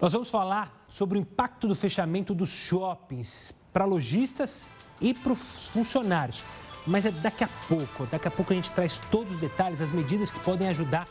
Nós 0.00 0.12
vamos 0.12 0.30
falar 0.30 0.84
sobre 0.88 1.18
o 1.18 1.20
impacto 1.20 1.66
do 1.66 1.74
fechamento 1.74 2.32
dos 2.36 2.50
shoppings 2.50 3.52
para 3.72 3.84
lojistas 3.84 4.70
e 5.00 5.14
para 5.14 5.32
os 5.32 5.68
funcionários. 5.68 6.44
Mas 6.86 7.04
é 7.04 7.10
daqui 7.10 7.44
a 7.44 7.48
pouco, 7.68 8.06
daqui 8.06 8.26
a 8.26 8.30
pouco 8.30 8.52
a 8.52 8.56
gente 8.56 8.72
traz 8.72 8.98
todos 9.10 9.34
os 9.34 9.40
detalhes, 9.40 9.80
as 9.80 9.90
medidas 9.90 10.30
que 10.30 10.40
podem 10.40 10.68
ajudar 10.68 11.06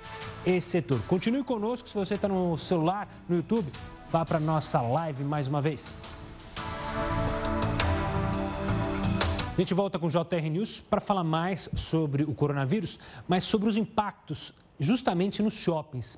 esse 0.45 0.69
setor. 0.69 0.99
Continue 1.07 1.43
conosco, 1.43 1.87
se 1.87 1.95
você 1.95 2.15
está 2.15 2.27
no 2.27 2.57
celular, 2.57 3.07
no 3.27 3.35
YouTube, 3.35 3.71
vá 4.09 4.25
para 4.25 4.37
a 4.37 4.41
nossa 4.41 4.81
live 4.81 5.23
mais 5.23 5.47
uma 5.47 5.61
vez. 5.61 5.93
A 9.59 9.61
gente 9.61 9.73
volta 9.73 9.99
com 9.99 10.07
o 10.07 10.09
JR 10.09 10.49
News 10.49 10.79
para 10.79 11.01
falar 11.01 11.23
mais 11.23 11.69
sobre 11.75 12.23
o 12.23 12.33
coronavírus, 12.33 12.97
mas 13.27 13.43
sobre 13.43 13.67
os 13.67 13.77
impactos 13.77 14.53
justamente 14.79 15.43
nos 15.43 15.53
shoppings. 15.53 16.17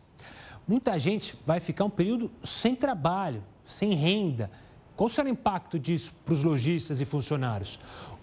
Muita 0.68 0.98
gente 1.00 1.38
vai 1.46 1.60
ficar 1.60 1.86
um 1.86 1.90
período 1.90 2.32
sem 2.44 2.76
trabalho, 2.76 3.44
sem 3.66 3.94
renda 3.96 4.52
qual 5.02 5.10
será 5.10 5.28
o 5.28 5.32
impacto 5.32 5.80
disso 5.80 6.14
para 6.24 6.36
os 6.36 6.44
lojistas 6.44 7.02
e 7.02 7.06
funcionários? 7.06 7.80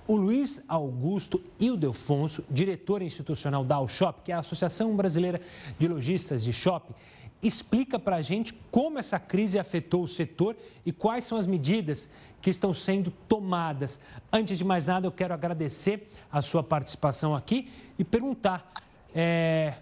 O 0.07 0.14
Luiz 0.14 0.62
Augusto 0.68 1.43
Ildefonso, 1.59 2.45
diretor 2.49 3.03
institucional 3.03 3.64
da 3.64 3.85
Shop, 3.89 4.22
que 4.22 4.31
é 4.31 4.37
a 4.37 4.39
Associação 4.39 4.95
Brasileira 4.95 5.41
de 5.76 5.89
Lojistas 5.89 6.45
de 6.45 6.53
Shopping, 6.53 6.95
explica 7.43 7.99
para 7.99 8.14
a 8.14 8.22
gente 8.22 8.55
como 8.70 8.97
essa 8.97 9.18
crise 9.18 9.59
afetou 9.59 10.05
o 10.05 10.07
setor 10.07 10.57
e 10.87 10.93
quais 10.93 11.24
são 11.24 11.37
as 11.37 11.49
medidas 11.49 12.09
que 12.41 12.49
estão 12.49 12.72
sendo 12.72 13.11
tomadas. 13.29 13.99
Antes 14.33 14.57
de 14.57 14.62
mais 14.64 14.87
nada, 14.87 15.05
eu 15.05 15.11
quero 15.11 15.35
agradecer 15.35 16.09
a 16.31 16.41
sua 16.41 16.62
participação 16.62 17.35
aqui 17.35 17.72
e 17.99 18.05
perguntar: 18.05 18.72
é, 19.12 19.74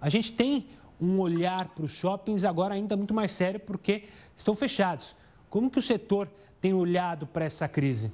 a 0.00 0.08
gente 0.08 0.30
tem 0.30 0.68
um 1.00 1.18
olhar 1.18 1.70
para 1.70 1.84
os 1.84 1.90
shoppings 1.90 2.44
agora 2.44 2.74
ainda 2.74 2.96
muito 2.96 3.12
mais 3.12 3.32
sério 3.32 3.58
porque 3.58 4.04
estão 4.36 4.54
fechados. 4.54 5.12
Como 5.48 5.70
que 5.70 5.78
o 5.78 5.82
setor 5.82 6.28
tem 6.60 6.74
olhado 6.74 7.26
para 7.26 7.44
essa 7.44 7.68
crise? 7.68 8.12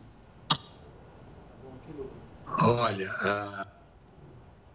Olha, 2.60 3.10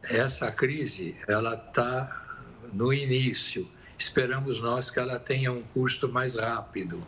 essa 0.04 0.52
crise 0.52 1.16
ela 1.28 1.54
está 1.54 2.26
no 2.74 2.92
início. 2.92 3.70
Esperamos 3.98 4.60
nós 4.60 4.90
que 4.90 5.00
ela 5.00 5.20
tenha 5.20 5.52
um 5.52 5.64
custo 5.74 6.10
mais 6.10 6.36
rápido, 6.36 7.06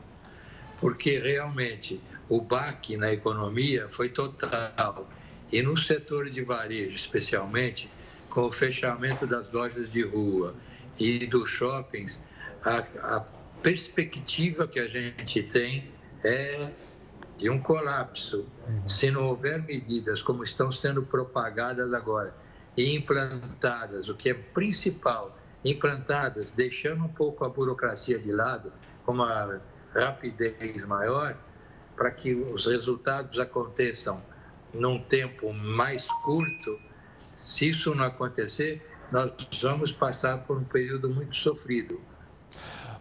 porque 0.80 1.20
realmente 1.20 2.02
o 2.28 2.42
baque 2.42 2.98
na 2.98 3.12
economia 3.12 3.90
foi 3.90 4.10
total. 4.10 5.08
E 5.52 5.62
no 5.62 5.76
setor 5.76 6.30
de 6.30 6.44
varejo, 6.44 6.96
especialmente, 6.96 7.90
com 8.30 8.42
o 8.42 8.52
fechamento 8.52 9.26
das 9.26 9.52
lojas 9.52 9.92
de 9.92 10.04
rua 10.04 10.56
e 11.00 11.26
dos 11.26 11.50
shoppings, 11.50 12.20
a, 12.64 12.78
a 13.16 13.20
perspectiva 13.62 14.68
que 14.68 14.80
a 14.80 14.88
gente 14.88 15.44
tem 15.44 15.92
é 16.24 16.70
de 17.38 17.50
um 17.50 17.60
colapso. 17.60 18.46
Se 18.88 19.10
não 19.10 19.28
houver 19.28 19.62
medidas 19.64 20.22
como 20.22 20.44
estão 20.44 20.72
sendo 20.72 21.02
propagadas 21.04 21.94
agora 21.94 22.36
e 22.78 22.96
implantadas, 22.96 24.10
o 24.10 24.16
que 24.16 24.30
é 24.30 24.34
principal, 24.34 25.38
implantadas, 25.64 26.52
deixando 26.52 27.04
um 27.04 27.10
pouco 27.10 27.44
a 27.46 27.50
burocracia 27.50 28.20
de 28.20 28.32
lado, 28.32 28.72
com 29.06 29.14
uma 29.14 29.62
rapidez 29.94 30.86
maior, 30.86 31.38
para 31.96 32.12
que 32.12 32.34
os 32.34 32.66
resultados 32.66 33.40
aconteçam 33.40 34.22
num 34.74 35.02
tempo 35.02 35.52
mais 35.52 36.08
curto, 36.24 36.80
se 37.36 37.70
isso 37.70 37.94
não 37.96 38.06
acontecer, 38.06 38.86
nós 39.12 39.32
vamos 39.62 39.92
passar 39.92 40.40
por 40.40 40.58
um 40.58 40.64
período 40.64 41.10
muito 41.10 41.36
sofrido. 41.36 42.00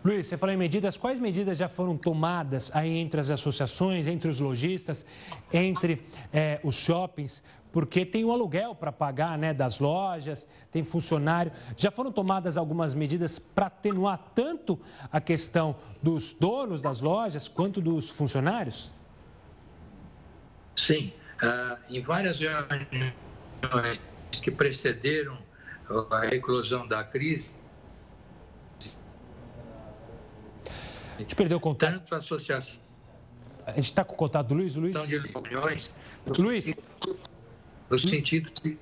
Luiz, 0.05 0.29
você 0.29 0.37
falou 0.37 0.55
em 0.55 0.59
medidas, 0.59 0.97
quais 0.97 1.19
medidas 1.19 1.59
já 1.59 1.69
foram 1.69 1.97
tomadas 1.97 2.71
aí 2.73 2.99
entre 2.99 3.19
as 3.19 3.31
associações, 3.31 4.07
entre 4.07 4.31
os 4.31 4.39
lojistas, 4.39 5.05
entre 5.53 6.07
é, 6.33 6.61
os 6.63 6.77
shoppings? 6.77 7.43
Porque 7.73 8.07
tem 8.07 8.25
o 8.25 8.33
aluguel 8.33 8.75
para 8.75 8.93
pagar 8.93 9.37
né, 9.37 9.53
das 9.53 9.81
lojas, 9.81 10.47
tem 10.71 10.85
funcionário. 10.85 11.51
Já 11.77 11.91
foram 11.91 12.13
tomadas 12.13 12.57
algumas 12.57 12.95
medidas 12.95 13.39
para 13.39 13.67
atenuar 13.67 14.19
tanto 14.35 14.79
a 15.13 15.21
questão 15.21 15.77
dos 16.01 16.33
donos 16.33 16.81
das 16.81 17.01
lojas 17.01 17.49
quanto 17.49 17.81
dos 17.81 18.09
funcionários? 18.09 18.93
Sim. 20.77 21.13
Uh, 21.43 21.77
em 21.91 22.03
várias 22.03 22.39
reuniões 22.39 24.01
que 24.43 24.51
precederam 24.51 25.37
a 26.11 26.27
eclosão 26.27 26.87
da 26.87 27.03
crise, 27.03 27.53
A 31.19 31.21
gente 31.23 31.35
perdeu 31.35 31.59
o 31.59 31.61
contato. 31.61 31.95
Tanto 31.95 32.15
a 32.15 32.19
associação. 32.19 32.79
A 33.67 33.73
gente 33.73 33.87
está 33.87 34.05
com 34.05 34.15
o 34.15 34.17
contato 34.17 34.47
do 34.47 34.55
Luiz? 34.55 34.77
Luiz? 34.77 34.97
De 35.09 35.19
reuniões, 35.19 35.93
Luiz? 36.39 36.75
No 37.91 37.99
sentido 37.99 38.51
de... 38.63 38.79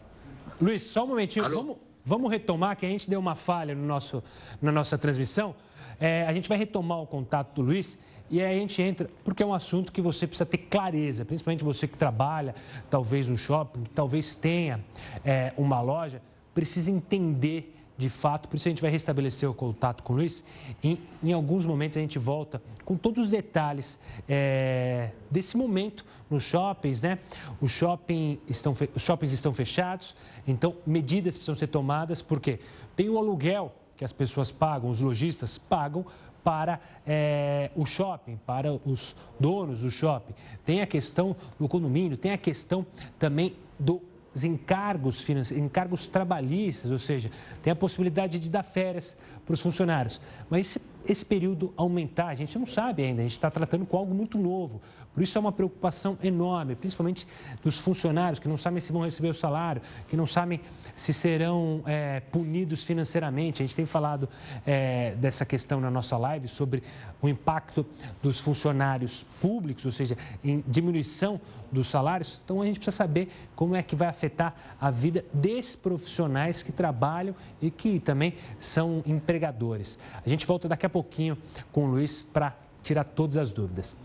Luiz, 0.61 0.82
só 0.82 1.05
um 1.05 1.09
momentinho. 1.09 1.49
Vamos, 1.49 1.76
vamos 2.05 2.30
retomar, 2.30 2.76
que 2.76 2.84
a 2.84 2.89
gente 2.89 3.09
deu 3.09 3.18
uma 3.18 3.34
falha 3.34 3.74
no 3.74 3.87
nosso, 3.87 4.22
na 4.61 4.70
nossa 4.70 4.99
transmissão. 4.99 5.55
É, 5.99 6.26
a 6.26 6.32
gente 6.34 6.47
vai 6.47 6.59
retomar 6.59 7.01
o 7.01 7.07
contato 7.07 7.55
do 7.55 7.62
Luiz. 7.62 7.99
E 8.28 8.43
aí 8.43 8.57
a 8.57 8.61
gente 8.61 8.82
entra, 8.82 9.09
porque 9.24 9.43
é 9.43 9.47
um 9.47 9.55
assunto 9.55 9.91
que 9.91 10.03
você 10.03 10.26
precisa 10.26 10.45
ter 10.45 10.59
clareza, 10.59 11.24
principalmente 11.24 11.64
você 11.64 11.89
que 11.89 11.97
trabalha, 11.97 12.55
talvez 12.91 13.28
no 13.28 13.39
shopping, 13.39 13.84
talvez 13.95 14.34
tenha 14.34 14.84
é, 15.24 15.55
uma 15.57 15.80
loja, 15.80 16.20
precisa 16.53 16.91
entender 16.91 17.72
de 17.97 18.09
fato, 18.09 18.49
por 18.49 18.57
isso 18.57 18.68
a 18.68 18.70
gente 18.70 18.82
vai 18.82 18.90
restabelecer 18.90 19.49
o 19.49 19.55
contato 19.55 20.03
com 20.03 20.12
o 20.12 20.16
Luiz. 20.16 20.44
Em, 20.82 20.99
em 21.22 21.32
alguns 21.32 21.64
momentos 21.64 21.97
a 21.97 22.01
gente 22.01 22.18
volta 22.18 22.62
com 22.84 22.97
todos 22.97 23.26
os 23.26 23.30
detalhes 23.30 23.99
é, 24.28 25.11
desse 25.30 25.57
momento 25.57 26.05
nos 26.30 26.42
shoppings, 26.42 27.03
né? 27.03 27.18
Os, 27.61 27.70
shopping 27.70 28.38
estão, 28.49 28.76
os 28.94 29.03
shoppings 29.03 29.32
estão 29.32 29.53
fechados, 29.53 30.14
então 30.47 30.76
medidas 30.86 31.36
precisam 31.36 31.57
ser 31.57 31.68
tomadas, 31.68 32.20
porque 32.20 32.61
tem 32.94 33.09
o 33.09 33.18
aluguel 33.18 33.74
que 33.97 34.05
as 34.05 34.12
pessoas 34.12 34.53
pagam, 34.53 34.90
os 34.90 35.01
lojistas 35.01 35.57
pagam 35.57 36.05
para 36.44 36.78
é, 37.05 37.70
o 37.74 37.84
shopping, 37.84 38.38
para 38.47 38.72
os 38.72 39.16
donos 39.40 39.80
do 39.80 39.90
shopping. 39.90 40.32
Tem 40.64 40.80
a 40.80 40.86
questão 40.86 41.34
do 41.59 41.66
condomínio, 41.66 42.16
tem 42.16 42.30
a 42.30 42.38
questão 42.38 42.86
também 43.18 43.57
do 43.78 44.01
encargos 44.45 45.22
financeiros, 45.22 45.64
encargos 45.64 46.07
trabalhistas, 46.07 46.91
ou 46.91 46.99
seja, 46.99 47.30
tem 47.62 47.72
a 47.72 47.76
possibilidade 47.76 48.39
de 48.39 48.51
dar 48.51 48.62
férias 48.62 49.16
para 49.45 49.55
os 49.55 49.61
funcionários. 49.61 50.20
Mas 50.51 50.66
esse, 50.66 50.80
esse 51.09 51.24
período 51.24 51.72
aumentar, 51.76 52.28
a 52.28 52.34
gente 52.34 52.59
não 52.59 52.66
sabe 52.66 53.03
ainda, 53.03 53.20
a 53.20 53.24
gente 53.24 53.32
está 53.32 53.51
tratando 53.51 53.87
com 53.87 53.97
algo 53.97 54.14
muito 54.14 54.39
novo. 54.39 54.80
Por 55.16 55.22
isso 55.22 55.38
é 55.38 55.40
uma 55.40 55.50
preocupação 55.50 56.18
enorme, 56.22 56.74
principalmente 56.74 57.26
dos 57.64 57.78
funcionários 57.80 58.38
que 58.38 58.46
não 58.46 58.58
sabem 58.58 58.80
se 58.80 58.92
vão 58.92 59.00
receber 59.00 59.30
o 59.30 59.34
salário, 59.34 59.80
que 60.08 60.14
não 60.14 60.26
sabem 60.26 60.60
se 60.94 61.14
serão 61.14 61.82
é, 61.86 62.20
punidos 62.20 62.84
financeiramente. 62.84 63.62
A 63.62 63.66
gente 63.66 63.74
tem 63.74 63.86
falado 63.86 64.28
é, 64.66 65.14
dessa 65.14 65.46
questão 65.46 65.80
na 65.80 65.90
nossa 65.90 66.18
live 66.18 66.46
sobre 66.48 66.82
o 67.22 67.30
impacto 67.30 67.86
dos 68.22 68.38
funcionários 68.38 69.24
públicos, 69.40 69.86
ou 69.86 69.90
seja, 69.90 70.18
em 70.44 70.62
diminuição 70.68 71.40
dos 71.72 71.86
salários. 71.86 72.38
Então 72.44 72.60
a 72.60 72.66
gente 72.66 72.78
precisa 72.78 72.98
saber 72.98 73.30
como 73.54 73.74
é 73.74 73.82
que 73.82 73.96
vai 73.96 74.08
afetar 74.08 74.54
a 74.78 74.90
vida 74.90 75.24
desses 75.32 75.74
profissionais 75.74 76.62
que 76.62 76.72
trabalham 76.72 77.34
e 77.58 77.70
que 77.70 77.98
também 78.00 78.34
são 78.60 79.02
empregadores. 79.06 79.98
A 80.22 80.28
gente 80.28 80.44
volta 80.44 80.68
daqui 80.68 80.84
a 80.84 80.90
pouquinho 80.90 81.38
com 81.72 81.86
o 81.86 81.90
Luiz 81.92 82.20
para 82.20 82.54
tirar 82.82 83.04
todas 83.04 83.38
as 83.38 83.50
dúvidas. 83.54 83.96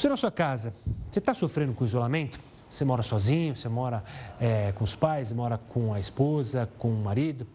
Você 0.00 0.08
na 0.08 0.16
sua 0.16 0.30
casa, 0.30 0.72
você 1.10 1.18
está 1.18 1.34
sofrendo 1.34 1.74
com 1.74 1.84
isolamento? 1.84 2.40
Você 2.70 2.86
mora 2.86 3.02
sozinho, 3.02 3.54
você 3.54 3.68
mora 3.68 4.02
é, 4.40 4.72
com 4.72 4.82
os 4.82 4.96
pais, 4.96 5.30
mora 5.30 5.58
com 5.58 5.92
a 5.92 6.00
esposa, 6.00 6.66
com 6.78 6.88
o 6.88 6.96
marido. 6.96 7.46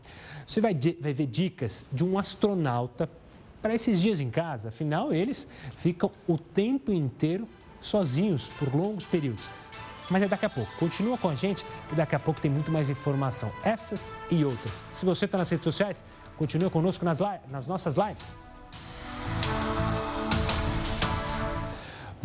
Você 0.46 0.62
vai, 0.62 0.78
vai 1.02 1.12
ver 1.12 1.26
dicas 1.26 1.88
de 1.92 2.06
um 2.06 2.20
astronauta 2.20 3.10
para 3.64 3.74
esses 3.74 4.00
dias 4.00 4.20
em 4.20 4.30
casa. 4.30 4.70
Afinal, 4.70 5.12
eles 5.12 5.48
ficam 5.76 6.12
o 6.28 6.38
tempo 6.38 6.94
inteiro 6.94 7.48
sozinhos 7.82 8.48
por 8.60 8.72
longos 8.76 9.08
períodos. 9.08 9.50
Mas 10.12 10.22
é 10.22 10.28
daqui 10.28 10.46
a 10.46 10.50
pouco. 10.52 10.72
Continua 10.78 11.18
com 11.18 11.30
a 11.30 11.34
gente 11.34 11.66
que 11.90 11.96
daqui 11.96 12.16
a 12.16 12.20
pouco 12.20 12.40
tem 12.40 12.52
muito 12.52 12.70
mais 12.70 12.92
informação. 12.92 13.52
Essas 13.64 14.14
e 14.30 14.46
outras. 14.46 14.84
Se 14.94 15.04
você 15.04 15.26
está 15.26 15.40
nas 15.40 15.50
redes 15.50 15.64
sociais, 15.64 16.04
continue 16.38 16.70
conosco 16.70 17.04
nas, 17.06 17.18
nas 17.50 17.66
nossas 17.66 17.96
lives. 17.96 18.38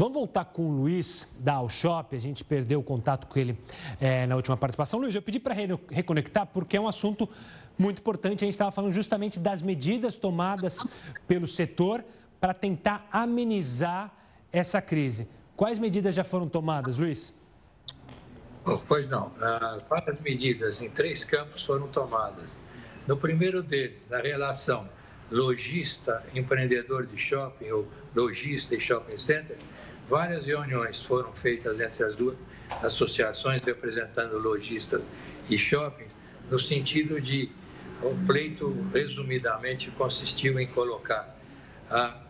Vamos 0.00 0.14
voltar 0.14 0.46
com 0.46 0.62
o 0.62 0.70
Luiz 0.70 1.28
da 1.38 1.56
Alshop. 1.56 2.16
A 2.16 2.18
gente 2.18 2.42
perdeu 2.42 2.80
o 2.80 2.82
contato 2.82 3.26
com 3.26 3.38
ele 3.38 3.54
é, 4.00 4.26
na 4.26 4.34
última 4.34 4.56
participação. 4.56 4.98
Luiz, 4.98 5.14
eu 5.14 5.20
pedi 5.20 5.38
para 5.38 5.54
reconectar 5.90 6.46
porque 6.46 6.78
é 6.78 6.80
um 6.80 6.88
assunto 6.88 7.28
muito 7.76 7.98
importante. 7.98 8.42
A 8.42 8.46
gente 8.46 8.54
estava 8.54 8.70
falando 8.70 8.94
justamente 8.94 9.38
das 9.38 9.60
medidas 9.60 10.16
tomadas 10.16 10.82
pelo 11.28 11.46
setor 11.46 12.02
para 12.40 12.54
tentar 12.54 13.06
amenizar 13.12 14.10
essa 14.50 14.80
crise. 14.80 15.28
Quais 15.54 15.78
medidas 15.78 16.14
já 16.14 16.24
foram 16.24 16.48
tomadas, 16.48 16.96
Luiz? 16.96 17.34
Oh, 18.64 18.78
pois 18.78 19.06
não. 19.10 19.30
Ah, 19.38 19.80
várias 19.86 20.18
medidas 20.22 20.80
em 20.80 20.88
três 20.88 21.26
campos 21.26 21.62
foram 21.62 21.88
tomadas. 21.88 22.56
No 23.06 23.18
primeiro 23.18 23.62
deles, 23.62 24.08
na 24.08 24.22
relação 24.22 24.88
lojista, 25.30 26.24
empreendedor 26.34 27.06
de 27.06 27.18
shopping 27.18 27.70
ou 27.70 27.86
lojista 28.16 28.74
e 28.74 28.80
shopping 28.80 29.18
center, 29.18 29.58
Várias 30.10 30.44
reuniões 30.44 31.00
foram 31.00 31.32
feitas 31.34 31.78
entre 31.78 32.02
as 32.02 32.16
duas 32.16 32.36
associações 32.82 33.62
representando 33.62 34.38
lojistas 34.38 35.04
e 35.48 35.56
shoppings, 35.56 36.10
no 36.50 36.58
sentido 36.58 37.20
de 37.20 37.48
o 38.02 38.16
pleito, 38.26 38.74
resumidamente, 38.92 39.88
consistiu 39.92 40.58
em 40.58 40.66
colocar 40.66 41.38
a 41.88 42.22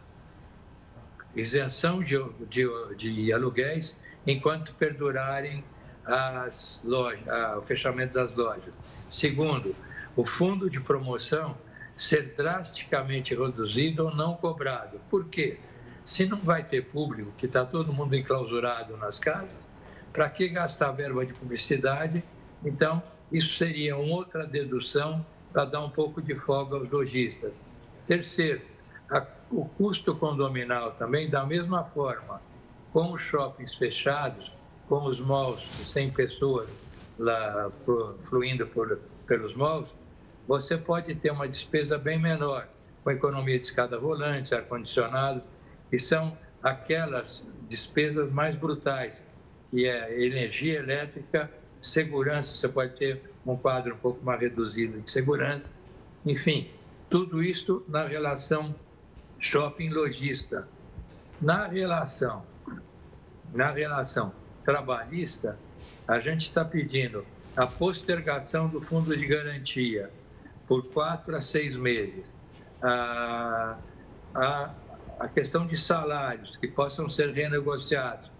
isenção 1.35 2.03
de, 2.03 2.17
de, 2.51 2.69
de 2.97 3.33
aluguéis 3.33 3.97
enquanto 4.27 4.75
perdurarem 4.75 5.65
as 6.05 6.83
lojas, 6.85 7.27
a, 7.29 7.57
o 7.57 7.63
fechamento 7.63 8.13
das 8.13 8.35
lojas. 8.35 8.75
Segundo, 9.09 9.75
o 10.15 10.25
fundo 10.27 10.69
de 10.69 10.81
promoção 10.81 11.57
ser 11.97 12.35
drasticamente 12.37 13.35
reduzido 13.35 14.05
ou 14.05 14.15
não 14.15 14.35
cobrado. 14.35 15.01
Por 15.09 15.29
quê? 15.29 15.59
Se 16.11 16.27
não 16.27 16.39
vai 16.39 16.65
ter 16.65 16.87
público, 16.87 17.31
que 17.39 17.47
está 17.47 17.65
todo 17.65 17.93
mundo 17.93 18.17
enclausurado 18.17 18.97
nas 18.97 19.17
casas, 19.21 19.57
para 20.13 20.29
que 20.29 20.49
gastar 20.49 20.91
verba 20.91 21.25
de 21.25 21.33
publicidade? 21.33 22.25
Então, 22.65 23.01
isso 23.31 23.55
seria 23.55 23.97
uma 23.97 24.17
outra 24.17 24.45
dedução 24.45 25.25
para 25.53 25.67
dar 25.67 25.85
um 25.85 25.89
pouco 25.89 26.21
de 26.21 26.35
folga 26.35 26.75
aos 26.75 26.91
lojistas. 26.91 27.55
Terceiro, 28.09 28.61
a, 29.09 29.25
o 29.53 29.65
custo 29.67 30.13
condominal 30.17 30.91
também, 30.95 31.31
da 31.31 31.47
mesma 31.47 31.85
forma, 31.85 32.43
com 32.93 33.13
os 33.13 33.23
shoppings 33.23 33.77
fechados, 33.77 34.51
com 34.89 35.05
os 35.05 35.21
malls 35.21 35.65
sem 35.87 36.11
pessoas 36.11 36.69
lá 37.21 37.71
fluindo 38.19 38.67
por, 38.67 38.99
pelos 39.29 39.55
malls, 39.55 39.89
você 40.49 40.77
pode 40.77 41.15
ter 41.15 41.31
uma 41.31 41.47
despesa 41.47 41.97
bem 41.97 42.19
menor, 42.19 42.67
com 43.05 43.13
economia 43.13 43.61
de 43.61 43.67
escada 43.67 43.97
volante, 43.97 44.53
ar-condicionado, 44.53 45.41
que 45.91 45.99
são 45.99 46.37
aquelas 46.63 47.47
despesas 47.69 48.31
mais 48.33 48.57
brutais, 48.57 49.23
que 49.71 49.87
é 49.87 50.25
energia 50.25 50.79
elétrica, 50.79 51.51
segurança, 51.83 52.55
você 52.55 52.69
pode 52.69 52.97
ter 52.97 53.23
um 53.45 53.57
quadro 53.57 53.95
um 53.95 53.99
pouco 53.99 54.25
mais 54.25 54.41
reduzido 54.41 55.01
de 55.01 55.11
segurança, 55.11 55.71
enfim, 56.25 56.71
tudo 57.09 57.43
isso 57.43 57.83
na 57.89 58.07
relação 58.07 58.75
shopping-lojista. 59.39 60.69
Na 61.41 61.67
relação, 61.67 62.45
na 63.55 63.71
relação 63.71 64.33
trabalhista, 64.65 65.59
a 66.07 66.21
gente 66.21 66.43
está 66.43 66.65
pedindo 66.65 67.25
a 67.57 67.67
postergação 67.67 68.69
do 68.69 68.83
fundo 68.83 69.17
de 69.17 69.27
garantia 69.27 70.11
por 70.69 70.85
quatro 70.89 71.35
a 71.35 71.41
seis 71.41 71.77
meses, 71.77 72.33
a, 72.83 73.79
a 74.35 74.71
a 75.21 75.29
questão 75.29 75.67
de 75.67 75.77
salários 75.77 76.57
que 76.57 76.67
possam 76.67 77.09
ser 77.09 77.33
renegociados, 77.33 78.31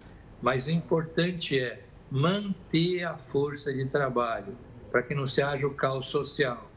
mas 0.41 0.65
o 0.65 0.71
importante 0.71 1.59
é 1.59 1.85
manter 2.09 3.03
a 3.03 3.15
força 3.15 3.71
de 3.71 3.85
trabalho 3.85 4.57
para 4.91 5.03
que 5.03 5.13
não 5.13 5.27
se 5.27 5.41
haja 5.41 5.65
o 5.67 5.75
caos 5.75 6.07
social. 6.07 6.69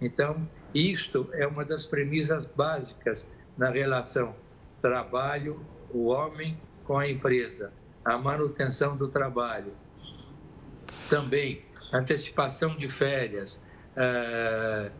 Então, 0.00 0.46
isto 0.74 1.28
é 1.32 1.46
uma 1.46 1.64
das 1.64 1.86
premissas 1.86 2.44
básicas 2.54 3.26
na 3.56 3.70
relação 3.70 4.36
trabalho, 4.82 5.60
o 5.90 6.06
homem 6.06 6.60
com 6.84 6.98
a 6.98 7.08
empresa, 7.08 7.72
a 8.04 8.18
manutenção 8.18 8.96
do 8.96 9.08
trabalho. 9.08 9.72
Também 11.08 11.64
antecipação 11.92 12.76
de 12.76 12.88
férias, 12.88 13.58
uh, 13.96 14.90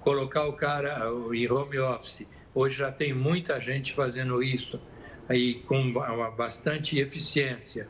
colocar 0.00 0.44
o 0.46 0.52
cara 0.52 1.00
em 1.32 1.50
home 1.50 1.78
office, 1.78 2.26
Hoje 2.60 2.78
já 2.78 2.90
tem 2.90 3.14
muita 3.14 3.60
gente 3.60 3.92
fazendo 3.92 4.42
isso 4.42 4.80
aí 5.28 5.62
com 5.68 5.92
bastante 6.36 6.98
eficiência. 6.98 7.88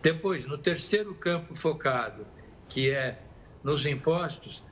Depois, 0.00 0.46
no 0.46 0.56
terceiro 0.56 1.12
campo 1.12 1.56
focado, 1.56 2.24
que 2.68 2.92
é 2.92 3.20
nos 3.64 3.84
impostos, 3.84 4.62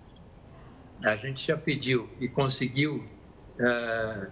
a 1.04 1.16
gente 1.16 1.44
já 1.44 1.56
pediu 1.56 2.08
e 2.20 2.28
conseguiu 2.28 3.08
uh, 3.58 4.30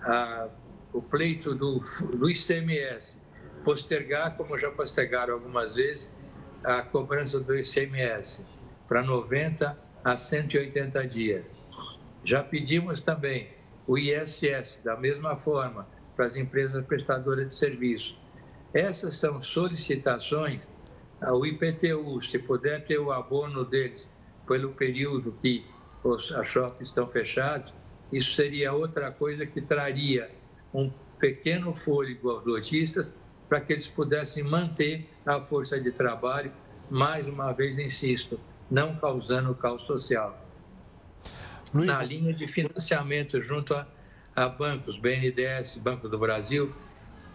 uh, 0.00 0.50
o 0.94 1.02
pleito 1.02 1.54
do, 1.54 1.80
do 2.16 2.30
ICMS 2.30 3.18
postergar, 3.66 4.34
como 4.38 4.56
já 4.56 4.70
postergaram 4.70 5.34
algumas 5.34 5.74
vezes, 5.74 6.10
a 6.64 6.80
cobrança 6.80 7.38
do 7.38 7.54
ICMS 7.54 8.46
para 8.88 9.02
90 9.02 9.78
a 10.02 10.16
180 10.16 11.06
dias. 11.06 11.52
Já 12.24 12.42
pedimos 12.42 13.02
também 13.02 13.54
o 13.86 13.96
ISS, 13.96 14.78
da 14.84 14.96
mesma 14.96 15.36
forma, 15.36 15.86
para 16.14 16.26
as 16.26 16.36
empresas 16.36 16.84
prestadoras 16.84 17.46
de 17.48 17.54
serviço. 17.54 18.16
Essas 18.72 19.16
são 19.16 19.40
solicitações 19.42 20.60
ao 21.20 21.46
IPTU, 21.46 22.22
se 22.22 22.38
puder 22.38 22.84
ter 22.86 22.98
o 22.98 23.12
abono 23.12 23.64
deles 23.64 24.08
pelo 24.46 24.72
período 24.72 25.32
que 25.40 25.64
os 26.04 26.32
shoppings 26.44 26.88
estão 26.88 27.08
fechados, 27.08 27.72
isso 28.12 28.34
seria 28.34 28.72
outra 28.72 29.10
coisa 29.10 29.44
que 29.44 29.60
traria 29.60 30.30
um 30.72 30.90
pequeno 31.18 31.74
fôlego 31.74 32.30
aos 32.30 32.44
lojistas 32.44 33.12
para 33.48 33.60
que 33.60 33.72
eles 33.72 33.86
pudessem 33.86 34.42
manter 34.42 35.08
a 35.24 35.40
força 35.40 35.80
de 35.80 35.90
trabalho, 35.90 36.52
mais 36.90 37.26
uma 37.26 37.52
vez 37.52 37.78
insisto, 37.78 38.38
não 38.70 38.96
causando 38.96 39.54
caos 39.54 39.82
social. 39.82 40.45
Luiz... 41.76 41.88
Na 41.88 42.02
linha 42.02 42.32
de 42.32 42.46
financiamento 42.46 43.40
junto 43.42 43.74
a, 43.74 43.86
a 44.34 44.48
bancos, 44.48 44.98
BNDES, 44.98 45.76
Banco 45.78 46.08
do 46.08 46.18
Brasil, 46.18 46.74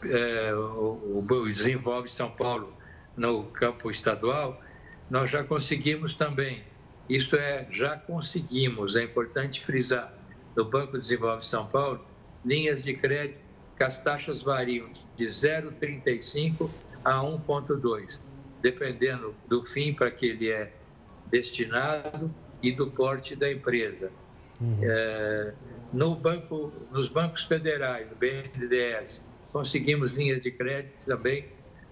é, 0.04 0.54
o, 0.54 1.20
o 1.20 1.46
Desenvolve 1.46 2.10
São 2.10 2.32
Paulo 2.32 2.76
no 3.16 3.46
campo 3.46 3.92
estadual, 3.92 4.62
nós 5.10 5.30
já 5.30 5.44
conseguimos 5.44 6.14
também, 6.14 6.64
isso 7.10 7.36
é, 7.36 7.68
já 7.72 7.98
conseguimos, 7.98 8.96
é 8.96 9.04
importante 9.04 9.62
frisar, 9.62 10.14
no 10.56 10.66
Banco 10.66 10.98
Desenvolve 10.98 11.46
São 11.46 11.68
Paulo, 11.68 12.06
linhas 12.44 12.84
de 12.84 12.94
crédito 12.94 13.42
que 13.78 13.84
as 13.84 14.02
taxas 14.02 14.42
variam 14.42 14.92
de 15.16 15.26
0,35 15.26 16.70
a 17.04 17.22
1,2, 17.22 18.20
dependendo 18.62 19.36
do 19.48 19.64
fim 19.66 19.94
para 19.94 20.12
que 20.12 20.28
ele 20.28 20.50
é 20.50 20.74
destinado 21.28 22.34
e 22.62 22.72
do 22.72 22.92
porte 22.92 23.36
da 23.36 23.52
empresa. 23.52 24.12
Uhum. 24.62 24.80
É, 24.84 25.54
no 25.92 26.16
banco, 26.16 26.72
nos 26.92 27.10
bancos 27.10 27.44
federais, 27.44 28.10
o 28.12 28.16
BNDES, 28.16 29.22
conseguimos 29.52 30.14
linhas 30.14 30.42
de 30.42 30.52
crédito 30.52 30.96
também 31.06 31.50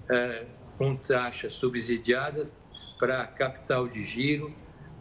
é, 0.09 0.45
com 0.77 0.95
taxas 0.95 1.53
subsidiadas 1.53 2.51
para 2.99 3.25
capital 3.25 3.87
de 3.87 4.05
giro, 4.05 4.53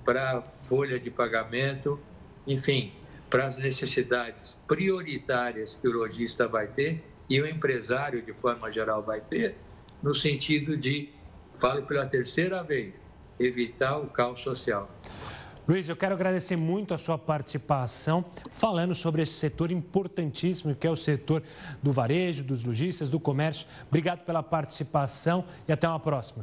para 0.05 0.41
folha 0.61 0.99
de 0.99 1.11
pagamento, 1.11 2.01
enfim, 2.47 2.95
para 3.29 3.47
as 3.47 3.59
necessidades 3.59 4.57
prioritárias 4.67 5.75
que 5.75 5.87
o 5.87 5.93
lojista 5.93 6.49
vai 6.49 6.67
ter 6.67 7.05
e 7.29 7.41
o 7.41 7.47
empresário, 7.47 8.23
de 8.23 8.33
forma 8.33 8.73
geral, 8.73 9.03
vai 9.03 9.21
ter, 9.21 9.57
no 10.03 10.15
sentido 10.15 10.77
de, 10.77 11.13
falo 11.55 11.83
pela 11.83 12.07
terceira 12.07 12.63
vez, 12.63 12.95
evitar 13.39 13.99
o 13.99 14.09
caos 14.09 14.41
social. 14.41 14.91
Luiz, 15.69 15.87
eu 15.87 15.95
quero 15.95 16.15
agradecer 16.15 16.57
muito 16.57 16.95
a 16.95 16.99
sua 16.99 17.19
participação 17.19 18.25
falando 18.53 18.95
sobre 18.95 19.21
esse 19.21 19.35
setor 19.35 19.71
importantíssimo 19.71 20.75
que 20.75 20.87
é 20.87 20.91
o 20.91 20.97
setor 20.97 21.43
do 21.83 21.93
varejo, 21.93 22.43
dos 22.43 22.65
lojistas, 22.65 23.11
do 23.11 23.21
comércio. 23.21 23.67
Obrigado 23.87 24.25
pela 24.25 24.43
participação 24.43 25.45
e 25.69 25.73
até 25.73 25.87
uma 25.87 26.01
próxima. 26.01 26.43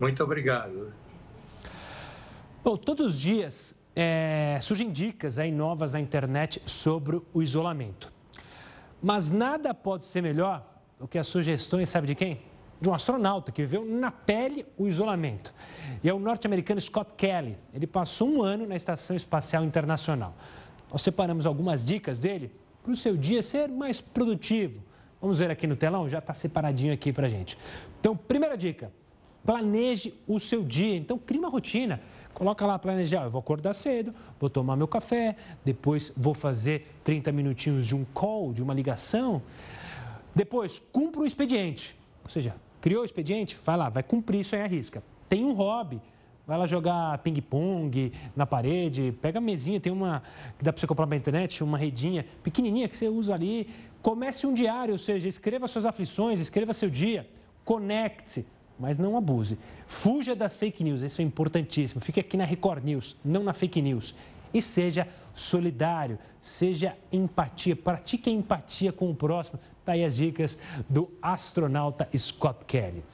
Muito 0.00 0.24
obrigado. 0.24 0.94
Bom, 2.64 2.74
todos 2.78 3.04
os 3.04 3.20
dias 3.20 3.78
é, 3.94 4.58
surgem 4.62 4.90
dicas 4.90 5.38
aí 5.38 5.52
novas 5.52 5.92
na 5.92 6.00
internet 6.00 6.62
sobre 6.64 7.20
o 7.34 7.42
isolamento. 7.42 8.10
Mas 9.02 9.30
nada 9.30 9.74
pode 9.74 10.06
ser 10.06 10.22
melhor 10.22 10.66
do 10.98 11.06
que 11.06 11.18
as 11.18 11.26
sugestões, 11.26 11.90
sabe 11.90 12.06
de 12.06 12.14
quem? 12.14 12.53
De 12.80 12.88
um 12.88 12.94
astronauta 12.94 13.52
que 13.52 13.62
viveu 13.62 13.84
na 13.84 14.10
pele 14.10 14.66
o 14.76 14.86
isolamento. 14.86 15.54
E 16.02 16.08
é 16.08 16.14
o 16.14 16.18
norte-americano 16.18 16.80
Scott 16.80 17.12
Kelly. 17.16 17.56
Ele 17.72 17.86
passou 17.86 18.28
um 18.28 18.42
ano 18.42 18.66
na 18.66 18.76
Estação 18.76 19.16
Espacial 19.16 19.64
Internacional. 19.64 20.34
Nós 20.90 21.02
separamos 21.02 21.46
algumas 21.46 21.84
dicas 21.84 22.20
dele 22.20 22.52
para 22.82 22.92
o 22.92 22.96
seu 22.96 23.16
dia 23.16 23.42
ser 23.42 23.68
mais 23.68 24.00
produtivo. 24.00 24.82
Vamos 25.20 25.38
ver 25.38 25.50
aqui 25.50 25.66
no 25.66 25.74
telão, 25.74 26.08
já 26.08 26.18
está 26.18 26.34
separadinho 26.34 26.92
aqui 26.92 27.12
para 27.12 27.28
gente. 27.28 27.56
Então, 27.98 28.14
primeira 28.14 28.56
dica, 28.56 28.92
planeje 29.44 30.14
o 30.26 30.38
seu 30.38 30.62
dia. 30.62 30.96
Então, 30.96 31.18
crie 31.18 31.38
uma 31.38 31.48
rotina. 31.48 32.00
Coloca 32.34 32.66
lá, 32.66 32.78
planejar, 32.78 33.24
eu 33.24 33.30
vou 33.30 33.38
acordar 33.38 33.72
cedo, 33.74 34.14
vou 34.38 34.50
tomar 34.50 34.76
meu 34.76 34.88
café, 34.88 35.36
depois 35.64 36.12
vou 36.16 36.34
fazer 36.34 36.88
30 37.04 37.32
minutinhos 37.32 37.86
de 37.86 37.94
um 37.94 38.04
call, 38.04 38.52
de 38.52 38.62
uma 38.62 38.74
ligação. 38.74 39.40
Depois, 40.34 40.82
cumpra 40.92 41.22
o 41.22 41.26
expediente. 41.26 41.96
Ou 42.24 42.30
seja, 42.30 42.54
Criou 42.84 43.00
o 43.00 43.04
expediente? 43.06 43.56
Vai 43.64 43.78
lá, 43.78 43.88
vai 43.88 44.02
cumprir 44.02 44.40
isso 44.40 44.54
aí 44.54 44.60
a 44.60 44.66
risca. 44.66 45.02
Tem 45.26 45.42
um 45.42 45.54
hobby, 45.54 46.02
vai 46.46 46.58
lá 46.58 46.66
jogar 46.66 47.16
ping-pong 47.16 48.12
na 48.36 48.44
parede, 48.44 49.10
pega 49.22 49.38
a 49.38 49.40
mesinha, 49.40 49.80
tem 49.80 49.90
uma 49.90 50.22
que 50.58 50.62
dá 50.62 50.70
para 50.70 50.78
você 50.78 50.86
comprar 50.86 51.06
na 51.06 51.16
internet, 51.16 51.64
uma 51.64 51.78
redinha 51.78 52.26
pequenininha 52.42 52.86
que 52.86 52.94
você 52.94 53.08
usa 53.08 53.32
ali. 53.32 53.70
Comece 54.02 54.46
um 54.46 54.52
diário, 54.52 54.92
ou 54.92 54.98
seja, 54.98 55.26
escreva 55.26 55.66
suas 55.66 55.86
aflições, 55.86 56.38
escreva 56.38 56.74
seu 56.74 56.90
dia, 56.90 57.26
conecte-se, 57.64 58.44
mas 58.78 58.98
não 58.98 59.16
abuse. 59.16 59.58
Fuja 59.86 60.36
das 60.36 60.54
fake 60.54 60.84
news, 60.84 61.00
isso 61.00 61.22
é 61.22 61.24
importantíssimo. 61.24 62.02
Fique 62.02 62.20
aqui 62.20 62.36
na 62.36 62.44
Record 62.44 62.84
News, 62.84 63.16
não 63.24 63.42
na 63.42 63.54
fake 63.54 63.80
news 63.80 64.14
e 64.54 64.62
seja 64.62 65.06
solidário, 65.34 66.16
seja 66.40 66.96
empatia, 67.12 67.74
pratique 67.74 68.30
a 68.30 68.32
empatia 68.32 68.92
com 68.92 69.10
o 69.10 69.14
próximo. 69.14 69.58
Está 69.80 69.92
aí 69.92 70.04
as 70.04 70.16
dicas 70.16 70.56
do 70.88 71.10
astronauta 71.20 72.08
Scott 72.16 72.64
Kelly. 72.64 73.04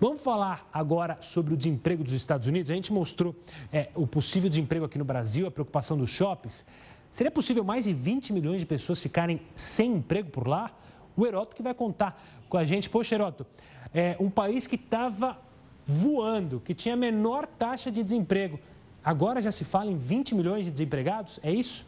Vamos 0.00 0.22
falar 0.22 0.66
agora 0.72 1.18
sobre 1.20 1.52
o 1.52 1.56
desemprego 1.56 2.02
dos 2.02 2.12
Estados 2.12 2.46
Unidos. 2.46 2.70
A 2.70 2.74
gente 2.74 2.92
mostrou 2.92 3.34
é, 3.70 3.90
o 3.94 4.06
possível 4.06 4.48
desemprego 4.48 4.86
aqui 4.86 4.96
no 4.96 5.04
Brasil, 5.04 5.46
a 5.46 5.50
preocupação 5.50 5.98
dos 5.98 6.08
shoppings. 6.08 6.64
Seria 7.10 7.30
possível 7.30 7.64
mais 7.64 7.84
de 7.84 7.92
20 7.92 8.32
milhões 8.32 8.60
de 8.60 8.66
pessoas 8.66 9.00
ficarem 9.00 9.40
sem 9.54 9.96
emprego 9.96 10.30
por 10.30 10.46
lá? 10.46 10.70
O 11.16 11.26
Heroto 11.26 11.56
que 11.56 11.62
vai 11.62 11.74
contar 11.74 12.22
com 12.48 12.56
a 12.56 12.64
gente. 12.64 12.88
Poxa, 12.88 13.14
Heroto, 13.14 13.44
é 13.92 14.16
um 14.20 14.30
país 14.30 14.66
que 14.66 14.76
estava 14.76 15.38
voando, 15.86 16.60
que 16.60 16.74
tinha 16.74 16.94
a 16.94 16.96
menor 16.96 17.46
taxa 17.46 17.90
de 17.90 18.02
desemprego 18.02 18.58
Agora 19.06 19.40
já 19.40 19.52
se 19.52 19.62
fala 19.62 19.88
em 19.88 19.96
20 19.96 20.34
milhões 20.34 20.64
de 20.64 20.72
desempregados, 20.72 21.38
é 21.40 21.52
isso? 21.52 21.86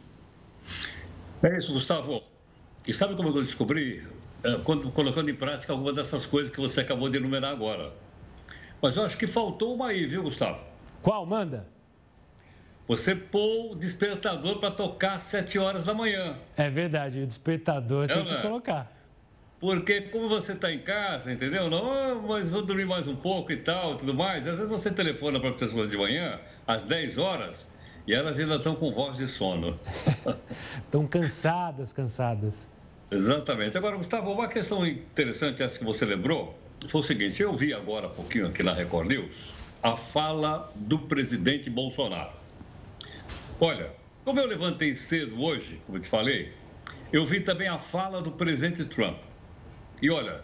É 1.43 1.57
isso, 1.57 1.73
Gustavo. 1.73 2.23
E 2.87 2.93
sabe 2.93 3.13
como 3.13 3.27
eu 3.27 3.33
descobri? 3.41 4.07
É, 4.41 4.53
quando, 4.63 4.89
colocando 4.89 5.29
em 5.29 5.35
prática 5.35 5.73
algumas 5.73 5.97
dessas 5.97 6.25
coisas 6.25 6.49
que 6.49 6.61
você 6.61 6.79
acabou 6.79 7.09
de 7.09 7.17
enumerar 7.17 7.51
agora. 7.51 7.91
Mas 8.81 8.95
eu 8.95 9.03
acho 9.03 9.17
que 9.17 9.27
faltou 9.27 9.75
uma 9.75 9.87
aí, 9.87 10.05
viu, 10.05 10.23
Gustavo? 10.23 10.61
Qual? 11.01 11.25
Manda. 11.25 11.67
Você 12.87 13.13
pôr 13.13 13.73
o 13.73 13.75
despertador 13.75 14.57
para 14.59 14.71
tocar 14.71 15.15
às 15.15 15.23
7 15.23 15.59
horas 15.59 15.87
da 15.87 15.93
manhã. 15.93 16.37
É 16.55 16.69
verdade, 16.69 17.19
o 17.19 17.27
despertador 17.27 18.05
é, 18.09 18.13
tem 18.13 18.23
que 18.23 18.33
é? 18.33 18.41
colocar. 18.41 18.99
Porque 19.59 20.03
como 20.03 20.29
você 20.29 20.53
está 20.53 20.71
em 20.71 20.79
casa, 20.79 21.33
entendeu? 21.33 21.69
Não, 21.69 21.91
ah, 21.91 22.15
mas 22.15 22.49
vou 22.49 22.61
dormir 22.61 22.85
mais 22.85 23.09
um 23.09 23.15
pouco 23.15 23.51
e 23.51 23.57
tal, 23.57 23.93
tudo 23.97 24.13
mais. 24.13 24.47
Às 24.47 24.55
vezes 24.55 24.69
você 24.69 24.89
telefona 24.89 25.37
para 25.37 25.49
as 25.49 25.55
pessoas 25.55 25.89
de 25.89 25.97
manhã, 25.97 26.39
às 26.69 26.83
10 26.83 27.17
horas, 27.17 27.67
e 28.05 28.13
elas 28.13 28.39
ainda 28.39 28.55
estão 28.55 28.75
com 28.75 28.91
voz 28.91 29.17
de 29.17 29.27
sono. 29.27 29.79
Estão 30.77 31.07
cansadas, 31.07 31.91
cansadas. 31.91 32.67
Exatamente. 33.09 33.75
Agora, 33.75 33.97
Gustavo, 33.97 34.31
uma 34.31 34.47
questão 34.47 34.85
interessante 34.85 35.63
essa 35.63 35.79
que 35.79 35.83
você 35.83 36.05
lembrou 36.05 36.55
foi 36.87 37.01
o 37.01 37.03
seguinte: 37.03 37.41
eu 37.41 37.57
vi 37.57 37.73
agora 37.73 38.05
há 38.05 38.09
pouquinho 38.09 38.47
aqui 38.47 38.61
na 38.61 38.71
Record 38.71 39.07
News 39.07 39.51
a 39.81 39.97
fala 39.97 40.71
do 40.75 40.99
presidente 40.99 41.71
Bolsonaro. 41.71 42.33
Olha, 43.59 43.91
como 44.23 44.39
eu 44.39 44.45
levantei 44.45 44.95
cedo 44.95 45.41
hoje, 45.41 45.81
como 45.87 45.97
eu 45.97 46.01
te 46.03 46.07
falei, 46.07 46.53
eu 47.11 47.25
vi 47.25 47.39
também 47.39 47.67
a 47.67 47.79
fala 47.79 48.21
do 48.21 48.31
presidente 48.31 48.85
Trump. 48.85 49.17
E 50.01 50.11
olha, 50.11 50.43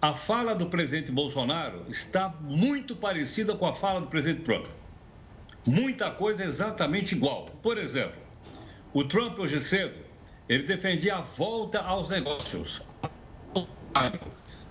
a 0.00 0.14
fala 0.14 0.54
do 0.54 0.66
presidente 0.66 1.12
Bolsonaro 1.12 1.84
está 1.90 2.30
muito 2.40 2.96
parecida 2.96 3.54
com 3.54 3.66
a 3.66 3.74
fala 3.74 4.00
do 4.00 4.06
presidente 4.06 4.44
Trump. 4.44 4.66
Muita 5.66 6.10
coisa 6.10 6.44
exatamente 6.44 7.14
igual. 7.14 7.46
Por 7.62 7.78
exemplo, 7.78 8.20
o 8.92 9.04
Trump 9.04 9.38
hoje 9.38 9.60
cedo, 9.60 9.94
ele 10.48 10.64
defendia 10.64 11.16
a 11.16 11.20
volta 11.20 11.80
aos 11.80 12.08
negócios, 12.10 12.82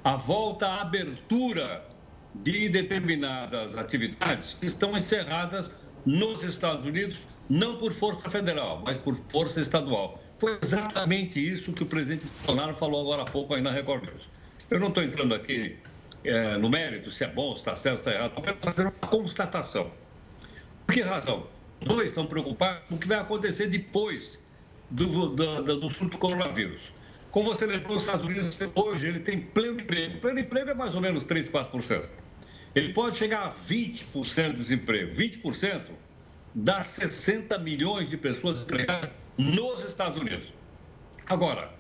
a 0.04 0.16
volta 0.16 0.68
à 0.68 0.82
abertura 0.82 1.86
de 2.36 2.70
determinadas 2.70 3.78
atividades 3.78 4.54
que 4.54 4.66
estão 4.66 4.96
encerradas 4.96 5.72
nos 6.06 6.44
Estados 6.44 6.86
Unidos, 6.86 7.20
não 7.50 7.78
por 7.78 7.92
força 7.92 8.30
federal, 8.30 8.82
mas 8.86 8.98
por 8.98 9.16
força 9.16 9.62
estadual. 9.62 10.22
Foi 10.40 10.58
exatamente 10.62 11.40
isso 11.40 11.72
que 11.74 11.84
o 11.84 11.86
presidente 11.86 12.26
Bolsonaro 12.26 12.76
falou 12.76 13.02
agora 13.02 13.22
há 13.22 13.26
pouco 13.26 13.54
aí 13.54 13.62
na 13.62 13.72
Record 13.72 14.04
News. 14.04 14.30
Eu 14.70 14.80
não 14.80 14.88
estou 14.88 15.04
entrando 15.04 15.36
aqui 15.36 15.78
é, 16.24 16.58
no 16.58 16.70
mérito 16.70 17.12
se 17.12 17.24
é 17.24 17.28
bom, 17.28 17.52
se 17.52 17.58
está 17.58 17.76
certo, 17.76 18.04
se 18.04 18.10
está 18.10 18.12
errado, 18.12 18.34
estou 18.38 18.56
fazendo 18.74 18.94
uma 19.02 19.10
constatação. 19.10 19.92
Por 20.92 20.96
que 20.96 21.04
razão? 21.04 21.48
Dois 21.80 22.08
estão 22.08 22.26
preocupados 22.26 22.84
com 22.90 22.96
o 22.96 22.98
que 22.98 23.08
vai 23.08 23.18
acontecer 23.18 23.68
depois 23.68 24.38
do, 24.90 25.30
do, 25.30 25.64
do, 25.64 25.80
do 25.80 25.90
surto 25.90 26.18
do 26.18 26.18
coronavírus. 26.18 26.92
Como 27.32 27.46
você 27.46 27.66
lembrou, 27.66 27.96
os 27.96 28.04
Estados 28.04 28.26
Unidos 28.26 28.60
hoje 28.76 29.08
ele 29.08 29.22
tem 29.22 29.40
pleno 29.40 29.80
emprego. 29.80 30.20
Pleno 30.20 30.40
emprego 30.40 30.72
é 30.72 30.74
mais 30.74 30.94
ou 30.94 31.00
menos 31.00 31.24
3, 31.24 31.50
4%. 31.50 32.10
Ele 32.76 32.92
pode 32.92 33.16
chegar 33.16 33.44
a 33.44 33.54
20% 33.54 34.48
de 34.48 34.54
desemprego. 34.54 35.16
20% 35.16 35.82
dá 36.54 36.84
60 36.84 37.58
milhões 37.60 38.10
de 38.10 38.18
pessoas 38.18 38.58
desempregadas 38.58 39.12
nos 39.38 39.86
Estados 39.86 40.20
Unidos. 40.20 40.54
Agora, 41.26 41.72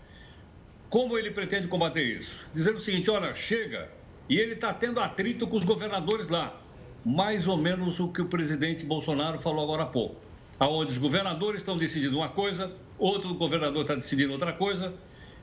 como 0.89 1.17
ele 1.17 1.31
pretende 1.31 1.67
combater 1.67 2.01
isso? 2.01 2.45
Dizendo 2.53 2.77
o 2.77 2.81
seguinte: 2.81 3.11
olha, 3.11 3.33
chega, 3.33 3.91
e 4.29 4.39
ele 4.39 4.53
está 4.53 4.73
tendo 4.73 5.01
atrito 5.01 5.45
com 5.47 5.57
os 5.57 5.65
governadores 5.65 6.29
lá. 6.29 6.61
Mais 7.03 7.47
ou 7.47 7.57
menos 7.57 7.99
o 7.99 8.09
que 8.09 8.21
o 8.21 8.25
presidente 8.25 8.85
Bolsonaro 8.85 9.39
falou 9.39 9.63
agora 9.63 9.83
há 9.83 9.87
pouco. 9.87 10.15
Onde 10.59 10.91
os 10.91 10.97
governadores 10.97 11.61
estão 11.61 11.75
decidindo 11.77 12.17
uma 12.17 12.29
coisa, 12.29 12.71
outro 12.99 13.33
governador 13.33 13.81
está 13.81 13.95
decidindo 13.95 14.31
outra 14.33 14.53
coisa, 14.53 14.93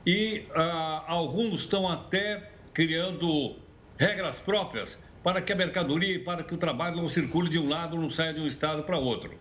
e 0.05 0.45
ah, 0.55 1.03
alguns 1.07 1.61
estão 1.61 1.87
até 1.87 2.51
criando 2.73 3.55
regras 3.97 4.39
próprias 4.39 4.97
para 5.21 5.41
que 5.41 5.51
a 5.51 5.55
mercadoria 5.55 6.15
e 6.15 6.19
para 6.19 6.43
que 6.43 6.53
o 6.53 6.57
trabalho 6.57 6.95
não 6.95 7.09
circule 7.09 7.49
de 7.49 7.59
um 7.59 7.67
lado, 7.67 7.97
não 7.97 8.09
saia 8.09 8.33
de 8.33 8.39
um 8.39 8.47
estado 8.47 8.83
para 8.83 8.97
outro. 8.97 9.33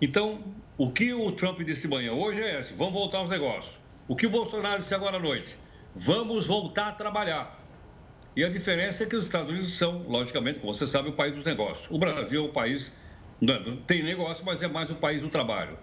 Então, 0.00 0.42
o 0.78 0.90
que 0.90 1.12
o 1.12 1.30
Trump 1.32 1.60
disse 1.60 1.86
amanhã 1.86 2.12
hoje 2.12 2.40
é 2.40 2.60
esse: 2.60 2.72
vamos 2.72 2.94
voltar 2.94 3.18
aos 3.18 3.30
negócios. 3.30 3.78
O 4.08 4.16
que 4.16 4.26
o 4.26 4.30
Bolsonaro 4.30 4.82
disse 4.82 4.94
agora 4.94 5.18
à 5.18 5.20
noite? 5.20 5.56
Vamos 5.94 6.46
voltar 6.46 6.88
a 6.88 6.92
trabalhar. 6.92 7.61
E 8.34 8.42
a 8.44 8.48
diferença 8.48 9.02
é 9.02 9.06
que 9.06 9.14
os 9.14 9.26
Estados 9.26 9.50
Unidos 9.50 9.76
são, 9.76 10.04
logicamente, 10.08 10.58
como 10.58 10.72
você 10.72 10.86
sabe, 10.86 11.10
o 11.10 11.12
país 11.12 11.34
dos 11.34 11.44
negócios. 11.44 11.90
O 11.90 11.98
Brasil 11.98 12.42
é 12.42 12.48
o 12.48 12.50
país, 12.50 12.90
não, 13.40 13.76
tem 13.82 14.02
negócio, 14.02 14.44
mas 14.44 14.62
é 14.62 14.68
mais 14.68 14.90
o 14.90 14.94
país 14.94 15.20
do 15.20 15.28
trabalho. 15.28 15.78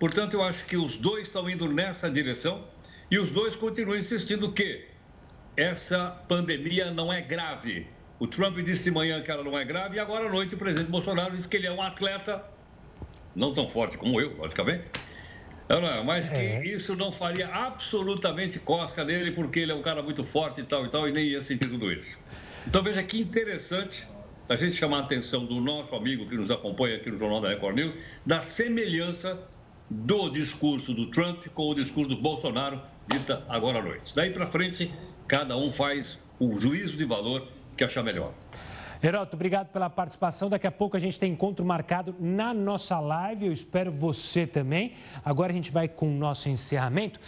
Portanto, 0.00 0.34
eu 0.34 0.42
acho 0.42 0.66
que 0.66 0.76
os 0.76 0.96
dois 0.96 1.28
estão 1.28 1.48
indo 1.48 1.68
nessa 1.68 2.10
direção 2.10 2.66
e 3.08 3.18
os 3.18 3.30
dois 3.30 3.54
continuam 3.54 3.96
insistindo 3.96 4.52
que 4.52 4.88
essa 5.56 6.10
pandemia 6.28 6.90
não 6.90 7.12
é 7.12 7.20
grave. 7.20 7.86
O 8.18 8.26
Trump 8.26 8.58
disse 8.58 8.84
de 8.84 8.90
manhã 8.90 9.22
que 9.22 9.30
ela 9.30 9.44
não 9.44 9.56
é 9.56 9.64
grave 9.64 9.96
e 9.96 9.98
agora 10.00 10.26
à 10.26 10.28
noite 10.28 10.56
o 10.56 10.58
presidente 10.58 10.90
Bolsonaro 10.90 11.36
disse 11.36 11.48
que 11.48 11.56
ele 11.56 11.68
é 11.68 11.72
um 11.72 11.82
atleta, 11.82 12.44
não 13.34 13.54
tão 13.54 13.68
forte 13.68 13.96
como 13.96 14.20
eu, 14.20 14.36
logicamente, 14.36 14.90
não, 15.80 16.04
mas 16.04 16.28
que 16.28 16.36
é. 16.36 16.66
isso 16.66 16.94
não 16.94 17.10
faria 17.10 17.48
absolutamente 17.48 18.58
cosca 18.58 19.04
nele, 19.04 19.32
porque 19.32 19.60
ele 19.60 19.72
é 19.72 19.74
um 19.74 19.82
cara 19.82 20.02
muito 20.02 20.24
forte 20.24 20.60
e 20.60 20.64
tal 20.64 20.84
e 20.84 20.90
tal, 20.90 21.08
e 21.08 21.12
nem 21.12 21.24
ia 21.24 21.40
sentir 21.40 21.68
tudo 21.68 21.90
isso. 21.90 22.18
Então 22.66 22.82
veja 22.82 23.02
que 23.02 23.20
interessante 23.20 24.06
a 24.48 24.56
gente 24.56 24.74
chamar 24.74 24.98
a 24.98 25.00
atenção 25.00 25.46
do 25.46 25.60
nosso 25.60 25.94
amigo 25.94 26.28
que 26.28 26.36
nos 26.36 26.50
acompanha 26.50 26.96
aqui 26.96 27.10
no 27.10 27.18
Jornal 27.18 27.40
da 27.40 27.48
Record 27.48 27.76
News, 27.76 27.96
da 28.26 28.42
semelhança 28.42 29.38
do 29.88 30.28
discurso 30.28 30.92
do 30.92 31.06
Trump 31.06 31.46
com 31.54 31.70
o 31.70 31.74
discurso 31.74 32.14
do 32.14 32.20
Bolsonaro, 32.20 32.80
dita 33.06 33.44
agora 33.48 33.78
à 33.78 33.82
noite. 33.82 34.14
Daí 34.14 34.30
para 34.30 34.46
frente, 34.46 34.92
cada 35.26 35.56
um 35.56 35.72
faz 35.72 36.18
o 36.38 36.58
juízo 36.58 36.96
de 36.96 37.04
valor 37.04 37.48
que 37.76 37.84
achar 37.84 38.02
melhor. 38.02 38.34
Heroto, 39.02 39.34
obrigado 39.34 39.66
pela 39.72 39.90
participação. 39.90 40.48
Daqui 40.48 40.66
a 40.66 40.70
pouco 40.70 40.96
a 40.96 41.00
gente 41.00 41.18
tem 41.18 41.32
encontro 41.32 41.64
marcado 41.64 42.14
na 42.20 42.54
nossa 42.54 43.00
live. 43.00 43.46
Eu 43.46 43.52
espero 43.52 43.90
você 43.90 44.46
também. 44.46 44.94
Agora 45.24 45.50
a 45.50 45.54
gente 45.54 45.72
vai 45.72 45.88
com 45.88 46.06
o 46.06 46.16
nosso 46.16 46.48
encerramento, 46.48 47.18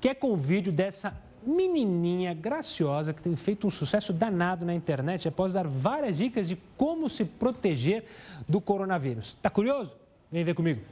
que 0.00 0.08
é 0.08 0.14
com 0.14 0.30
o 0.30 0.36
vídeo 0.36 0.72
dessa 0.72 1.12
menininha 1.44 2.32
graciosa 2.32 3.12
que 3.12 3.20
tem 3.20 3.34
feito 3.34 3.66
um 3.66 3.70
sucesso 3.70 4.12
danado 4.12 4.64
na 4.64 4.72
internet 4.72 5.26
após 5.26 5.52
dar 5.52 5.66
várias 5.66 6.18
dicas 6.18 6.48
de 6.48 6.56
como 6.76 7.10
se 7.10 7.24
proteger 7.24 8.04
do 8.48 8.60
coronavírus. 8.60 9.36
Tá 9.42 9.50
curioso? 9.50 9.96
Vem 10.30 10.44
ver 10.44 10.54
comigo. 10.54 10.82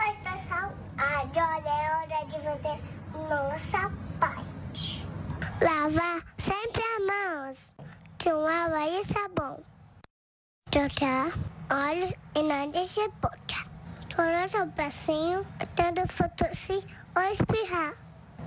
Oi, 0.00 0.16
pessoal. 0.32 0.72
Agora 0.96 1.68
é 1.68 2.16
hora 2.16 2.26
de 2.26 2.40
fazer 2.40 2.80
nossa 3.28 3.92
parte. 4.18 5.06
Lavar 5.60 6.24
sempre 6.38 6.82
as 6.82 7.06
mãos 7.06 7.73
com 8.24 8.46
água 8.46 8.88
e 8.88 9.04
sabão. 9.04 9.62
Trocar 10.70 11.38
olhos 11.70 12.14
e 12.34 12.42
nariz 12.42 12.94
de 12.94 13.06
boca. 13.20 13.68
Torar 14.08 14.48
o 14.62 14.66
bracinho, 14.70 15.46
tendo 15.74 16.08
fotosse 16.10 16.82
ou 17.14 17.22
espirrar. 17.30 17.92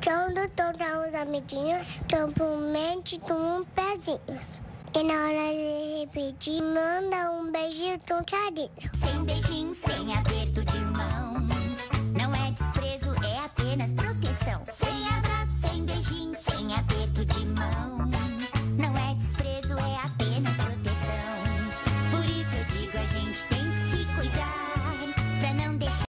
Quando 0.04 0.50
tocar 0.50 1.08
os 1.08 1.14
amiguinhos, 1.14 2.02
simplesmente 2.10 3.20
com 3.20 3.60
um 3.60 3.64
pezinhos. 3.64 4.60
E 4.96 5.04
na 5.04 5.14
hora 5.14 5.54
de 5.54 6.00
repetir, 6.00 6.64
manda 6.64 7.32
um 7.32 7.52
beijinho 7.52 8.00
com 8.00 8.24
carinho. 8.24 8.72
Sem 8.96 9.24
beijinho, 9.26 9.76
sem 9.76 10.16
aperto 10.16 10.64
de. 10.66 10.87